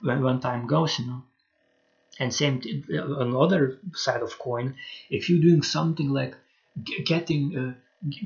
when, 0.00 0.22
when 0.22 0.40
time 0.40 0.66
goes, 0.66 0.98
you 0.98 1.06
know. 1.06 1.22
And 2.20 2.34
same 2.34 2.56
on 3.20 3.30
the 3.30 3.40
other 3.46 3.78
side 3.94 4.22
of 4.22 4.38
coin, 4.38 4.74
if 5.08 5.30
you're 5.30 5.40
doing 5.48 5.62
something 5.62 6.10
like 6.10 6.34
getting 7.04 7.56
uh, 7.56 7.74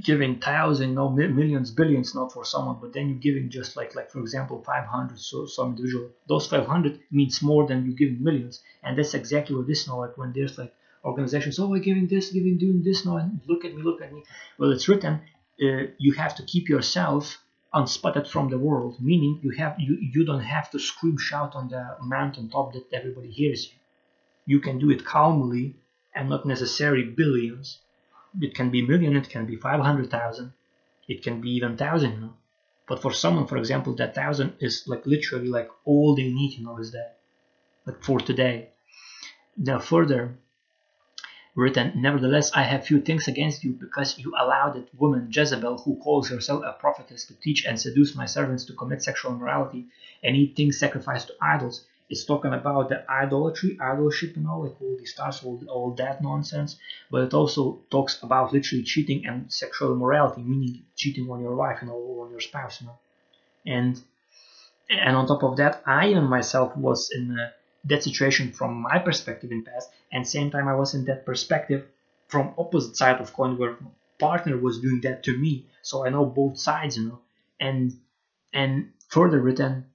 giving 0.03 0.39
thousand 0.39 0.95
no 0.95 1.09
millions 1.09 1.71
billions 1.71 2.15
not 2.15 2.31
for 2.31 2.45
someone 2.45 2.77
but 2.81 2.93
then 2.93 3.09
you're 3.09 3.19
giving 3.19 3.49
just 3.49 3.75
like 3.75 3.95
like 3.95 4.11
for 4.11 4.21
example 4.21 4.63
500 4.63 5.19
so 5.19 5.47
some 5.47 5.71
individual 5.71 6.11
those 6.29 6.47
500 6.47 7.01
means 7.11 7.41
more 7.41 7.67
than 7.67 7.87
you're 7.87 7.95
giving 7.95 8.23
millions 8.23 8.63
and 8.83 8.99
that's 8.99 9.15
exactly 9.15 9.57
what 9.57 9.67
this 9.67 9.89
now 9.89 10.01
like 10.01 10.19
when 10.19 10.33
there's 10.35 10.59
like 10.59 10.75
organizations 11.05 11.59
oh 11.59 11.69
we're 11.69 11.81
giving 11.81 12.07
this 12.07 12.31
giving 12.31 12.59
doing 12.59 12.83
this 12.83 13.07
now 13.07 13.17
and 13.17 13.41
look 13.47 13.65
at 13.65 13.75
me 13.75 13.83
look 13.83 14.03
at 14.03 14.13
me 14.13 14.23
well 14.59 14.71
it's 14.73 14.89
written 14.89 15.21
uh, 15.63 15.87
you 15.99 16.13
have 16.13 16.35
to 16.35 16.43
keep 16.45 16.69
yourself 16.69 17.39
unspotted 17.75 18.27
from 18.29 18.49
the 18.51 18.59
world 18.59 18.97
meaning 19.01 19.41
you 19.43 19.51
have 19.51 19.75
you 19.79 19.97
you 20.15 20.25
don't 20.25 20.49
have 20.57 20.71
to 20.71 20.79
scream 20.79 21.17
shout 21.17 21.55
on 21.55 21.69
the 21.69 21.97
mountain 22.03 22.49
top 22.51 22.73
that 22.73 22.87
everybody 22.93 23.31
hears 23.31 23.67
you 23.67 23.79
you 24.45 24.61
can 24.61 24.79
do 24.79 24.91
it 24.91 25.05
calmly 25.05 25.77
and 26.15 26.29
not 26.29 26.45
necessarily 26.45 27.05
billions 27.05 27.79
it 28.41 28.55
can 28.55 28.71
be 28.71 28.83
million, 28.83 29.17
it 29.17 29.29
can 29.29 29.45
be 29.47 29.57
500,000, 29.57 30.53
it 31.09 31.23
can 31.23 31.41
be 31.41 31.51
even 31.51 31.71
1,000, 31.71 32.13
you 32.13 32.21
know. 32.21 32.35
But 32.89 33.01
for 33.03 33.13
someone, 33.13 33.47
for 33.47 33.57
example, 33.57 33.95
that 33.97 34.17
1,000 34.17 34.55
is 34.61 34.85
like 34.87 35.07
literally 35.07 35.49
like 35.49 35.69
all 35.85 36.15
they 36.15 36.29
need, 36.29 36.59
you 36.59 36.65
know, 36.65 36.79
is 36.79 36.93
that. 36.93 37.19
Like 37.87 38.03
for 38.03 38.21
today. 38.21 38.71
Now 39.57 39.79
further 39.79 40.39
written, 41.55 42.01
Nevertheless, 42.01 42.53
I 42.53 42.63
have 42.63 42.87
few 42.87 43.01
things 43.01 43.29
against 43.29 43.65
you 43.65 43.73
because 43.73 44.19
you 44.19 44.33
allowed 44.39 44.75
that 44.75 44.95
woman 44.95 45.29
Jezebel, 45.31 45.79
who 45.79 45.97
calls 45.97 46.29
herself 46.29 46.63
a 46.65 46.73
prophetess, 46.73 47.25
to 47.27 47.35
teach 47.35 47.65
and 47.65 47.81
seduce 47.81 48.15
my 48.15 48.27
servants 48.27 48.65
to 48.67 48.75
commit 48.75 49.03
sexual 49.03 49.33
immorality 49.33 49.87
and 50.23 50.37
eat 50.37 50.57
things 50.57 50.79
sacrificed 50.79 51.29
to 51.29 51.35
idols 51.41 51.85
it's 52.13 52.25
talking 52.25 52.53
about 52.53 52.91
the 52.91 53.11
idolatry, 53.11 53.79
idolship, 53.81 54.37
you 54.37 54.43
know, 54.43 54.61
like 54.61 54.77
all 54.83 54.97
these 54.99 55.13
stars, 55.13 55.43
all, 55.43 55.59
all 55.69 55.95
that 55.95 56.23
nonsense. 56.23 56.77
But 57.11 57.23
it 57.23 57.33
also 57.33 57.81
talks 57.91 58.23
about 58.23 58.53
literally 58.53 58.85
cheating 58.85 59.25
and 59.25 59.51
sexual 59.51 59.93
immorality, 59.95 60.43
meaning 60.43 60.85
cheating 60.95 61.31
on 61.31 61.41
your 61.41 61.57
wife, 61.57 61.79
you 61.81 61.89
know, 61.89 61.95
or 61.95 62.27
on 62.27 62.31
your 62.31 62.41
spouse, 62.41 62.83
you 62.83 62.89
know. 62.89 62.99
And 63.65 63.99
and 64.91 65.17
on 65.17 65.27
top 65.27 65.43
of 65.43 65.57
that, 65.57 65.83
I 65.87 66.11
even 66.11 66.25
myself 66.25 66.77
was 66.77 67.11
in 67.11 67.39
uh, 67.39 67.49
that 67.85 68.03
situation 68.03 68.53
from 68.53 68.75
my 68.75 68.99
perspective 68.99 69.51
in 69.51 69.65
past, 69.65 69.91
and 70.13 70.27
same 70.27 70.51
time 70.51 70.69
I 70.69 70.75
was 70.75 70.95
in 70.95 71.05
that 71.07 71.27
perspective 71.27 71.87
from 72.29 72.55
opposite 72.57 72.97
side 72.97 73.21
of 73.21 73.33
coin 73.33 73.59
where 73.59 73.77
partner 74.19 74.57
was 74.57 74.81
doing 74.81 75.01
that 75.03 75.23
to 75.25 75.37
me. 75.37 75.67
So 75.83 76.07
I 76.07 76.11
know 76.11 76.25
both 76.25 76.59
sides, 76.59 76.97
you 76.97 77.09
know. 77.09 77.21
And 77.61 77.99
and 78.53 78.93
further 79.09 79.41
written 79.41 79.87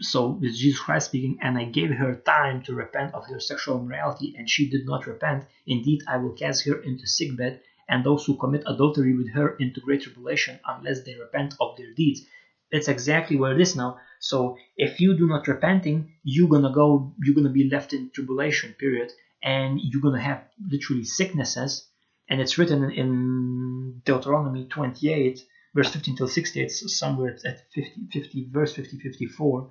so 0.00 0.28
with 0.28 0.54
Jesus 0.56 0.80
Christ 0.80 1.06
speaking, 1.06 1.38
and 1.40 1.56
I 1.56 1.64
gave 1.64 1.90
her 1.90 2.14
time 2.14 2.62
to 2.64 2.74
repent 2.74 3.14
of 3.14 3.26
her 3.26 3.40
sexual 3.40 3.78
immorality, 3.78 4.34
and 4.36 4.48
she 4.48 4.68
did 4.68 4.84
not 4.84 5.06
repent. 5.06 5.46
Indeed, 5.66 6.02
I 6.06 6.16
will 6.18 6.32
cast 6.32 6.66
her 6.66 6.76
into 6.82 7.06
sickbed, 7.06 7.60
and 7.88 8.04
those 8.04 8.24
who 8.24 8.36
commit 8.36 8.64
adultery 8.66 9.14
with 9.16 9.30
her 9.30 9.56
into 9.56 9.80
great 9.80 10.02
tribulation, 10.02 10.60
unless 10.66 11.02
they 11.02 11.14
repent 11.14 11.54
of 11.60 11.76
their 11.76 11.92
deeds. 11.94 12.26
That's 12.72 12.88
exactly 12.88 13.36
where 13.36 13.52
it 13.52 13.60
is 13.60 13.76
now. 13.76 13.98
So 14.20 14.56
if 14.76 15.00
you 15.00 15.16
do 15.16 15.26
not 15.26 15.48
repenting, 15.48 16.14
you're 16.22 16.48
gonna 16.48 16.72
go, 16.72 17.14
you're 17.22 17.34
gonna 17.34 17.50
be 17.50 17.68
left 17.68 17.92
in 17.92 18.10
tribulation 18.10 18.74
period, 18.78 19.12
and 19.42 19.80
you're 19.82 20.02
gonna 20.02 20.20
have 20.20 20.44
literally 20.70 21.04
sicknesses. 21.04 21.86
And 22.28 22.40
it's 22.40 22.58
written 22.58 22.90
in 22.90 24.02
Deuteronomy 24.04 24.66
28 24.66 25.44
verse 25.74 25.92
15 25.92 26.16
till 26.16 26.28
60, 26.28 26.60
it's 26.62 26.98
somewhere 26.98 27.36
at 27.44 27.60
50, 27.72 28.08
50 28.12 28.48
verse 28.50 28.74
50, 28.74 28.98
54, 28.98 29.70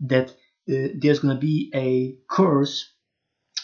that 0.00 0.30
uh, 0.30 0.88
there's 0.94 1.20
to 1.20 1.34
be 1.36 1.70
a 1.74 2.16
curse 2.28 2.92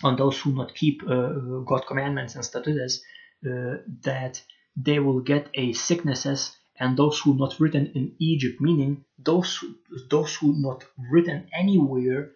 on 0.03 0.17
those 0.17 0.39
who 0.41 0.53
not 0.53 0.75
keep 0.75 1.03
uh, 1.03 1.29
God 1.65 1.87
commandments 1.87 2.35
and 2.35 2.45
statutes, 2.45 3.03
uh, 3.47 3.77
that 4.03 4.43
they 4.77 4.99
will 4.99 5.21
get 5.21 5.49
a 5.55 5.73
sicknesses 5.73 6.57
and 6.77 6.97
those 6.97 7.21
who 7.21 7.35
not 7.35 7.59
written 7.61 7.87
in 7.95 8.15
Egypt, 8.19 8.61
meaning 8.61 9.05
those 9.19 9.63
those 10.11 10.35
who 10.37 10.55
not 10.61 10.85
written 11.11 11.49
anywhere, 11.53 12.33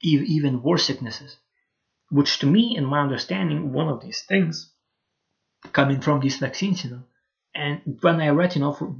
even 0.00 0.62
worse 0.62 0.84
sicknesses. 0.84 1.36
Which 2.10 2.38
to 2.38 2.46
me, 2.46 2.76
in 2.76 2.84
my 2.84 3.00
understanding, 3.00 3.72
one 3.72 3.88
of 3.88 4.00
these 4.00 4.22
things 4.22 4.72
coming 5.72 6.00
from 6.00 6.20
these 6.20 6.36
vaccines, 6.36 6.84
you 6.84 6.90
know, 6.90 7.02
and 7.54 7.98
when 8.02 8.20
I 8.20 8.28
read, 8.28 8.54
you 8.54 8.60
know, 8.60 8.72
for, 8.72 8.94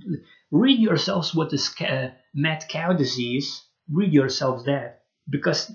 read 0.50 0.80
yourselves 0.80 1.34
what 1.34 1.52
is 1.52 1.74
uh, 1.80 2.08
mad 2.34 2.64
cow 2.68 2.92
disease. 2.94 3.62
Read 3.88 4.12
yourselves 4.12 4.64
that 4.64 5.02
because 5.28 5.70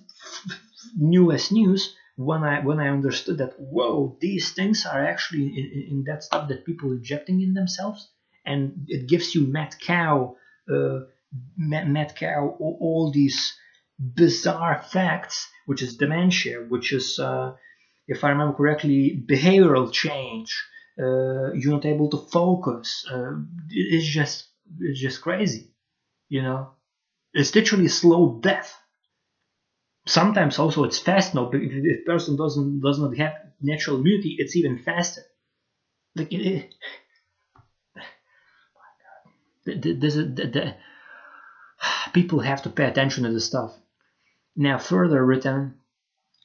newest 0.97 1.51
news 1.51 1.95
when 2.15 2.43
I 2.43 2.59
when 2.59 2.79
I 2.79 2.89
understood 2.89 3.37
that 3.37 3.53
whoa 3.57 4.17
these 4.19 4.51
things 4.51 4.85
are 4.85 5.05
actually 5.05 5.47
in, 5.47 5.87
in 5.91 6.03
that 6.07 6.23
stuff 6.23 6.49
that 6.49 6.65
people 6.65 6.91
injecting 6.91 7.41
in 7.41 7.53
themselves 7.53 8.09
and 8.45 8.85
it 8.87 9.07
gives 9.07 9.35
you 9.35 9.47
mad 9.47 9.75
cow 9.79 10.35
uh, 10.71 10.99
mad, 11.57 12.15
cow 12.15 12.55
all, 12.59 13.11
these 13.13 13.57
bizarre 13.99 14.81
facts 14.81 15.47
which 15.65 15.81
is 15.81 15.97
dementia 15.97 16.59
which 16.69 16.91
is 16.93 17.19
uh, 17.19 17.53
if 18.07 18.23
I 18.23 18.29
remember 18.29 18.57
correctly 18.57 19.23
behavioral 19.27 19.91
change 19.91 20.55
uh, 20.99 21.53
you're 21.53 21.73
not 21.73 21.85
able 21.85 22.09
to 22.09 22.17
focus. 22.17 23.05
Uh, 23.09 23.31
it's 23.69 24.05
just 24.05 24.49
it's 24.79 24.99
just 24.99 25.21
crazy, 25.21 25.71
you 26.29 26.41
know. 26.41 26.71
It's 27.33 27.55
literally 27.55 27.87
slow 27.87 28.39
death. 28.41 28.77
Sometimes 30.05 30.59
also 30.59 30.83
it's 30.83 30.99
fast 30.99 31.33
now. 31.33 31.49
If 31.53 32.05
person 32.05 32.35
doesn't 32.35 32.81
does 32.81 32.99
not 32.99 33.15
have 33.17 33.33
natural 33.61 33.97
immunity, 33.99 34.35
it's 34.37 34.55
even 34.55 34.79
faster. 34.79 35.21
Like 36.15 36.31
it 36.31 36.73
this 39.65 40.15
is 40.15 40.35
the, 40.35 40.47
the, 40.47 40.75
people 42.13 42.39
have 42.39 42.61
to 42.63 42.69
pay 42.69 42.85
attention 42.85 43.23
to 43.23 43.31
this 43.31 43.45
stuff. 43.45 43.77
Now, 44.55 44.77
further 44.77 45.23
written 45.23 45.79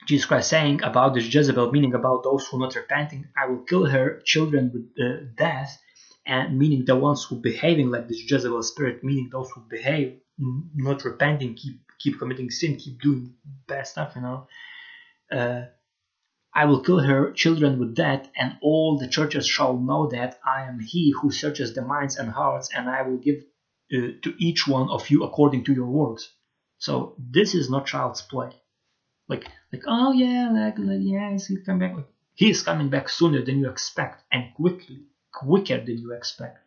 Jesus 0.07 0.27
Christ 0.27 0.51
saying 0.51 0.83
about 0.83 1.15
this 1.15 1.33
Jezebel, 1.33 1.73
meaning 1.73 1.95
about 1.95 2.23
those 2.23 2.47
who 2.47 2.59
are 2.59 2.61
not 2.61 2.77
repenting, 2.77 3.27
I 3.37 3.47
will 3.47 3.65
kill 3.65 3.87
her 3.87 4.21
children 4.25 4.71
with 4.73 5.05
uh, 5.05 5.25
death, 5.37 5.81
and 6.25 6.59
meaning 6.59 6.85
the 6.85 6.97
ones 6.97 7.25
who 7.25 7.37
behaving 7.37 7.91
like 7.91 8.09
this 8.09 8.23
Jezebel 8.31 8.63
spirit, 8.63 9.03
meaning 9.03 9.29
those 9.33 9.51
who 9.51 9.63
behave 9.69 10.21
not 10.39 11.05
repenting, 11.05 11.55
keep 11.55 11.81
keep 11.99 12.19
committing 12.19 12.51
sin, 12.51 12.77
keep 12.77 13.01
doing 13.01 13.35
bad 13.67 13.87
stuff, 13.87 14.13
you 14.15 14.23
know. 14.23 14.47
Uh, 15.33 15.63
I 16.57 16.65
will 16.65 16.81
kill 16.81 17.01
her 17.01 17.33
children 17.33 17.79
with 17.79 17.95
death, 17.95 18.31
and 18.35 18.57
all 18.63 18.97
the 18.97 19.07
churches 19.07 19.47
shall 19.47 19.77
know 19.77 20.09
that 20.09 20.39
I 20.43 20.63
am 20.63 20.81
He 20.81 21.13
who 21.21 21.31
searches 21.31 21.75
the 21.75 21.83
minds 21.83 22.17
and 22.17 22.31
hearts, 22.31 22.71
and 22.75 22.89
I 22.89 23.03
will 23.03 23.19
give 23.19 23.45
uh, 23.93 24.17
to 24.23 24.35
each 24.39 24.67
one 24.67 24.89
of 24.89 25.11
you 25.11 25.23
according 25.23 25.65
to 25.65 25.75
your 25.75 25.91
works. 26.01 26.33
So 26.79 27.15
this 27.19 27.55
is 27.55 27.69
not 27.69 27.85
child's 27.87 28.23
play. 28.23 28.53
Like, 29.29 29.45
like, 29.71 29.83
oh 29.87 30.13
yeah, 30.13 30.51
like, 30.51 30.79
like 30.79 31.01
yeah, 31.03 31.33
he's 31.33 31.53
coming 31.67 31.79
back. 31.79 31.95
Like, 31.95 32.09
he's 32.33 32.63
coming 32.63 32.89
back 32.89 33.11
sooner 33.11 33.45
than 33.45 33.59
you 33.59 33.69
expect 33.69 34.25
and 34.33 34.55
quickly, 34.55 35.03
quicker 35.35 35.85
than 35.85 35.99
you 35.99 36.13
expect. 36.13 36.59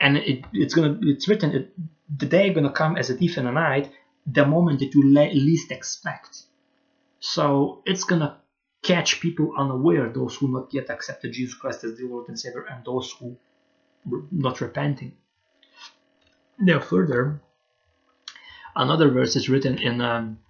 And 0.00 0.16
it, 0.16 0.46
it's 0.54 0.72
gonna, 0.72 0.98
it's 1.02 1.28
written, 1.28 1.54
it, 1.54 1.74
the 2.08 2.26
day 2.26 2.54
gonna 2.54 2.72
come 2.72 2.96
as 2.96 3.10
a 3.10 3.14
thief 3.14 3.36
in 3.36 3.44
the 3.44 3.52
night, 3.52 3.90
the 4.26 4.46
moment 4.46 4.80
that 4.80 4.94
you 4.94 5.12
le- 5.12 5.34
least 5.34 5.70
expect. 5.70 6.44
So 7.24 7.82
it's 7.86 8.02
gonna 8.02 8.40
catch 8.82 9.20
people 9.20 9.54
unaware, 9.56 10.08
those 10.08 10.34
who 10.34 10.48
not 10.48 10.74
yet 10.74 10.90
accepted 10.90 11.32
Jesus 11.32 11.54
Christ 11.54 11.84
as 11.84 11.96
the 11.96 12.08
Lord 12.08 12.28
and 12.28 12.38
Savior, 12.38 12.64
and 12.64 12.84
those 12.84 13.12
who 13.12 13.36
were 14.04 14.24
not 14.32 14.60
repenting. 14.60 15.12
Now, 16.58 16.80
further, 16.80 17.40
another 18.74 19.08
verse 19.08 19.36
is 19.36 19.48
written 19.48 19.78
in 19.78 20.00
um, 20.00 20.40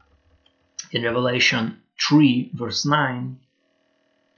in 0.92 1.02
Revelation 1.02 1.82
3, 2.00 2.52
verse 2.54 2.86
9, 2.86 3.38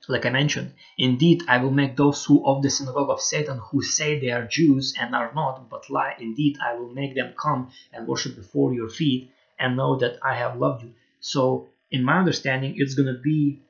like 0.08 0.26
I 0.26 0.30
mentioned, 0.30 0.72
indeed 0.98 1.44
I 1.46 1.58
will 1.58 1.70
make 1.70 1.96
those 1.96 2.24
who 2.24 2.44
of 2.44 2.64
the 2.64 2.70
synagogue 2.70 3.10
of 3.10 3.20
Satan 3.20 3.58
who 3.58 3.80
say 3.80 4.18
they 4.18 4.30
are 4.30 4.44
Jews 4.44 4.94
and 5.00 5.14
are 5.14 5.32
not, 5.34 5.70
but 5.70 5.88
lie, 5.88 6.16
indeed 6.18 6.58
I 6.60 6.74
will 6.74 6.90
make 6.90 7.14
them 7.14 7.32
come 7.40 7.70
and 7.92 8.08
worship 8.08 8.34
before 8.34 8.74
your 8.74 8.88
feet 8.88 9.30
and 9.56 9.76
know 9.76 9.96
that 9.98 10.18
I 10.20 10.34
have 10.34 10.58
loved 10.58 10.82
you. 10.82 10.94
So, 11.20 11.68
in 11.94 12.02
my 12.04 12.18
understanding, 12.18 12.74
it's 12.76 12.94
gonna 12.94 13.18
be, 13.30 13.60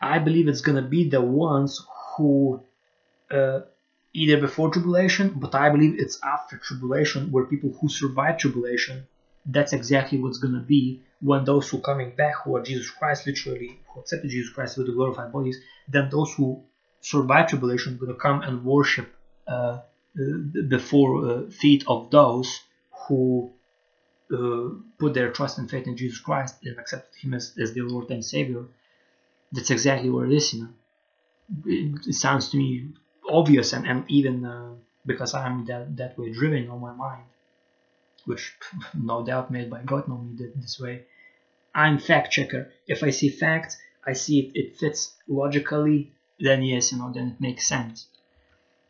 I 0.00 0.18
believe 0.18 0.46
it's 0.48 0.64
gonna 0.68 0.88
be 0.96 1.08
the 1.16 1.20
ones 1.20 1.72
who 2.16 2.62
uh, 3.30 3.60
either 4.12 4.38
before 4.46 4.70
tribulation, 4.70 5.32
but 5.44 5.54
I 5.54 5.68
believe 5.74 5.94
it's 5.98 6.18
after 6.22 6.56
tribulation, 6.56 7.30
where 7.32 7.44
people 7.44 7.70
who 7.78 7.88
survive 7.88 8.38
tribulation 8.38 9.06
that's 9.46 9.72
exactly 9.72 10.18
what's 10.18 10.38
to 10.38 10.60
be 10.60 11.00
when 11.20 11.44
those 11.44 11.68
who 11.68 11.78
coming 11.78 12.10
back 12.10 12.34
who 12.42 12.56
are 12.56 12.62
Jesus 12.62 12.90
Christ 12.90 13.26
literally 13.26 13.78
who 13.88 14.00
accepted 14.00 14.30
Jesus 14.30 14.52
Christ 14.52 14.76
with 14.76 14.86
the 14.86 14.92
glorified 14.92 15.32
bodies 15.32 15.58
then 15.88 16.08
those 16.10 16.32
who 16.34 16.60
survive 17.00 17.46
tribulation 17.48 17.98
to 17.98 18.14
come 18.14 18.42
and 18.42 18.64
worship 18.64 19.08
uh, 19.46 19.78
before 20.68 21.10
uh, 21.30 21.50
feet 21.50 21.84
of 21.86 22.10
those 22.10 22.62
who 23.06 23.50
uh, 24.32 24.68
put 24.98 25.14
their 25.14 25.30
trust 25.30 25.58
and 25.58 25.70
faith 25.70 25.86
in 25.86 25.96
Jesus 25.96 26.18
Christ 26.18 26.56
and 26.64 26.78
accepted 26.78 27.16
him 27.20 27.34
as, 27.34 27.54
as 27.60 27.74
their 27.74 27.84
Lord 27.84 28.10
and 28.10 28.24
Savior 28.24 28.64
that's 29.52 29.70
exactly 29.70 30.10
where 30.10 30.26
it 30.26 30.32
is 30.32 30.52
you 30.52 30.62
know 30.62 30.68
it, 31.66 32.06
it 32.06 32.14
sounds 32.14 32.48
to 32.50 32.56
me 32.56 32.88
obvious 33.28 33.72
and, 33.72 33.86
and 33.86 34.04
even 34.08 34.44
uh, 34.44 34.72
because 35.04 35.34
I'm 35.34 35.64
that, 35.66 35.96
that 35.96 36.18
way 36.18 36.32
driven 36.32 36.68
on 36.68 36.80
my 36.80 36.92
mind 36.92 37.24
which 38.26 38.54
no 38.94 39.24
doubt 39.24 39.50
made 39.50 39.70
by 39.70 39.82
God 39.82 40.06
know 40.08 40.18
me 40.18 40.36
this 40.56 40.78
way. 40.78 41.04
I'm 41.74 41.98
fact 41.98 42.32
checker. 42.32 42.70
If 42.86 43.02
I 43.02 43.10
see 43.10 43.28
facts, 43.28 43.78
I 44.06 44.12
see 44.12 44.40
it, 44.40 44.52
it 44.54 44.76
fits 44.76 45.14
logically, 45.28 46.12
then 46.38 46.62
yes, 46.62 46.92
you 46.92 46.98
know, 46.98 47.12
then 47.12 47.28
it 47.28 47.40
makes 47.40 47.66
sense. 47.66 48.06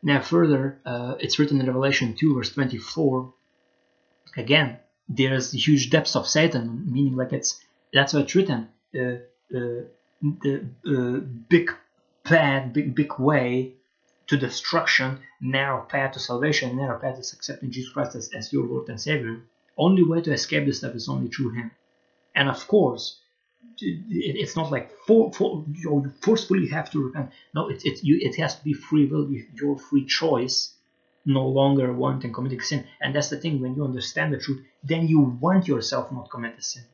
Now 0.03 0.21
further, 0.21 0.79
uh, 0.85 1.15
it's 1.19 1.39
written 1.39 1.59
in 1.59 1.67
Revelation 1.67 2.15
2 2.15 2.35
verse 2.35 2.51
24. 2.51 3.33
Again, 4.35 4.77
there's 5.09 5.51
huge 5.51 5.89
depths 5.89 6.15
of 6.15 6.27
Satan, 6.27 6.91
meaning 6.91 7.15
like 7.15 7.33
it's 7.33 7.59
that's 7.93 8.13
what 8.13 8.23
it's 8.23 8.35
written. 8.35 8.69
Uh, 8.95 9.19
uh, 9.55 9.83
the 10.21 10.67
uh, 10.85 11.19
big 11.49 11.71
path, 12.23 12.73
big 12.73 12.95
big 12.95 13.17
way 13.19 13.73
to 14.27 14.37
destruction, 14.37 15.19
narrow 15.39 15.81
path 15.83 16.13
to 16.13 16.19
salvation, 16.19 16.75
narrow 16.75 16.99
path 16.99 17.17
is 17.19 17.33
accepting 17.33 17.71
Jesus 17.71 17.93
Christ 17.93 18.15
as, 18.15 18.29
as 18.33 18.51
your 18.51 18.65
Lord 18.65 18.89
and 18.89 18.99
Savior. 18.99 19.41
Only 19.77 20.03
way 20.03 20.21
to 20.21 20.33
escape 20.33 20.65
this 20.65 20.79
stuff 20.79 20.95
is 20.95 21.07
only 21.07 21.29
through 21.29 21.51
Him. 21.51 21.71
And 22.35 22.49
of 22.49 22.67
course, 22.67 23.19
it's 23.79 24.55
not 24.55 24.71
like 24.71 24.91
for, 25.05 25.31
for 25.33 25.65
you 25.71 26.11
forcefully 26.21 26.67
have 26.67 26.91
to 26.91 27.03
repent. 27.03 27.31
No, 27.53 27.69
it, 27.69 27.85
it, 27.85 28.03
you, 28.03 28.17
it 28.19 28.35
has 28.37 28.55
to 28.55 28.63
be 28.63 28.73
free 28.73 29.05
will, 29.05 29.29
your 29.53 29.77
free 29.77 30.05
choice, 30.05 30.73
no 31.27 31.45
longer 31.45 31.91
wanting 31.93 32.33
committing 32.33 32.61
sin. 32.61 32.87
And 33.01 33.13
that's 33.13 33.29
the 33.29 33.37
thing, 33.37 33.61
when 33.61 33.75
you 33.75 33.83
understand 33.83 34.33
the 34.33 34.39
truth, 34.39 34.65
then 34.83 35.07
you 35.07 35.19
want 35.19 35.67
yourself 35.67 36.11
not 36.11 36.31
commit 36.31 36.55
the 36.55 36.63
sin. 36.63 36.85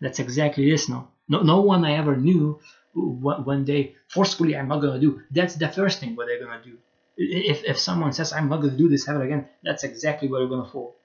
That's 0.00 0.18
exactly 0.18 0.70
this 0.70 0.88
now. 0.88 1.10
No, 1.28 1.42
no 1.42 1.60
one 1.60 1.84
I 1.84 1.92
ever 1.92 2.16
knew 2.16 2.60
when 2.94 3.64
they 3.64 3.94
forcefully 4.08 4.56
I'm 4.56 4.68
not 4.68 4.80
gonna 4.80 4.98
do. 4.98 5.20
That's 5.30 5.54
the 5.54 5.68
first 5.68 6.00
thing 6.00 6.16
what 6.16 6.26
they're 6.26 6.44
gonna 6.44 6.62
do. 6.64 6.78
If, 7.16 7.64
if 7.64 7.78
someone 7.78 8.12
says 8.12 8.32
I'm 8.32 8.48
not 8.48 8.62
gonna 8.62 8.76
do 8.76 8.88
this 8.88 9.06
ever 9.08 9.22
again, 9.22 9.48
that's 9.62 9.84
exactly 9.84 10.28
where 10.28 10.40
you're 10.40 10.50
gonna 10.50 10.68
fall. 10.68 10.96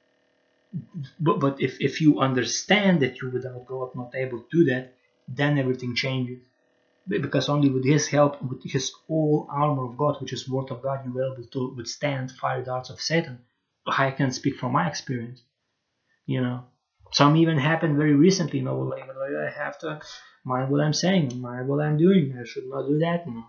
But 1.20 1.40
but 1.40 1.62
if, 1.62 1.80
if 1.82 2.02
you 2.02 2.20
understand 2.20 3.02
that 3.02 3.22
you 3.22 3.30
without 3.30 3.66
God 3.66 3.96
not 3.96 4.16
able 4.16 4.40
to 4.40 4.48
do 4.52 4.64
that, 4.72 4.94
then 5.28 5.58
everything 5.58 5.96
changes. 5.96 6.40
Because 7.08 7.50
only 7.50 7.70
with 7.70 7.86
His 7.86 8.08
help, 8.08 8.42
with 8.42 8.64
His 8.64 8.92
whole 9.08 9.48
armor 9.50 9.86
of 9.86 9.98
God, 9.98 10.20
which 10.20 10.34
is 10.34 10.50
Word 10.50 10.72
of 10.72 10.82
God, 10.82 11.06
you 11.06 11.14
will 11.14 11.34
able 11.34 11.48
to 11.48 11.74
withstand 11.76 12.32
fire 12.32 12.64
darts 12.64 12.90
of 12.90 13.02
Satan. 13.02 13.40
I 13.88 14.12
can 14.12 14.32
speak 14.32 14.58
from 14.58 14.74
my 14.74 14.88
experience. 14.88 15.42
You 16.26 16.42
know, 16.42 16.66
some 17.14 17.38
even 17.38 17.58
happened 17.58 17.96
very 17.98 18.14
recently. 18.14 18.60
You 18.60 18.66
know, 18.66 18.80
like, 18.80 19.04
I 19.04 19.50
have 19.50 19.80
to 19.80 20.02
mind 20.44 20.70
what 20.70 20.82
I'm 20.82 20.94
saying, 20.94 21.40
mind 21.40 21.68
what 21.68 21.82
I'm 21.82 21.98
doing. 21.98 22.38
I 22.38 22.44
should 22.44 22.68
not 22.68 22.88
do 22.88 23.00
that. 23.00 23.26
You 23.26 23.34
know. 23.36 23.46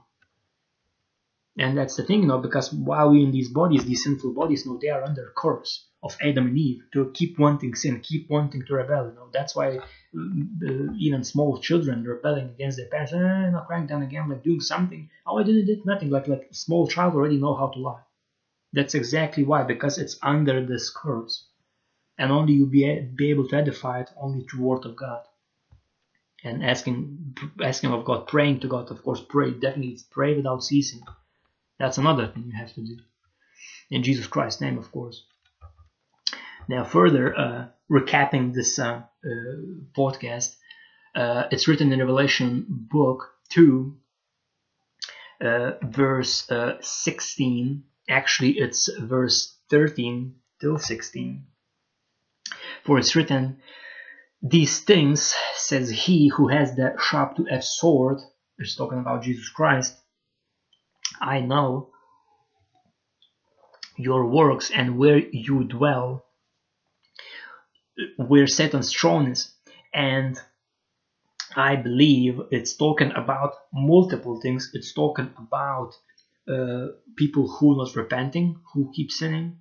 And 1.59 1.77
that's 1.77 1.97
the 1.97 2.05
thing, 2.05 2.21
you 2.23 2.29
know, 2.29 2.39
because 2.39 2.73
while 2.73 3.11
we're 3.11 3.25
in 3.25 3.33
these 3.33 3.49
bodies, 3.49 3.85
these 3.85 4.05
sinful 4.05 4.33
bodies, 4.33 4.65
you 4.65 4.71
know, 4.71 4.79
they 4.81 4.91
are 4.91 5.03
under 5.03 5.33
curse 5.37 5.87
of 6.05 6.17
Adam 6.23 6.47
and 6.47 6.57
Eve 6.57 6.85
to 6.93 7.11
keep 7.13 7.37
wanting 7.37 7.75
sin, 7.75 8.01
keep 8.01 8.31
wanting 8.31 8.65
to 8.65 8.75
rebel. 8.75 9.09
You 9.09 9.15
know, 9.15 9.29
that's 9.33 9.57
why 9.57 9.79
uh, 9.79 10.93
even 10.97 11.25
small 11.25 11.59
children 11.59 12.05
rebelling 12.05 12.51
against 12.51 12.77
their 12.77 12.87
parents, 12.87 13.13
eh, 13.13 13.51
not 13.51 13.67
crying 13.67 13.89
down 13.89 14.03
again, 14.03 14.29
like 14.29 14.45
doing 14.45 14.61
something. 14.61 15.11
Oh, 15.27 15.39
I 15.39 15.43
didn't 15.43 15.67
do 15.67 15.83
nothing. 15.85 16.11
Like 16.11 16.29
like 16.29 16.47
small 16.53 16.87
child 16.87 17.15
already 17.15 17.39
know 17.39 17.57
how 17.57 17.69
to 17.71 17.79
lie. 17.81 18.03
That's 18.73 18.95
exactly 18.95 19.43
why, 19.43 19.65
because 19.65 19.99
it's 19.99 20.17
under 20.23 20.65
this 20.65 20.91
curse, 20.91 21.49
and 22.19 22.31
only 22.31 22.53
you 22.53 22.67
be 22.67 23.01
be 23.17 23.31
able 23.31 23.49
to 23.49 23.57
edify 23.57 24.03
it 24.03 24.11
only 24.17 24.45
through 24.45 24.63
word 24.63 24.85
of 24.85 24.95
God. 24.95 25.23
And 26.45 26.65
asking 26.65 27.37
asking 27.61 27.91
of 27.91 28.05
God, 28.05 28.29
praying 28.29 28.61
to 28.61 28.69
God, 28.69 28.93
of 28.93 29.03
course, 29.03 29.21
pray 29.29 29.51
definitely 29.51 29.99
pray 30.13 30.37
without 30.37 30.63
ceasing 30.63 31.01
that's 31.79 31.99
another 31.99 32.27
thing 32.27 32.45
you 32.47 32.59
have 32.59 32.73
to 32.75 32.81
do. 32.81 32.97
In 33.91 34.03
Jesus 34.03 34.27
Christ's 34.27 34.61
name, 34.61 34.79
of 34.79 34.91
course. 34.93 35.25
Now, 36.69 36.85
further 36.85 37.37
uh, 37.37 37.67
recapping 37.91 38.53
this 38.53 38.79
uh, 38.79 39.03
uh, 39.25 39.31
podcast, 39.97 40.55
uh, 41.15 41.45
it's 41.51 41.67
written 41.67 41.93
in 41.93 42.01
Revelation 42.01 42.67
book 42.69 43.31
2, 43.51 43.97
uh, 45.41 45.71
verse 45.83 46.51
uh, 46.51 46.77
16. 46.81 47.85
Actually, 48.09 48.59
it's 48.59 48.91
verse 48.99 49.57
13 49.71 50.35
till 50.61 50.79
16. 50.79 51.47
For 52.85 52.99
it's 52.99 53.17
written, 53.17 53.61
These 54.43 54.81
things, 54.81 55.35
says 55.55 55.91
he 55.91 56.29
who 56.29 56.49
has 56.49 56.75
the 56.75 56.97
sharp 57.01 57.37
two 57.37 57.47
edged 57.49 57.65
sword, 57.65 58.19
is 58.59 58.77
talking 58.77 58.99
about 58.99 59.23
Jesus 59.23 59.49
Christ, 59.49 59.97
I 61.21 61.41
know 61.41 61.91
your 63.97 64.27
works 64.27 64.71
and 64.71 64.97
where 64.97 65.19
you 65.19 65.65
dwell, 65.65 66.25
where 68.17 68.47
Satan's 68.47 68.93
throne 68.93 69.29
is. 69.29 69.53
And 69.93 70.39
I 71.57 71.77
believe 71.77 72.41
it's 72.51 72.77
talking 72.77 73.13
about 73.13 73.55
multiple 73.73 74.41
things. 74.41 74.71
It's 74.75 74.93
talking 74.93 75.33
about 75.37 75.95
uh, 76.49 76.89
people 77.17 77.49
who 77.49 77.77
not 77.77 77.97
repenting, 77.97 78.61
who 78.73 78.93
keep 78.95 79.11
sinning, 79.11 79.59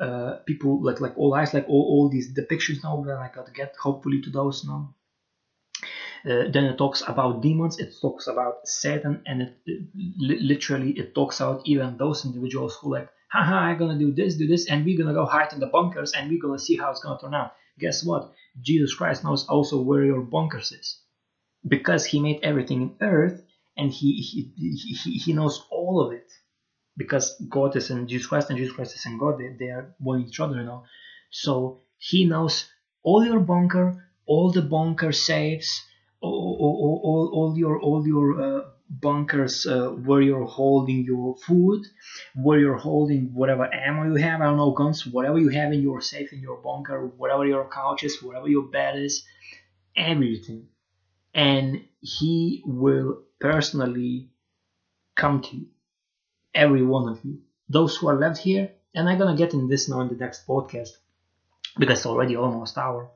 uh, 0.00 0.36
people 0.46 0.82
like 0.82 1.00
like 1.00 1.16
all 1.16 1.34
eyes, 1.34 1.54
like 1.54 1.66
all, 1.68 1.86
all 1.92 2.10
these 2.10 2.32
depictions 2.34 2.84
now. 2.84 3.02
That 3.06 3.16
I 3.18 3.30
gotta 3.34 3.52
get 3.52 3.74
hopefully 3.80 4.20
to 4.22 4.30
those 4.30 4.64
now. 4.64 4.94
Uh, 6.26 6.44
then 6.52 6.64
it 6.64 6.76
talks 6.78 7.02
about 7.06 7.40
demons, 7.42 7.78
it 7.78 7.92
talks 8.00 8.26
about 8.26 8.54
Satan, 8.64 9.22
and 9.26 9.42
it, 9.42 9.52
it 9.66 9.82
literally 10.42 10.90
it 10.92 11.14
talks 11.14 11.40
about 11.40 11.60
even 11.64 11.96
those 11.96 12.24
individuals 12.24 12.76
who 12.80 12.92
like, 12.92 13.08
haha, 13.32 13.54
I'm 13.56 13.78
gonna 13.78 13.98
do 13.98 14.12
this, 14.12 14.36
do 14.36 14.46
this, 14.46 14.66
and 14.68 14.84
we're 14.84 14.98
gonna 14.98 15.14
go 15.14 15.24
hide 15.26 15.52
in 15.52 15.60
the 15.60 15.66
bunkers, 15.66 16.12
and 16.12 16.28
we're 16.28 16.40
gonna 16.40 16.58
see 16.58 16.76
how 16.76 16.90
it's 16.90 17.00
gonna 17.00 17.18
turn 17.20 17.34
out. 17.34 17.50
Guess 17.78 18.04
what? 18.04 18.30
Jesus 18.60 18.94
Christ 18.94 19.24
knows 19.24 19.46
also 19.48 19.80
where 19.80 20.04
your 20.04 20.22
bunkers 20.22 20.72
is, 20.72 20.98
because 21.66 22.04
He 22.06 22.20
made 22.20 22.40
everything 22.42 22.82
in 22.82 22.96
earth, 23.00 23.40
and 23.76 23.90
He 23.92 24.14
He 24.20 24.50
He, 24.56 25.18
he 25.18 25.32
knows 25.32 25.60
all 25.70 26.00
of 26.04 26.12
it, 26.12 26.26
because 26.96 27.34
God 27.48 27.76
is 27.76 27.90
in 27.90 28.08
Jesus 28.08 28.26
Christ, 28.26 28.50
and 28.50 28.58
Jesus 28.58 28.74
Christ 28.74 28.96
is 28.96 29.06
in 29.06 29.18
God. 29.18 29.38
They, 29.38 29.50
they 29.58 29.70
are 29.70 29.92
one 29.98 30.20
each 30.20 30.40
other, 30.40 30.56
you 30.56 30.64
know. 30.64 30.82
So 31.30 31.78
He 31.98 32.24
knows 32.24 32.66
all 33.04 33.24
your 33.24 33.40
bunker, 33.40 33.94
all 34.26 34.50
the 34.52 34.62
bunker 34.62 35.12
safes 35.12 35.82
all, 36.20 37.00
all, 37.04 37.30
all 37.32 37.58
your 37.58 37.78
all 37.80 38.06
your 38.06 38.40
uh, 38.40 38.62
bunkers 38.88 39.66
uh, 39.66 39.88
where 39.88 40.20
you're 40.20 40.46
holding 40.46 41.04
your 41.04 41.36
food, 41.36 41.84
where 42.34 42.58
you're 42.58 42.76
holding 42.76 43.34
whatever 43.34 43.72
ammo 43.72 44.04
you 44.04 44.16
have, 44.16 44.40
I 44.40 44.44
don't 44.44 44.56
know, 44.56 44.72
guns, 44.72 45.06
whatever 45.06 45.38
you 45.38 45.48
have 45.50 45.72
in 45.72 45.82
your 45.82 46.00
safe, 46.00 46.32
in 46.32 46.40
your 46.40 46.56
bunker, 46.56 47.06
whatever 47.06 47.46
your 47.46 47.68
couch 47.68 48.02
is, 48.02 48.22
whatever 48.22 48.48
your 48.48 48.64
bed 48.64 48.98
is, 48.98 49.24
everything. 49.96 50.68
And 51.34 51.84
he 52.00 52.62
will 52.64 53.22
personally 53.38 54.30
come 55.14 55.42
to 55.42 55.56
you, 55.56 55.66
every 56.54 56.82
one 56.82 57.08
of 57.08 57.24
you. 57.24 57.40
Those 57.68 57.96
who 57.96 58.08
are 58.08 58.18
left 58.18 58.38
here, 58.38 58.70
and 58.94 59.08
I'm 59.08 59.18
gonna 59.18 59.36
get 59.36 59.52
in 59.52 59.68
this 59.68 59.88
now 59.88 60.00
in 60.00 60.08
the 60.08 60.14
next 60.14 60.46
podcast 60.46 60.90
because 61.78 61.98
it's 61.98 62.06
already 62.06 62.34
almost 62.36 62.78
hour. 62.78 63.10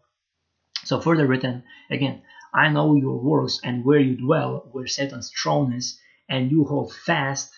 So 0.85 1.01
further 1.01 1.27
written 1.27 1.63
again, 1.91 2.23
I 2.55 2.69
know 2.69 2.95
your 2.95 3.19
works 3.19 3.61
and 3.65 3.85
where 3.85 4.01
you 4.01 4.17
dwell, 4.17 4.69
where 4.73 4.87
Satan's 4.87 5.31
throne 5.31 5.73
is, 5.73 5.99
and 6.29 6.51
you 6.51 6.65
hold 6.65 6.95
fast 6.95 7.53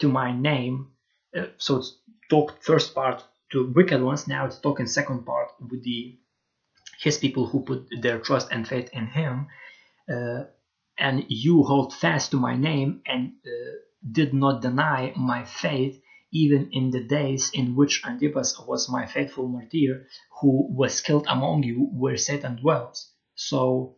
to 0.00 0.08
my 0.08 0.32
name. 0.32 0.90
Uh, 1.36 1.46
so 1.58 1.76
it's 1.78 1.96
talk 2.30 2.62
first 2.62 2.94
part 2.94 3.24
to 3.52 3.72
wicked 3.74 4.02
ones. 4.02 4.26
Now 4.26 4.46
it's 4.46 4.58
talking 4.58 4.86
second 4.86 5.24
part 5.24 5.50
with 5.60 5.82
the 5.84 6.18
his 7.00 7.18
people 7.18 7.46
who 7.46 7.60
put 7.60 7.88
their 8.00 8.18
trust 8.18 8.48
and 8.50 8.66
faith 8.66 8.88
in 8.92 9.06
him. 9.06 9.46
Uh, 10.08 10.44
and 10.98 11.24
you 11.28 11.62
hold 11.64 11.92
fast 11.92 12.30
to 12.30 12.36
my 12.36 12.56
name 12.56 13.02
and 13.06 13.32
uh, 13.44 13.50
did 14.12 14.32
not 14.32 14.62
deny 14.62 15.12
my 15.16 15.44
faith 15.44 16.00
even 16.32 16.68
in 16.72 16.90
the 16.90 17.04
days 17.04 17.50
in 17.54 17.76
which 17.76 18.02
Antipas 18.04 18.58
was 18.66 18.90
my 18.90 19.06
faithful 19.06 19.46
martyr, 19.48 20.06
who 20.40 20.66
was 20.74 21.00
killed 21.00 21.26
among 21.28 21.62
you 21.62 21.88
where 21.92 22.16
Satan 22.16 22.56
dwells. 22.56 23.12
So 23.36 23.96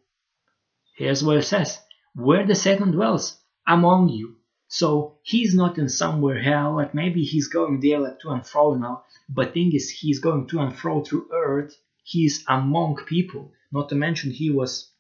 Here's 0.97 1.23
what 1.23 1.37
it 1.37 1.43
says 1.43 1.79
Where 2.15 2.47
the 2.47 2.55
Satan 2.55 2.91
dwells, 2.91 3.39
among 3.67 4.09
you. 4.09 4.37
So 4.69 5.19
he's 5.23 5.55
not 5.55 5.77
in 5.79 5.89
somewhere 5.91 6.43
hell, 6.43 6.75
like 6.77 6.95
maybe 6.95 7.23
he's 7.23 7.49
going 7.49 7.81
there 7.81 8.01
like 8.01 8.19
to 8.21 8.31
and 8.31 8.45
fro 8.45 8.75
now, 8.75 9.05
but 9.29 9.53
thing 9.53 9.73
is 9.75 9.91
he's 9.91 10.19
going 10.21 10.49
to 10.49 10.59
and 10.59 10.75
fro 10.75 11.05
through 11.05 11.29
earth, 11.33 11.77
he's 12.03 12.45
among 12.49 12.97
people. 13.07 13.53
Not 13.71 13.91
to 13.91 13.95
mention 13.95 14.31
he 14.31 14.51
was 14.51 14.91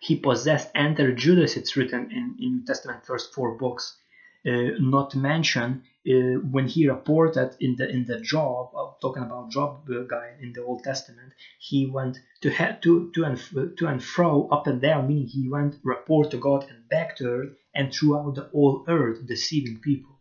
he 0.00 0.16
possessed 0.16 0.70
enter 0.74 1.12
Judas, 1.12 1.56
it's 1.56 1.76
written 1.76 2.10
in, 2.10 2.36
in 2.38 2.56
New 2.56 2.64
Testament 2.64 3.04
first 3.04 3.34
four 3.34 3.56
books. 3.58 3.98
Uh, 4.46 4.78
not 4.78 5.10
to 5.10 5.18
mention 5.18 5.82
uh, 6.08 6.38
when 6.40 6.66
he 6.66 6.88
reported 6.88 7.56
in 7.58 7.74
the 7.76 7.88
in 7.88 8.04
the 8.04 8.18
Job, 8.20 8.70
uh, 8.74 8.86
talking 9.00 9.22
about 9.22 9.50
Job 9.50 9.88
guy 10.08 10.36
in 10.40 10.52
the 10.52 10.62
Old 10.62 10.82
Testament, 10.82 11.32
he 11.58 11.86
went 11.86 12.18
to 12.42 12.50
head 12.50 12.82
to 12.82 13.10
to 13.14 13.24
and 13.24 13.38
to 13.76 13.86
and 13.86 14.02
fro 14.02 14.46
up 14.48 14.66
and 14.66 14.80
down, 14.80 15.06
meaning 15.08 15.26
he 15.26 15.48
went 15.48 15.76
report 15.82 16.30
to 16.30 16.38
God 16.38 16.66
and 16.68 16.88
back 16.88 17.16
to 17.16 17.24
earth 17.26 17.52
and 17.74 17.92
throughout 17.92 18.34
the 18.34 18.48
whole 18.52 18.84
earth, 18.86 19.18
deceiving 19.26 19.78
people. 19.80 20.18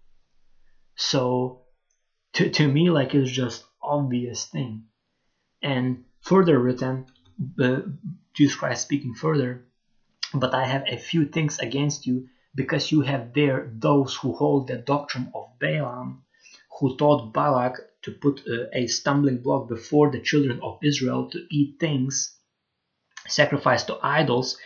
So 0.96 1.60
to, 2.34 2.50
to 2.50 2.68
me, 2.68 2.90
like 2.90 3.14
it's 3.14 3.32
just 3.32 3.64
obvious 3.82 4.46
thing. 4.46 4.84
And 5.62 6.04
further 6.22 6.60
written, 6.60 7.06
uh, 7.60 7.82
Jesus 8.34 8.56
Christ 8.56 8.82
speaking 8.82 9.14
further, 9.14 9.64
but 10.34 10.54
I 10.54 10.66
have 10.66 10.84
a 10.88 10.98
few 10.98 11.26
things 11.26 11.60
against 11.60 12.06
you 12.06 12.26
because 12.56 12.92
you 12.92 13.02
have 13.02 13.34
there 13.34 13.72
those 13.74 14.16
who 14.16 14.34
hold 14.34 14.68
the 14.68 14.78
doctrine 14.78 15.32
of 15.36 15.60
Balaam, 15.60 16.24
who 16.80 16.98
taught 16.98 17.34
Balak 17.34 17.80
to 18.04 18.12
put 18.12 18.42
uh, 18.48 18.66
a 18.74 18.88
stumbling 18.88 19.42
block 19.42 19.68
before 19.68 20.12
the 20.12 20.22
children 20.22 20.60
of 20.64 20.80
Israel 20.82 21.30
to 21.32 21.46
eat 21.52 21.80
things 21.80 22.36
sacrificed 23.28 23.88
to 23.88 23.98
idols. 24.02 24.58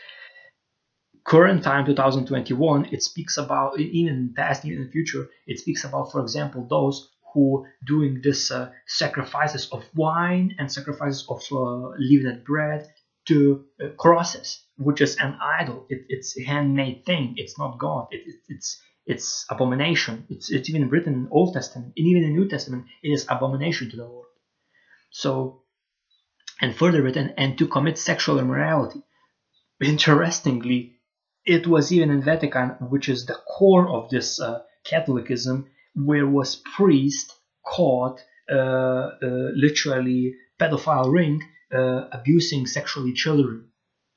Current 1.24 1.64
time 1.64 1.86
2021, 1.86 2.86
it 2.92 3.04
speaks 3.04 3.38
about, 3.38 3.80
even 3.80 4.14
in 4.14 4.28
the 4.28 4.34
past, 4.34 4.66
even 4.66 4.80
in 4.80 4.86
the 4.86 4.92
future, 4.92 5.30
it 5.48 5.60
speaks 5.60 5.84
about, 5.84 6.12
for 6.12 6.22
example, 6.22 6.66
those 6.68 7.10
who 7.34 7.66
doing 7.86 8.22
this 8.24 8.52
uh, 8.52 8.72
sacrifices 8.88 9.70
of 9.72 9.86
wine 9.96 10.56
and 10.58 10.72
sacrifices 10.72 11.26
of 11.30 11.42
uh, 11.52 11.90
leavened 12.00 12.44
bread 12.44 12.92
to 13.28 13.66
uh, 13.84 13.90
crosses, 13.98 14.66
which 14.80 15.02
is 15.02 15.18
an 15.18 15.38
idol. 15.60 15.86
It, 15.90 16.06
it's 16.10 16.38
a 16.40 16.44
handmade 16.44 17.06
thing. 17.06 17.36
It's 17.38 17.60
not 17.60 17.78
God. 17.78 18.08
It, 18.12 18.22
it, 18.26 18.36
it's 18.48 18.82
it's 19.06 19.46
abomination. 19.50 20.26
It's, 20.30 20.52
it's 20.52 20.70
even 20.70 20.90
written 20.90 21.14
in 21.14 21.28
Old 21.32 21.56
Testament 21.56 21.94
and 21.98 22.08
even 22.08 22.24
in 22.24 22.36
New 22.36 22.48
Testament. 22.48 22.86
It 23.02 23.10
is 23.10 23.26
abomination 23.28 23.90
to 23.90 23.98
the 23.98 24.06
Lord. 24.06 24.28
So, 25.10 25.64
and 26.62 26.76
further 26.76 27.02
written, 27.02 27.34
and 27.36 27.58
to 27.58 27.68
commit 27.68 27.98
sexual 27.98 28.38
immorality. 28.38 29.02
Interestingly, 29.82 30.98
it 31.44 31.66
was 31.66 31.92
even 31.92 32.12
in 32.12 32.22
Vatican, 32.22 32.70
which 32.92 33.10
is 33.10 33.26
the 33.26 33.40
core 33.58 33.90
of 33.90 34.12
this 34.12 34.40
uh, 34.40 34.60
Catholicism, 34.86 35.72
where 35.96 36.28
was 36.28 36.62
priest 36.76 37.34
caught 37.66 38.20
uh, 38.52 38.56
uh, 38.56 39.10
literally 39.56 40.36
pedophile 40.60 41.12
ring 41.12 41.42
uh, 41.74 42.10
abusing 42.12 42.68
sexually 42.68 43.14
children. 43.14 43.69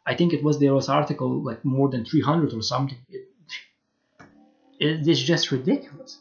I 0.07 0.15
think 0.17 0.33
it 0.33 0.43
was 0.43 0.59
there 0.61 0.75
was 0.75 0.89
article 0.89 1.43
like 1.43 1.65
more 1.65 1.89
than 1.89 2.05
300 2.05 2.55
or 2.55 2.63
something. 2.63 2.99
It, 3.09 3.29
it 4.81 5.09
is 5.09 5.23
just 5.23 5.53
ridiculous. 5.53 6.19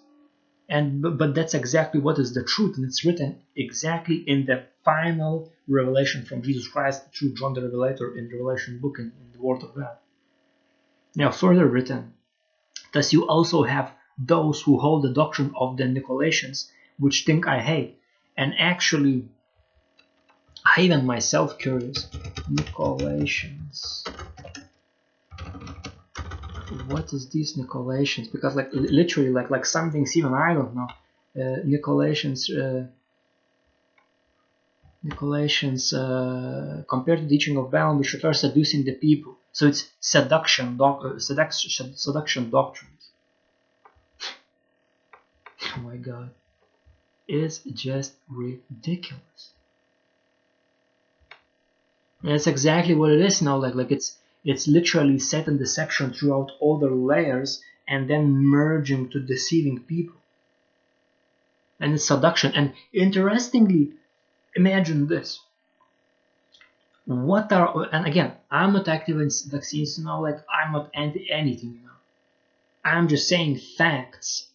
and 0.69 1.01
but, 1.01 1.17
but 1.17 1.35
that's 1.35 1.53
exactly 1.53 1.99
what 1.99 2.17
is 2.19 2.33
the 2.33 2.43
truth 2.43 2.77
and 2.77 2.85
it's 2.85 3.05
written 3.05 3.39
exactly 3.55 4.15
in 4.15 4.45
the 4.45 4.63
final 4.83 5.51
revelation 5.67 6.25
from 6.25 6.41
jesus 6.41 6.67
christ 6.67 7.03
through 7.13 7.33
john 7.33 7.53
the 7.53 7.61
revelator 7.61 8.17
in 8.17 8.27
the 8.27 8.35
revelation 8.35 8.79
book 8.79 8.95
in, 8.99 9.05
in 9.21 9.27
the 9.33 9.41
word 9.41 9.61
of 9.63 9.75
god 9.75 9.97
now 11.15 11.31
further 11.31 11.67
written 11.67 12.13
thus 12.93 13.13
you 13.13 13.27
also 13.27 13.63
have 13.63 13.93
those 14.17 14.61
who 14.61 14.77
hold 14.79 15.03
the 15.03 15.13
doctrine 15.21 15.53
of 15.55 15.77
the 15.77 15.83
nicolaitans 15.83 16.69
which 16.99 17.25
think 17.25 17.47
i 17.47 17.59
hate 17.59 17.99
and 18.37 18.53
actually 18.57 19.29
i 20.65 20.81
even 20.81 21.05
myself 21.05 21.57
curious 21.57 22.07
nicolaitans 22.49 24.03
what 26.87 27.11
is 27.13 27.29
these 27.29 27.57
Nicolaitans? 27.57 28.31
Because 28.31 28.55
like 28.55 28.69
literally 28.71 29.29
like 29.29 29.49
like 29.49 29.65
some 29.65 29.91
things 29.91 30.15
even 30.15 30.33
I 30.33 30.53
don't 30.53 30.75
know. 30.75 30.87
Uh, 31.35 31.59
Nicolaitans 31.65 32.49
uh, 32.49 32.87
Nicolaitans 35.05 35.93
uh, 35.93 36.83
compared 36.83 37.19
to 37.19 37.23
the 37.25 37.29
teaching 37.29 37.57
of 37.57 37.71
Balaam, 37.71 37.97
which 37.97 38.13
refers 38.13 38.41
seducing 38.41 38.83
the 38.83 38.93
people. 38.93 39.35
So 39.51 39.67
it's 39.67 39.89
seduction, 39.99 40.77
doc, 40.77 41.01
uh, 41.03 41.19
seduction, 41.19 41.95
seduction 41.95 42.49
doctrines. 42.49 43.09
oh 45.75 45.81
my 45.81 45.97
God, 45.97 46.29
it's 47.27 47.59
just 47.59 48.13
ridiculous. 48.29 49.50
And 52.23 52.31
that's 52.31 52.47
exactly 52.47 52.93
what 52.93 53.11
it 53.11 53.21
is 53.21 53.41
now. 53.41 53.57
Like 53.57 53.75
like 53.75 53.91
it's 53.91 54.17
it's 54.43 54.67
literally 54.67 55.19
set 55.19 55.47
in 55.47 55.57
deception 55.57 56.13
throughout 56.13 56.51
other 56.61 56.91
layers 56.91 57.61
and 57.87 58.09
then 58.09 58.37
merging 58.37 59.09
to 59.09 59.19
deceiving 59.19 59.79
people. 59.79 60.15
And 61.79 61.93
it's 61.93 62.05
seduction. 62.05 62.53
And 62.53 62.73
interestingly, 62.93 63.93
imagine 64.55 65.07
this. 65.07 65.39
What 67.05 67.51
are 67.51 67.89
and 67.91 68.05
again, 68.05 68.33
I'm 68.51 68.73
not 68.73 68.87
active 68.87 69.19
in 69.19 69.29
vaccines, 69.47 69.97
you 69.97 70.05
know, 70.05 70.21
like 70.21 70.39
I'm 70.49 70.73
not 70.73 70.91
anti 70.93 71.29
anything, 71.31 71.73
you 71.73 71.85
know. 71.85 71.99
I'm 72.83 73.07
just 73.07 73.27
saying 73.27 73.57
facts. 73.57 74.47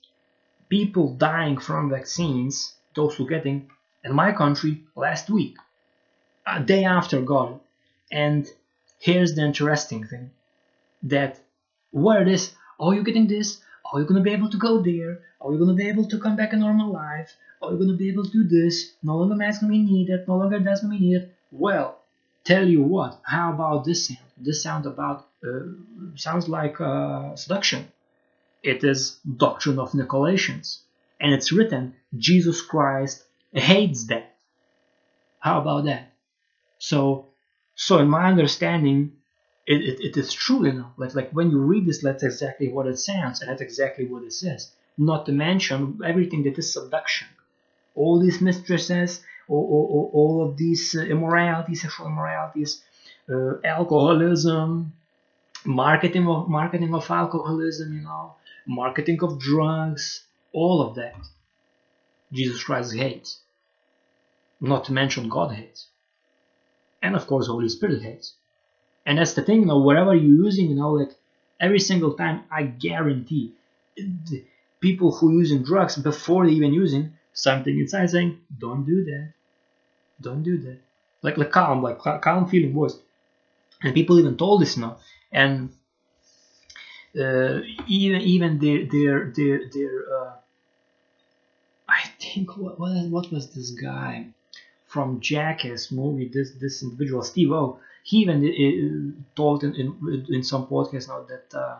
People 0.68 1.14
dying 1.14 1.58
from 1.58 1.90
vaccines, 1.90 2.74
those 2.94 3.14
who 3.14 3.28
getting 3.28 3.70
in 4.04 4.14
my 4.14 4.32
country 4.32 4.82
last 4.96 5.30
week, 5.30 5.56
a 6.46 6.60
day 6.60 6.84
after 6.84 7.20
it, 7.22 7.60
and 8.10 8.46
here's 8.98 9.34
the 9.34 9.42
interesting 9.42 10.06
thing 10.06 10.30
that 11.02 11.38
what 11.90 12.18
this, 12.24 12.54
are 12.80 12.94
you 12.94 13.02
getting 13.02 13.26
this? 13.26 13.60
Are 13.92 14.00
you 14.00 14.06
going 14.06 14.22
to 14.22 14.28
be 14.28 14.32
able 14.32 14.50
to 14.50 14.58
go 14.58 14.82
there? 14.82 15.20
Are 15.40 15.52
you 15.52 15.58
going 15.58 15.76
to 15.76 15.82
be 15.82 15.88
able 15.88 16.06
to 16.08 16.18
come 16.18 16.36
back 16.36 16.52
a 16.52 16.56
normal 16.56 16.92
life? 16.92 17.34
Are 17.62 17.70
you 17.72 17.76
going 17.76 17.90
to 17.90 17.96
be 17.96 18.08
able 18.08 18.24
to 18.24 18.30
do 18.30 18.44
this? 18.44 18.92
No 19.02 19.16
longer 19.16 19.34
masks 19.36 19.62
going 19.62 19.72
to 19.72 19.78
be 19.78 19.92
needed 19.92 20.28
no 20.28 20.36
longer 20.36 20.58
that's 20.58 20.80
going 20.80 20.92
to 20.94 20.98
be 20.98 21.06
needed. 21.06 21.30
Well 21.50 21.98
tell 22.44 22.66
you 22.66 22.82
what 22.82 23.20
how 23.22 23.52
about 23.52 23.84
this 23.84 24.06
sound? 24.06 24.20
This 24.36 24.62
sound 24.62 24.86
about 24.86 25.26
uh, 25.46 25.60
sounds 26.16 26.48
like 26.48 26.80
uh, 26.80 27.34
seduction. 27.36 27.88
It 28.62 28.84
is 28.84 29.18
doctrine 29.36 29.78
of 29.78 29.92
nicolaitans 29.92 30.80
and 31.20 31.32
it's 31.32 31.52
written 31.52 31.94
jesus 32.16 32.62
christ 32.62 33.24
hates 33.52 34.06
that 34.06 34.34
how 35.40 35.60
about 35.60 35.84
that 35.84 36.12
so 36.78 37.26
so 37.74 37.98
in 37.98 38.08
my 38.08 38.28
understanding, 38.28 39.12
it, 39.66 39.82
it, 39.82 40.00
it 40.00 40.16
is 40.16 40.32
true, 40.32 40.64
you 40.66 40.72
know, 40.72 40.92
like 40.96 41.14
like 41.14 41.30
when 41.30 41.50
you 41.50 41.58
read 41.58 41.86
this, 41.86 42.02
that's 42.02 42.22
exactly 42.22 42.68
what 42.68 42.86
it 42.86 42.98
sounds, 42.98 43.40
and 43.40 43.50
that's 43.50 43.60
exactly 43.60 44.06
what 44.06 44.24
it 44.24 44.32
says. 44.32 44.72
Not 44.96 45.26
to 45.26 45.32
mention 45.32 46.00
everything 46.04 46.42
that 46.44 46.58
is 46.58 46.72
seduction, 46.72 47.28
all 47.94 48.18
these 48.18 48.40
mistresses, 48.40 49.22
all, 49.48 49.66
all, 49.70 50.10
all 50.14 50.48
of 50.48 50.56
these 50.56 50.96
uh, 50.96 51.02
immoralities, 51.02 51.82
sexual 51.82 52.06
immoralities, 52.06 52.82
uh, 53.30 53.60
alcoholism, 53.62 54.92
marketing 55.64 56.26
of 56.28 56.48
marketing 56.48 56.94
of 56.94 57.10
alcoholism, 57.10 57.92
you 57.92 58.02
know, 58.02 58.34
marketing 58.66 59.18
of 59.22 59.38
drugs, 59.38 60.24
all 60.52 60.80
of 60.80 60.94
that. 60.94 61.20
Jesus 62.32 62.62
Christ 62.64 62.94
hates. 62.94 63.40
Not 64.60 64.84
to 64.84 64.92
mention 64.92 65.28
God 65.28 65.54
hates 65.54 65.88
and 67.02 67.14
of 67.16 67.26
course 67.26 67.46
Holy 67.46 67.68
Spirit 67.68 68.02
hates. 68.02 68.34
And 69.06 69.18
that's 69.18 69.34
the 69.34 69.42
thing, 69.42 69.60
you 69.60 69.66
know, 69.66 69.78
whatever 69.78 70.14
you're 70.14 70.44
using, 70.46 70.68
you 70.70 70.76
know, 70.76 70.92
like 70.92 71.12
every 71.60 71.80
single 71.80 72.14
time, 72.14 72.44
I 72.50 72.64
guarantee 72.64 73.54
people 74.80 75.12
who 75.12 75.32
using 75.38 75.62
drugs 75.62 75.96
before 75.96 76.46
they 76.46 76.52
even 76.52 76.72
using 76.72 77.12
something 77.32 77.78
inside 77.78 78.10
saying, 78.10 78.38
"Don't 78.58 78.84
do 78.84 79.04
that, 79.04 79.32
don't 80.20 80.42
do 80.42 80.58
that." 80.58 80.78
Like 81.22 81.36
like 81.38 81.50
calm, 81.50 81.82
like 81.82 81.98
calm 81.98 82.48
feeling 82.48 82.72
voice, 82.72 82.98
and 83.82 83.94
people 83.94 84.18
even 84.18 84.36
told 84.36 84.62
this, 84.62 84.76
you 84.76 84.82
know, 84.82 84.96
and 85.32 85.70
uh, 87.18 87.60
even 87.86 88.20
even 88.20 88.58
their 88.58 88.84
their 88.86 89.32
their 89.36 89.68
their. 89.72 89.94
Uh, 90.14 90.32
I 91.88 92.02
think 92.20 92.56
what 92.56 92.78
what 92.78 93.30
was 93.32 93.50
this 93.54 93.70
guy? 93.70 94.26
From 94.86 95.20
Jackass 95.20 95.90
movie, 95.92 96.28
this 96.28 96.52
this 96.52 96.82
individual 96.82 97.22
Steve-O, 97.22 97.78
he 98.04 98.18
even 98.18 98.38
uh, 98.46 99.22
told 99.36 99.64
in, 99.64 99.74
in, 99.74 100.26
in 100.36 100.42
some 100.42 100.66
podcast 100.66 101.08
now 101.08 101.22
that 101.32 101.46
uh, 101.58 101.78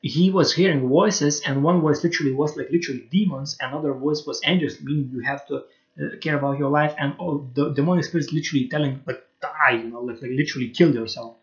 he 0.00 0.30
was 0.30 0.52
hearing 0.54 0.88
voices, 0.88 1.40
and 1.46 1.62
one 1.62 1.80
voice 1.80 2.02
literally 2.04 2.32
was 2.32 2.56
like 2.56 2.70
literally 2.70 3.06
demons, 3.10 3.56
another 3.60 3.92
voice 3.92 4.24
was 4.26 4.40
angels, 4.44 4.80
meaning 4.80 5.10
you 5.12 5.20
have 5.20 5.46
to 5.48 5.56
uh, 5.56 6.16
care 6.20 6.36
about 6.38 6.58
your 6.58 6.70
life, 6.70 6.94
and 6.98 7.14
oh, 7.20 7.48
the 7.54 7.70
demonic 7.70 8.04
spirits 8.04 8.32
literally 8.32 8.68
telling 8.68 9.02
like 9.06 9.24
die, 9.40 9.72
you 9.72 9.88
know, 9.90 10.00
like, 10.00 10.20
like 10.22 10.30
literally 10.32 10.68
kill 10.70 10.94
yourself, 10.94 11.36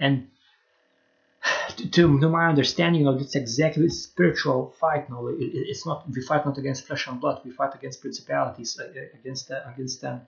and 0.00 0.28
to, 1.76 2.20
to 2.20 2.28
my 2.28 2.48
understanding, 2.48 3.02
you 3.02 3.06
know, 3.06 3.16
it's 3.18 3.34
exactly 3.34 3.88
spiritual 3.88 4.74
fight. 4.80 5.08
No, 5.10 5.28
it, 5.28 5.36
it's 5.40 5.86
not 5.86 6.08
we 6.08 6.22
fight 6.22 6.44
not 6.44 6.58
against 6.58 6.86
flesh 6.86 7.06
and 7.06 7.20
blood. 7.20 7.40
We 7.44 7.50
fight 7.50 7.74
against 7.74 8.00
principalities, 8.00 8.78
uh, 8.80 8.84
uh 8.84 9.18
against 9.18 9.48
the, 9.48 9.68
against 9.68 10.00
the 10.00 10.20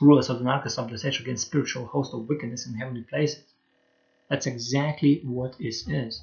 rulers 0.00 0.28
of 0.28 0.38
the 0.38 0.44
darkness 0.44 0.78
of 0.78 0.90
this 0.90 1.04
age, 1.04 1.20
against 1.20 1.46
spiritual 1.46 1.86
host 1.86 2.14
of 2.14 2.28
wickedness 2.28 2.66
in 2.66 2.74
heavenly 2.74 3.02
places. 3.02 3.44
That's 4.28 4.46
exactly 4.46 5.22
what 5.24 5.56
this 5.58 5.88
is. 5.88 6.22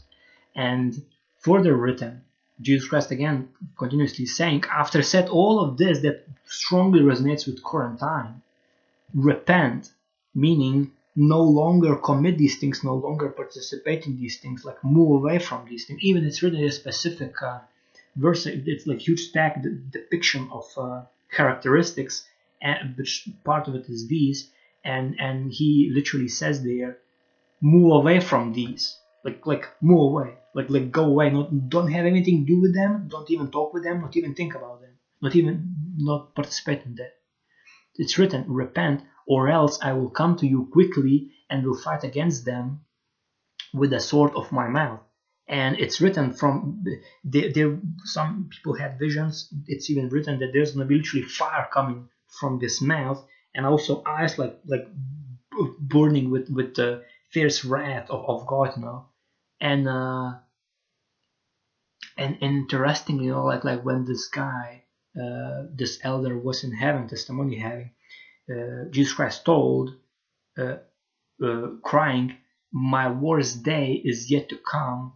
And 0.56 1.06
further 1.40 1.76
written, 1.76 2.24
Jesus 2.62 2.88
Christ 2.88 3.12
again 3.12 3.50
continuously 3.78 4.26
saying, 4.26 4.66
after 4.72 5.02
said 5.02 5.30
all 5.30 5.60
of 5.60 5.78
this 5.78 6.02
that 6.02 6.28
strongly 6.46 7.00
resonates 7.00 7.46
with 7.46 7.64
current 7.64 8.00
time, 8.00 8.42
repent, 9.14 9.92
meaning 10.36 10.92
no 11.16 11.42
longer 11.42 11.96
commit 11.96 12.38
these 12.38 12.58
things, 12.58 12.84
no 12.84 12.96
longer 12.96 13.30
participate 13.30 14.08
in 14.08 14.18
these 14.18 14.40
things, 14.40 14.66
like 14.66 14.84
move 14.84 15.12
away 15.12 15.40
from 15.40 15.66
these 15.68 15.86
things. 15.86 16.00
Even 16.02 16.26
it's 16.26 16.42
in 16.42 16.56
a 16.56 16.72
specific 16.72 17.42
uh, 17.42 17.60
verse, 18.16 18.46
it's 18.46 18.88
like 18.88 19.00
huge 19.00 19.28
stack 19.28 19.62
the 19.62 19.70
depiction 19.70 20.50
of 20.52 20.66
uh, 20.78 21.04
characteristics, 21.32 22.26
and 22.62 22.98
which 22.98 23.30
part 23.44 23.68
of 23.68 23.76
it 23.76 23.90
is 23.90 24.08
these, 24.08 24.50
and 24.84 25.16
and 25.20 25.52
he 25.52 25.92
literally 25.94 26.30
says 26.30 26.64
there, 26.64 26.98
move 27.62 27.94
away 27.94 28.20
from 28.20 28.54
these, 28.54 28.98
like 29.24 29.46
like 29.46 29.68
move 29.82 30.12
away, 30.12 30.34
like 30.56 30.70
like 30.70 30.92
go 30.92 31.06
away, 31.06 31.30
not 31.30 31.70
don't 31.70 31.92
have 31.92 32.06
anything 32.06 32.46
to 32.46 32.54
do 32.54 32.62
with 32.62 32.74
them, 32.74 33.08
don't 33.08 33.30
even 33.30 33.52
talk 33.52 33.74
with 33.74 33.84
them, 33.84 34.02
not 34.02 34.18
even 34.18 34.34
think 34.34 34.56
about 34.56 34.82
them, 34.82 34.98
not 35.22 35.36
even 35.36 35.76
not 35.98 36.34
participate 36.34 36.84
in 36.86 36.96
that. 36.96 37.14
It's 37.96 38.18
written, 38.18 38.46
repent 38.48 39.04
or 39.28 39.50
else 39.50 39.80
I 39.82 39.94
will 39.94 40.10
come 40.10 40.36
to 40.38 40.48
you 40.48 40.70
quickly 40.72 41.32
and 41.50 41.66
will 41.66 41.78
fight 41.78 42.04
against 42.04 42.46
them 42.46 42.82
with 43.74 43.90
the 43.90 44.00
sword 44.00 44.34
of 44.36 44.52
my 44.52 44.68
mouth. 44.68 45.02
And 45.48 45.78
it's 45.78 46.00
written 46.00 46.32
from 46.32 46.84
there. 47.24 47.52
there 47.54 47.80
some 48.06 48.50
people 48.50 48.76
had 48.76 48.98
visions. 48.98 49.54
It's 49.68 49.90
even 49.90 50.10
written 50.10 50.40
that 50.40 50.52
there's 50.54 50.72
gonna 50.72 50.86
be 50.86 50.98
literally 50.98 51.26
fire 51.26 51.68
coming 51.72 52.10
from 52.40 52.60
this 52.60 52.82
mouth, 52.82 53.24
and 53.54 53.66
also 53.66 54.04
eyes 54.06 54.40
like 54.40 54.60
like 54.66 54.88
burning 55.80 56.30
with 56.32 56.50
with 56.50 56.76
the 56.76 57.04
fierce 57.30 57.66
wrath 57.66 58.10
of, 58.10 58.24
of 58.28 58.48
God, 58.48 58.78
you 58.78 58.84
know. 58.84 59.06
And 59.60 59.88
uh, 59.88 60.34
and 62.18 62.38
interestingly, 62.42 63.26
you 63.26 63.32
know, 63.32 63.46
like 63.46 63.64
like 63.64 63.84
when 63.84 64.06
this 64.06 64.28
guy, 64.30 64.84
uh, 65.22 65.64
this 65.74 66.00
elder 66.04 66.38
was 66.38 66.64
in 66.64 66.72
heaven, 66.72 67.08
testimony 67.08 67.58
having, 67.58 67.92
Jesus 68.90 69.14
Christ 69.14 69.46
told, 69.46 69.92
uh, 70.58 70.78
uh, 71.44 71.68
crying, 71.84 72.36
"My 72.72 73.10
worst 73.12 73.64
day 73.64 73.94
is 73.94 74.30
yet 74.30 74.50
to 74.50 74.58
come." 74.58 75.14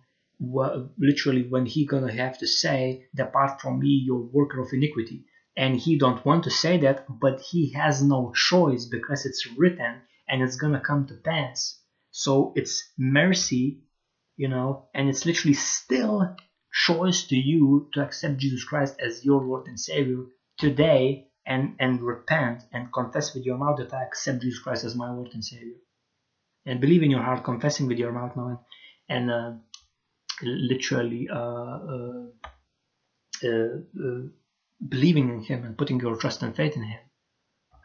Literally, 0.97 1.43
when 1.47 1.65
he 1.65 1.86
gonna 1.86 2.11
have 2.13 2.38
to 2.39 2.47
say, 2.47 3.07
"Depart 3.15 3.59
from 3.59 3.80
me, 3.80 3.89
you 3.89 4.30
worker 4.32 4.61
of 4.61 4.71
iniquity," 4.71 5.25
and 5.55 5.75
he 5.75 5.97
don't 5.97 6.23
want 6.25 6.43
to 6.43 6.51
say 6.51 6.78
that, 6.80 7.05
but 7.09 7.41
he 7.41 7.71
has 7.73 8.03
no 8.03 8.32
choice 8.34 8.86
because 8.86 9.25
it's 9.25 9.47
written 9.57 10.01
and 10.28 10.41
it's 10.41 10.57
gonna 10.57 10.82
come 10.82 11.07
to 11.07 11.15
pass. 11.15 11.82
So 12.11 12.53
it's 12.55 12.93
mercy, 12.97 13.84
you 14.36 14.47
know, 14.47 14.89
and 14.93 15.09
it's 15.09 15.25
literally 15.25 15.55
still 15.55 16.36
choice 16.71 17.28
to 17.28 17.36
you 17.36 17.89
to 17.93 18.03
accept 18.03 18.38
Jesus 18.38 18.63
Christ 18.63 18.95
as 18.99 19.25
your 19.25 19.43
Lord 19.43 19.67
and 19.67 19.80
Savior 19.80 20.25
today 20.57 21.26
and, 21.48 21.76
and 21.80 22.02
repent 22.02 22.64
and 22.74 22.91
confess 22.91 23.34
with 23.34 23.45
your 23.45 23.58
mouth 23.58 23.78
that 23.78 23.93
I 23.93 24.04
accept 24.04 24.41
Jesus 24.41 24.60
Christ 24.60 24.84
as 24.84 24.95
my 24.95 25.10
Lord 25.10 25.30
and 25.34 25.43
Savior. 25.43 25.78
And 26.66 26.82
believe 26.82 27.02
in 27.02 27.10
your 27.10 27.24
heart, 27.24 27.45
confessing 27.45 27.88
with 27.88 27.98
your 27.98 28.12
mouth 28.12 28.36
now, 28.36 28.66
and, 29.08 29.30
and 29.30 29.32
uh, 29.32 29.54
literally 30.43 31.30
uh, 31.32 31.38
uh, 33.43 33.48
uh, 33.48 34.22
believing 34.86 35.30
in 35.30 35.41
Him 35.41 35.64
and 35.64 35.78
putting 35.78 36.02
your 36.02 36.18
trust 36.18 36.43
and 36.43 36.54
faith 36.56 36.76
in 36.76 36.84
Him. 36.84 37.00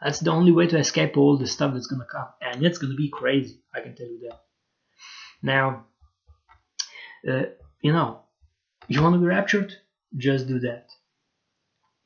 That's 0.01 0.19
the 0.19 0.31
only 0.31 0.51
way 0.51 0.67
to 0.67 0.77
escape 0.77 1.15
all 1.15 1.37
the 1.37 1.47
stuff 1.47 1.73
that's 1.73 1.87
gonna 1.87 2.05
come, 2.11 2.27
and 2.41 2.65
it's 2.65 2.77
gonna 2.77 2.95
be 2.95 3.09
crazy. 3.09 3.61
I 3.73 3.79
can 3.79 3.95
tell 3.95 4.07
you 4.07 4.27
that. 4.27 4.41
Now, 5.41 5.85
uh, 7.25 7.43
you 7.81 7.93
know, 7.93 8.23
you 8.89 9.01
want 9.01 9.15
to 9.15 9.19
be 9.19 9.27
raptured? 9.27 9.73
Just 10.17 10.47
do 10.47 10.59
that. 10.59 10.89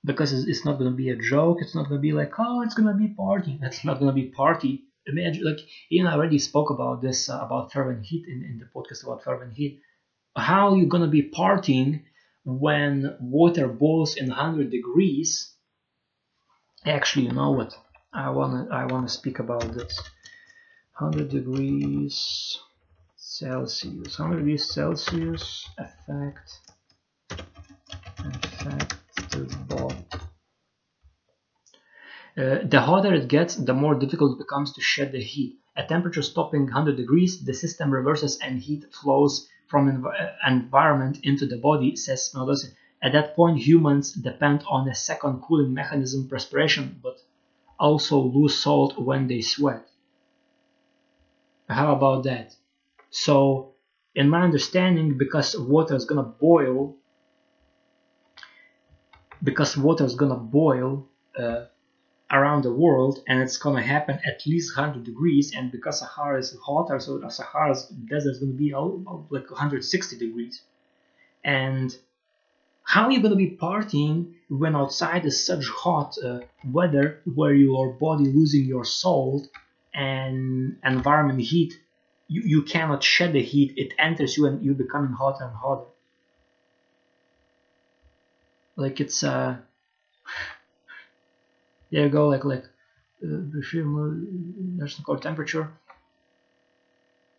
Because 0.08 0.32
it's 0.34 0.66
not 0.66 0.80
going 0.80 0.90
to 0.90 0.98
be 0.98 1.10
a 1.10 1.16
joke. 1.16 1.58
It's 1.62 1.76
not 1.76 1.90
going 1.90 2.00
to 2.00 2.08
be 2.10 2.14
like, 2.14 2.34
oh, 2.40 2.62
it's 2.62 2.74
going 2.74 2.88
to 2.88 2.96
be 2.96 3.10
party. 3.10 3.60
It's 3.62 3.86
not 3.86 4.00
going 4.00 4.08
to 4.08 4.20
be 4.22 4.30
party. 4.30 4.86
Imagine, 5.06 5.44
like, 5.44 5.60
Ian 5.92 6.08
already 6.08 6.40
spoke 6.40 6.70
about 6.72 7.02
this, 7.02 7.30
uh, 7.30 7.40
about 7.42 7.72
fervent 7.72 8.06
heat 8.06 8.26
in, 8.28 8.44
in 8.44 8.58
the 8.60 8.66
podcast 8.66 9.04
about 9.04 9.24
fervent 9.24 9.54
heat. 9.54 9.82
How 10.36 10.76
you 10.76 10.88
going 10.88 11.04
to 11.04 11.10
be 11.10 11.30
partying 11.30 12.04
when 12.48 13.16
water 13.20 13.68
boils 13.68 14.16
in 14.16 14.30
100 14.30 14.72
degrees? 14.72 15.54
Actually, 16.86 17.26
you 17.26 17.34
know 17.34 17.52
what? 17.52 17.74
I 18.14 18.30
want 18.30 18.70
to 18.70 18.74
I 18.74 18.86
wanna 18.86 19.10
speak 19.10 19.40
about 19.40 19.74
this. 19.74 20.00
100 20.98 21.30
degrees 21.30 22.58
Celsius. 23.18 24.18
100 24.18 24.38
degrees 24.38 24.74
Celsius 24.74 25.70
effect 25.78 26.60
effect 28.20 28.97
Uh, 32.38 32.60
the 32.66 32.80
hotter 32.80 33.16
it 33.16 33.28
gets, 33.28 33.56
the 33.56 33.74
more 33.74 33.96
difficult 33.96 34.36
it 34.36 34.44
becomes 34.44 34.72
to 34.72 34.82
shed 34.82 35.12
the 35.12 35.22
heat. 35.22 35.58
At 35.76 35.90
temperature 35.90 36.22
stopping 36.22 36.66
100 36.66 36.96
degrees, 36.96 37.44
the 37.44 37.54
system 37.54 37.90
reverses 37.90 38.38
and 38.38 38.60
heat 38.60 38.86
flows 38.94 39.50
from 39.68 39.90
env 39.92 40.06
uh, 40.06 40.34
environment 40.48 41.20
into 41.24 41.48
the 41.48 41.58
body, 41.58 41.96
says 41.96 42.26
Spinoza. 42.26 42.68
At 43.02 43.14
that 43.14 43.36
point, 43.36 43.58
humans 43.60 44.14
depend 44.14 44.64
on 44.70 44.88
a 44.88 44.94
second 44.94 45.42
cooling 45.42 45.74
mechanism, 45.74 46.28
perspiration, 46.30 47.00
but 47.02 47.18
also 47.80 48.20
lose 48.20 48.58
salt 48.58 49.00
when 49.00 49.28
they 49.28 49.42
sweat. 49.42 49.88
How 51.70 51.92
about 51.94 52.24
that? 52.24 52.56
So, 53.10 53.74
in 54.14 54.30
my 54.30 54.42
understanding, 54.44 55.18
because 55.18 55.58
water 55.58 55.96
is 55.96 56.06
gonna 56.06 56.24
boil, 56.24 56.96
because 59.44 59.76
water 59.76 60.06
is 60.06 60.16
gonna 60.16 60.36
boil 60.36 61.08
uh, 61.38 61.66
around 62.32 62.64
the 62.64 62.74
world, 62.74 63.24
and 63.28 63.42
it's 63.42 63.58
gonna 63.58 63.82
happen 63.82 64.20
at 64.26 64.46
least 64.46 64.76
100 64.76 65.04
degrees, 65.04 65.54
and 65.56 65.72
because 65.72 66.00
Sahara 66.00 66.40
is 66.40 66.56
hotter, 66.62 67.00
so 67.00 67.18
the 67.18 67.30
Sahara's 67.30 67.88
desert 67.88 68.32
is 68.32 68.40
gonna 68.40 68.52
be 68.52 68.74
like 68.74 69.50
160 69.50 70.18
degrees, 70.18 70.62
and 71.44 71.98
how 72.88 73.04
are 73.06 73.12
you 73.12 73.22
to 73.22 73.36
be 73.36 73.52
partying 73.52 74.34
when 74.50 74.74
outside 74.74 75.26
is 75.26 75.46
such 75.46 75.68
hot 75.68 76.18
uh, 76.24 76.40
weather 76.72 77.20
where 77.36 77.54
your 77.54 77.92
body 77.92 78.24
losing 78.24 78.64
your 78.64 78.86
salt 78.86 79.50
and 79.94 80.78
environment 80.86 81.42
heat? 81.42 81.78
You, 82.30 82.44
you 82.46 82.62
cannot 82.64 83.04
shed 83.04 83.34
the 83.34 83.42
heat. 83.42 83.74
It 83.76 83.94
enters 84.00 84.38
you 84.38 84.46
and 84.46 84.64
you're 84.64 84.74
becoming 84.74 85.12
hotter 85.12 85.44
and 85.44 85.56
hotter. 85.56 85.90
Like 88.78 89.02
it's 89.02 89.22
uh 89.22 89.58
there 91.92 92.04
you 92.06 92.10
go 92.10 92.28
like 92.28 92.44
like 92.46 92.64
uh, 93.24 93.42
national 94.80 95.06
called 95.06 95.22
temperature. 95.22 95.72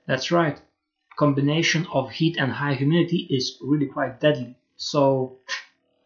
That's 0.06 0.32
right. 0.32 0.60
Combination 1.16 1.86
of 1.92 2.10
heat 2.10 2.36
and 2.36 2.50
high 2.50 2.74
humidity 2.74 3.28
is 3.30 3.56
really 3.60 3.86
quite 3.86 4.18
deadly. 4.18 4.56
So 4.76 5.38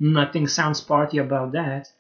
nothing 0.00 0.48
sounds 0.48 0.80
party 0.80 1.18
about 1.18 1.52
that 1.52 1.92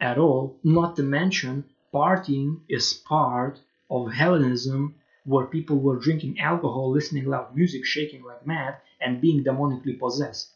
at 0.00 0.18
all. 0.18 0.58
Not 0.64 0.96
to 0.96 1.02
mention 1.02 1.64
partying 1.94 2.62
is 2.68 2.94
part 2.94 3.60
of 3.90 4.12
hellenism 4.12 4.96
where 5.24 5.46
people 5.46 5.78
were 5.80 5.98
drinking 5.98 6.40
alcohol 6.40 6.90
listening 6.90 7.26
loud 7.26 7.54
music 7.56 7.84
shaking 7.86 8.24
like 8.24 8.46
mad 8.46 8.78
and 9.00 9.20
being 9.20 9.44
demonically 9.44 9.98
possessed. 9.98 10.50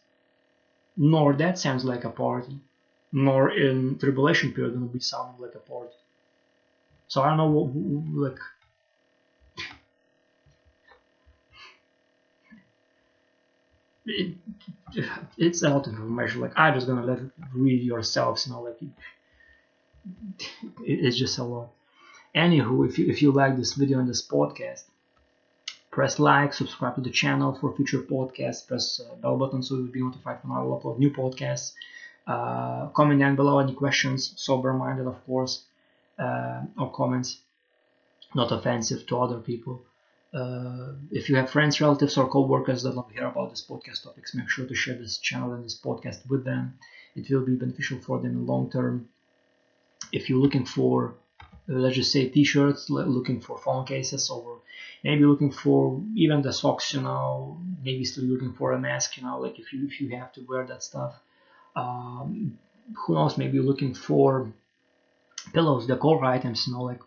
Nor 0.98 1.32
that 1.36 1.58
sounds 1.58 1.86
like 1.86 2.04
a 2.04 2.10
party, 2.10 2.60
nor 3.12 3.50
in 3.50 3.98
tribulation 3.98 4.52
period 4.52 4.74
gonna 4.74 4.86
be 4.86 5.00
sounding 5.00 5.40
like 5.40 5.54
a 5.54 5.58
party. 5.58 5.94
So 7.08 7.22
I 7.22 7.28
don't 7.28 7.36
know 7.36 7.50
what 7.50 8.30
like 8.30 8.38
it, 14.06 14.36
it's 15.38 15.62
a 15.62 15.70
lot 15.70 15.86
of 15.86 15.94
information. 15.94 16.40
Like 16.40 16.52
I'm 16.56 16.74
just 16.74 16.86
gonna 16.86 17.04
let 17.04 17.20
read 17.54 17.82
yourselves, 17.82 18.46
you 18.46 18.52
know, 18.52 18.62
like 18.62 18.78
it, 18.82 18.90
it's 20.84 21.16
just 21.16 21.38
a 21.38 21.44
lot. 21.44 21.70
Anywho, 22.34 22.88
if 22.88 22.98
you 22.98 23.08
if 23.08 23.22
you 23.22 23.32
like 23.32 23.56
this 23.56 23.74
video 23.74 23.98
and 23.98 24.08
this 24.08 24.26
podcast, 24.26 24.84
Press 25.96 26.18
like, 26.18 26.52
subscribe 26.52 26.94
to 26.96 27.00
the 27.00 27.08
channel 27.08 27.54
for 27.58 27.74
future 27.74 28.00
podcasts, 28.00 28.66
press 28.68 29.00
uh, 29.00 29.14
bell 29.14 29.38
button 29.38 29.62
so 29.62 29.76
you'll 29.76 29.86
be 29.86 30.02
notified 30.02 30.36
when 30.42 30.52
I 30.52 30.60
upload 30.60 30.98
new 30.98 31.10
podcasts. 31.10 31.72
Uh, 32.26 32.88
comment 32.88 33.20
down 33.20 33.36
below 33.36 33.58
any 33.58 33.74
questions, 33.74 34.32
sober 34.36 34.72
minded, 34.72 35.06
of 35.06 35.24
course, 35.26 35.64
uh, 36.18 36.62
or 36.78 36.90
comments 36.92 37.40
not 38.34 38.50
offensive 38.52 39.06
to 39.06 39.18
other 39.18 39.38
people. 39.38 39.84
Uh, 40.34 40.92
if 41.10 41.28
you 41.28 41.36
have 41.36 41.48
friends, 41.48 41.80
relatives, 41.80 42.16
or 42.16 42.28
co-workers 42.28 42.82
that 42.82 42.94
love 42.94 43.08
to 43.08 43.14
hear 43.14 43.26
about 43.26 43.50
this 43.50 43.64
podcast 43.64 44.02
topics, 44.02 44.34
make 44.34 44.50
sure 44.50 44.66
to 44.66 44.74
share 44.74 44.96
this 44.96 45.18
channel 45.18 45.52
and 45.52 45.64
this 45.64 45.80
podcast 45.80 46.28
with 46.28 46.44
them. 46.44 46.78
It 47.14 47.30
will 47.30 47.46
be 47.46 47.54
beneficial 47.54 47.98
for 48.00 48.18
them 48.18 48.32
in 48.32 48.44
the 48.44 48.52
long 48.52 48.70
term. 48.70 49.08
If 50.12 50.28
you're 50.28 50.38
looking 50.38 50.66
for, 50.66 51.14
uh, 51.40 51.44
let's 51.82 51.96
just 51.96 52.12
say, 52.12 52.28
t-shirts, 52.28 52.90
looking 52.90 53.40
for 53.40 53.56
phone 53.56 53.86
cases, 53.86 54.28
or 54.28 54.60
maybe 55.02 55.24
looking 55.24 55.52
for 55.52 56.02
even 56.14 56.42
the 56.42 56.52
socks 56.52 56.92
you 56.94 57.00
know 57.00 57.60
maybe 57.84 58.04
still 58.04 58.24
looking 58.24 58.52
for 58.52 58.72
a 58.72 58.78
mask 58.78 59.16
you 59.16 59.22
know 59.22 59.38
like 59.38 59.58
if 59.58 59.72
you 59.72 59.86
if 59.86 60.00
you 60.00 60.08
have 60.10 60.32
to 60.32 60.40
wear 60.48 60.66
that 60.66 60.82
stuff 60.82 61.14
um, 61.76 62.58
who 62.94 63.14
knows 63.14 63.38
maybe 63.38 63.60
looking 63.60 63.94
for 63.94 64.52
pillows? 65.52 65.86
Decor 65.86 66.24
items 66.24 66.66
you 66.66 66.72
know 66.72 66.82
like 66.82 67.00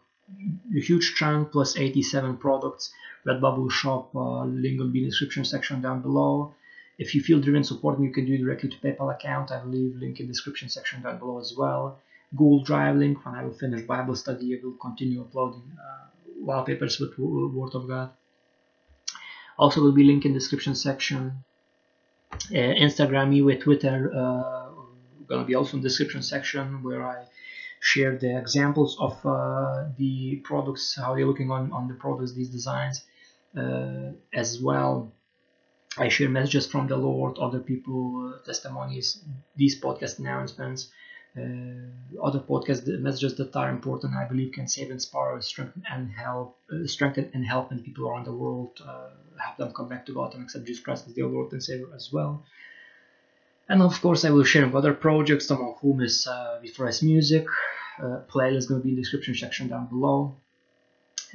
a 0.75 0.79
huge 0.79 1.15
chunk 1.15 1.51
plus 1.51 1.75
87 1.77 2.37
products. 2.37 2.93
Redbubble 3.25 3.71
shop 3.71 4.15
uh, 4.15 4.45
link 4.45 4.79
will 4.79 4.89
be 4.89 4.99
in 4.99 5.05
the 5.05 5.09
description 5.09 5.43
section 5.43 5.81
down 5.81 6.01
below. 6.01 6.53
If 6.97 7.15
you 7.15 7.21
feel 7.21 7.39
driven 7.39 7.63
supporting, 7.63 8.05
you 8.05 8.13
can 8.13 8.25
do 8.25 8.37
directly 8.37 8.69
to 8.69 8.77
paypal 8.77 9.13
account. 9.13 9.51
I 9.51 9.63
will 9.63 9.71
leave 9.71 9.95
link 9.95 10.19
in 10.19 10.27
the 10.27 10.33
description 10.33 10.69
section 10.69 11.01
down 11.01 11.17
below 11.19 11.39
as 11.39 11.53
well. 11.57 11.99
Google 12.35 12.63
drive 12.63 12.95
link 12.97 13.25
when 13.25 13.35
i 13.35 13.43
will 13.43 13.53
finish 13.53 13.81
bible 13.87 14.15
study 14.15 14.55
i 14.55 14.59
will 14.63 14.73
continue 14.73 15.21
uploading 15.21 15.63
uh, 15.83 16.05
wallpapers 16.39 16.99
with 16.99 17.17
Word 17.17 17.73
of 17.75 17.87
God. 17.87 18.11
Also 19.57 19.81
will 19.81 19.91
be 19.91 20.03
link 20.03 20.25
in 20.25 20.33
description 20.33 20.75
section. 20.75 21.43
Uh, 22.51 22.73
Instagram, 22.85 23.29
me 23.29 23.41
with 23.41 23.61
Twitter, 23.61 24.11
uh, 24.15 24.58
gonna 25.29 25.45
be 25.45 25.55
also 25.55 25.77
in 25.77 25.83
description 25.83 26.21
section 26.21 26.83
where 26.83 27.03
I 27.05 27.25
share 27.79 28.17
the 28.17 28.37
examples 28.37 28.97
of 28.99 29.25
uh, 29.25 29.85
the 29.97 30.37
products, 30.43 30.95
how 30.95 31.15
they're 31.15 31.25
looking 31.25 31.51
on, 31.51 31.71
on 31.71 31.87
the 31.87 31.93
products, 31.93 32.33
these 32.33 32.49
designs, 32.49 33.05
uh, 33.57 34.11
as 34.33 34.59
well. 34.59 35.11
I 35.97 36.09
share 36.09 36.29
messages 36.29 36.67
from 36.67 36.87
the 36.87 36.97
Lord, 36.97 37.37
other 37.39 37.59
people, 37.59 38.33
uh, 38.35 38.45
testimonies, 38.45 39.23
these 39.55 39.79
podcast 39.79 40.19
announcements, 40.19 40.89
uh, 41.37 42.21
other 42.21 42.39
podcast 42.39 42.85
messages 42.99 43.35
that 43.37 43.55
are 43.55 43.69
important, 43.69 44.13
I 44.15 44.25
believe, 44.25 44.53
can 44.53 44.67
save, 44.67 44.91
inspire, 44.91 45.41
strengthen, 45.41 45.83
and 45.89 46.11
help, 46.11 46.57
uh, 46.71 46.85
strengthen 46.85 47.31
and 47.33 47.45
help 47.45 47.71
many 47.71 47.83
people 47.83 48.07
around 48.07 48.25
the 48.25 48.33
world, 48.33 48.81
uh, 48.85 49.09
help 49.39 49.57
them 49.57 49.73
come 49.73 49.87
back 49.87 50.05
to 50.07 50.13
God 50.13 50.33
and 50.33 50.43
accept 50.43 50.65
Jesus 50.65 50.83
Christ 50.83 51.07
as 51.07 51.15
their 51.15 51.27
Lord 51.27 51.51
and 51.53 51.63
Savior 51.63 51.87
as 51.95 52.11
well. 52.11 52.45
And 53.69 53.83
of 53.83 54.01
course, 54.01 54.25
I 54.25 54.31
will 54.31 54.43
share 54.43 54.75
other 54.75 54.95
projects, 54.95 55.45
some 55.47 55.61
of 55.61 55.77
whom 55.79 56.01
is 56.01 56.25
uh, 56.25 56.59
VFRS 56.63 57.03
Music. 57.03 57.45
Uh, 58.01 58.21
playlist 58.27 58.67
going 58.67 58.81
to 58.81 58.83
be 58.83 58.89
in 58.89 58.95
the 58.95 59.01
description 59.03 59.35
section 59.35 59.67
down 59.67 59.85
below. 59.87 60.35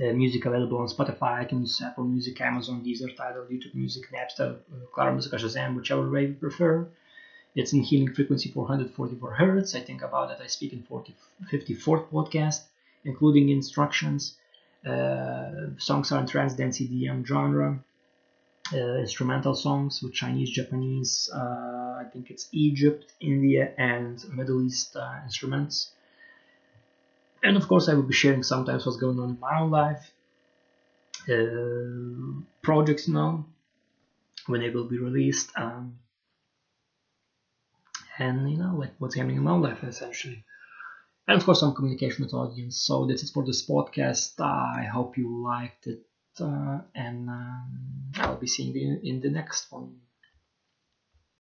Uh, 0.01 0.13
music 0.13 0.45
available 0.45 0.79
on 0.79 0.89
Spotify, 0.89 1.47
iTunes, 1.49 1.81
Apple 1.81 2.03
Music, 2.05 2.41
Amazon, 2.41 2.83
Deezer, 2.85 3.15
Tidal, 3.17 3.45
YouTube 3.45 3.75
Music, 3.75 4.03
Napster, 4.13 4.57
uh, 4.57 4.87
Claro 4.93 5.13
Music, 5.13 5.33
Shazam, 5.33 5.77
whichever 5.77 6.11
way 6.11 6.27
you 6.27 6.35
prefer. 6.35 6.89
It's 7.55 7.73
in 7.73 7.83
healing 7.83 8.13
frequency 8.13 8.51
444 8.51 9.35
hertz. 9.35 9.77
I 9.77 9.81
think 9.81 10.03
about 10.03 10.31
that. 10.31 10.41
I 10.43 10.49
speak 10.49 10.73
in 10.73 10.83
40, 10.83 11.15
54th 11.53 12.09
podcast, 12.11 12.63
including 13.05 13.51
instructions. 13.51 14.37
Uh, 14.85 15.71
songs 15.79 16.11
are 16.11 16.21
in 16.21 16.27
trance 16.27 16.55
dance 16.55 16.81
EDM 16.81 17.25
genre. 17.25 17.79
Uh, 18.73 18.97
instrumental 18.97 19.55
songs 19.55 20.03
with 20.03 20.15
Chinese, 20.15 20.51
Japanese, 20.51 21.31
uh, 21.35 21.39
I 22.01 22.05
think 22.13 22.31
it's 22.31 22.49
Egypt, 22.53 23.13
India, 23.21 23.73
and 23.77 24.25
Middle 24.33 24.65
East 24.65 24.97
uh, 24.97 25.21
instruments. 25.23 25.91
And 27.43 27.57
of 27.57 27.69
course, 27.69 27.89
I 27.89 27.95
will 27.95 28.05
be 28.05 28.15
sharing 28.15 28.43
sometimes 28.43 28.87
what's 28.87 28.99
going 28.99 29.19
on 29.19 29.31
in 29.31 29.41
my 29.41 29.61
own 29.61 29.71
life, 29.71 30.11
uh, 31.29 32.43
projects, 32.63 33.07
now, 33.07 33.47
when 34.47 34.63
they 34.63 34.71
will 34.71 34.89
be 34.89 34.99
released, 34.99 35.51
um, 35.57 35.99
and 38.19 38.51
you 38.51 38.57
know, 38.57 38.77
like 38.77 38.95
what's 38.99 39.15
happening 39.15 39.37
in 39.37 39.43
my 39.43 39.51
own 39.51 39.63
life 39.63 39.85
essentially. 39.85 40.45
And 41.29 41.37
of 41.37 41.45
course, 41.45 41.61
some 41.61 41.75
communication 41.75 42.25
with 42.25 42.35
audience. 42.35 42.77
So 42.79 43.07
this 43.07 43.23
is 43.23 43.31
for 43.31 43.45
this 43.45 43.67
podcast. 43.67 44.41
I 44.41 44.85
hope 44.85 45.17
you 45.17 45.43
liked 45.43 45.87
it 45.87 46.07
and 46.95 47.29
um, 47.29 48.11
I'll 48.17 48.37
be 48.37 48.47
seeing 48.47 48.75
you 48.75 48.99
in 49.03 49.21
the 49.21 49.31
next 49.31 49.67
one. 49.71 50.01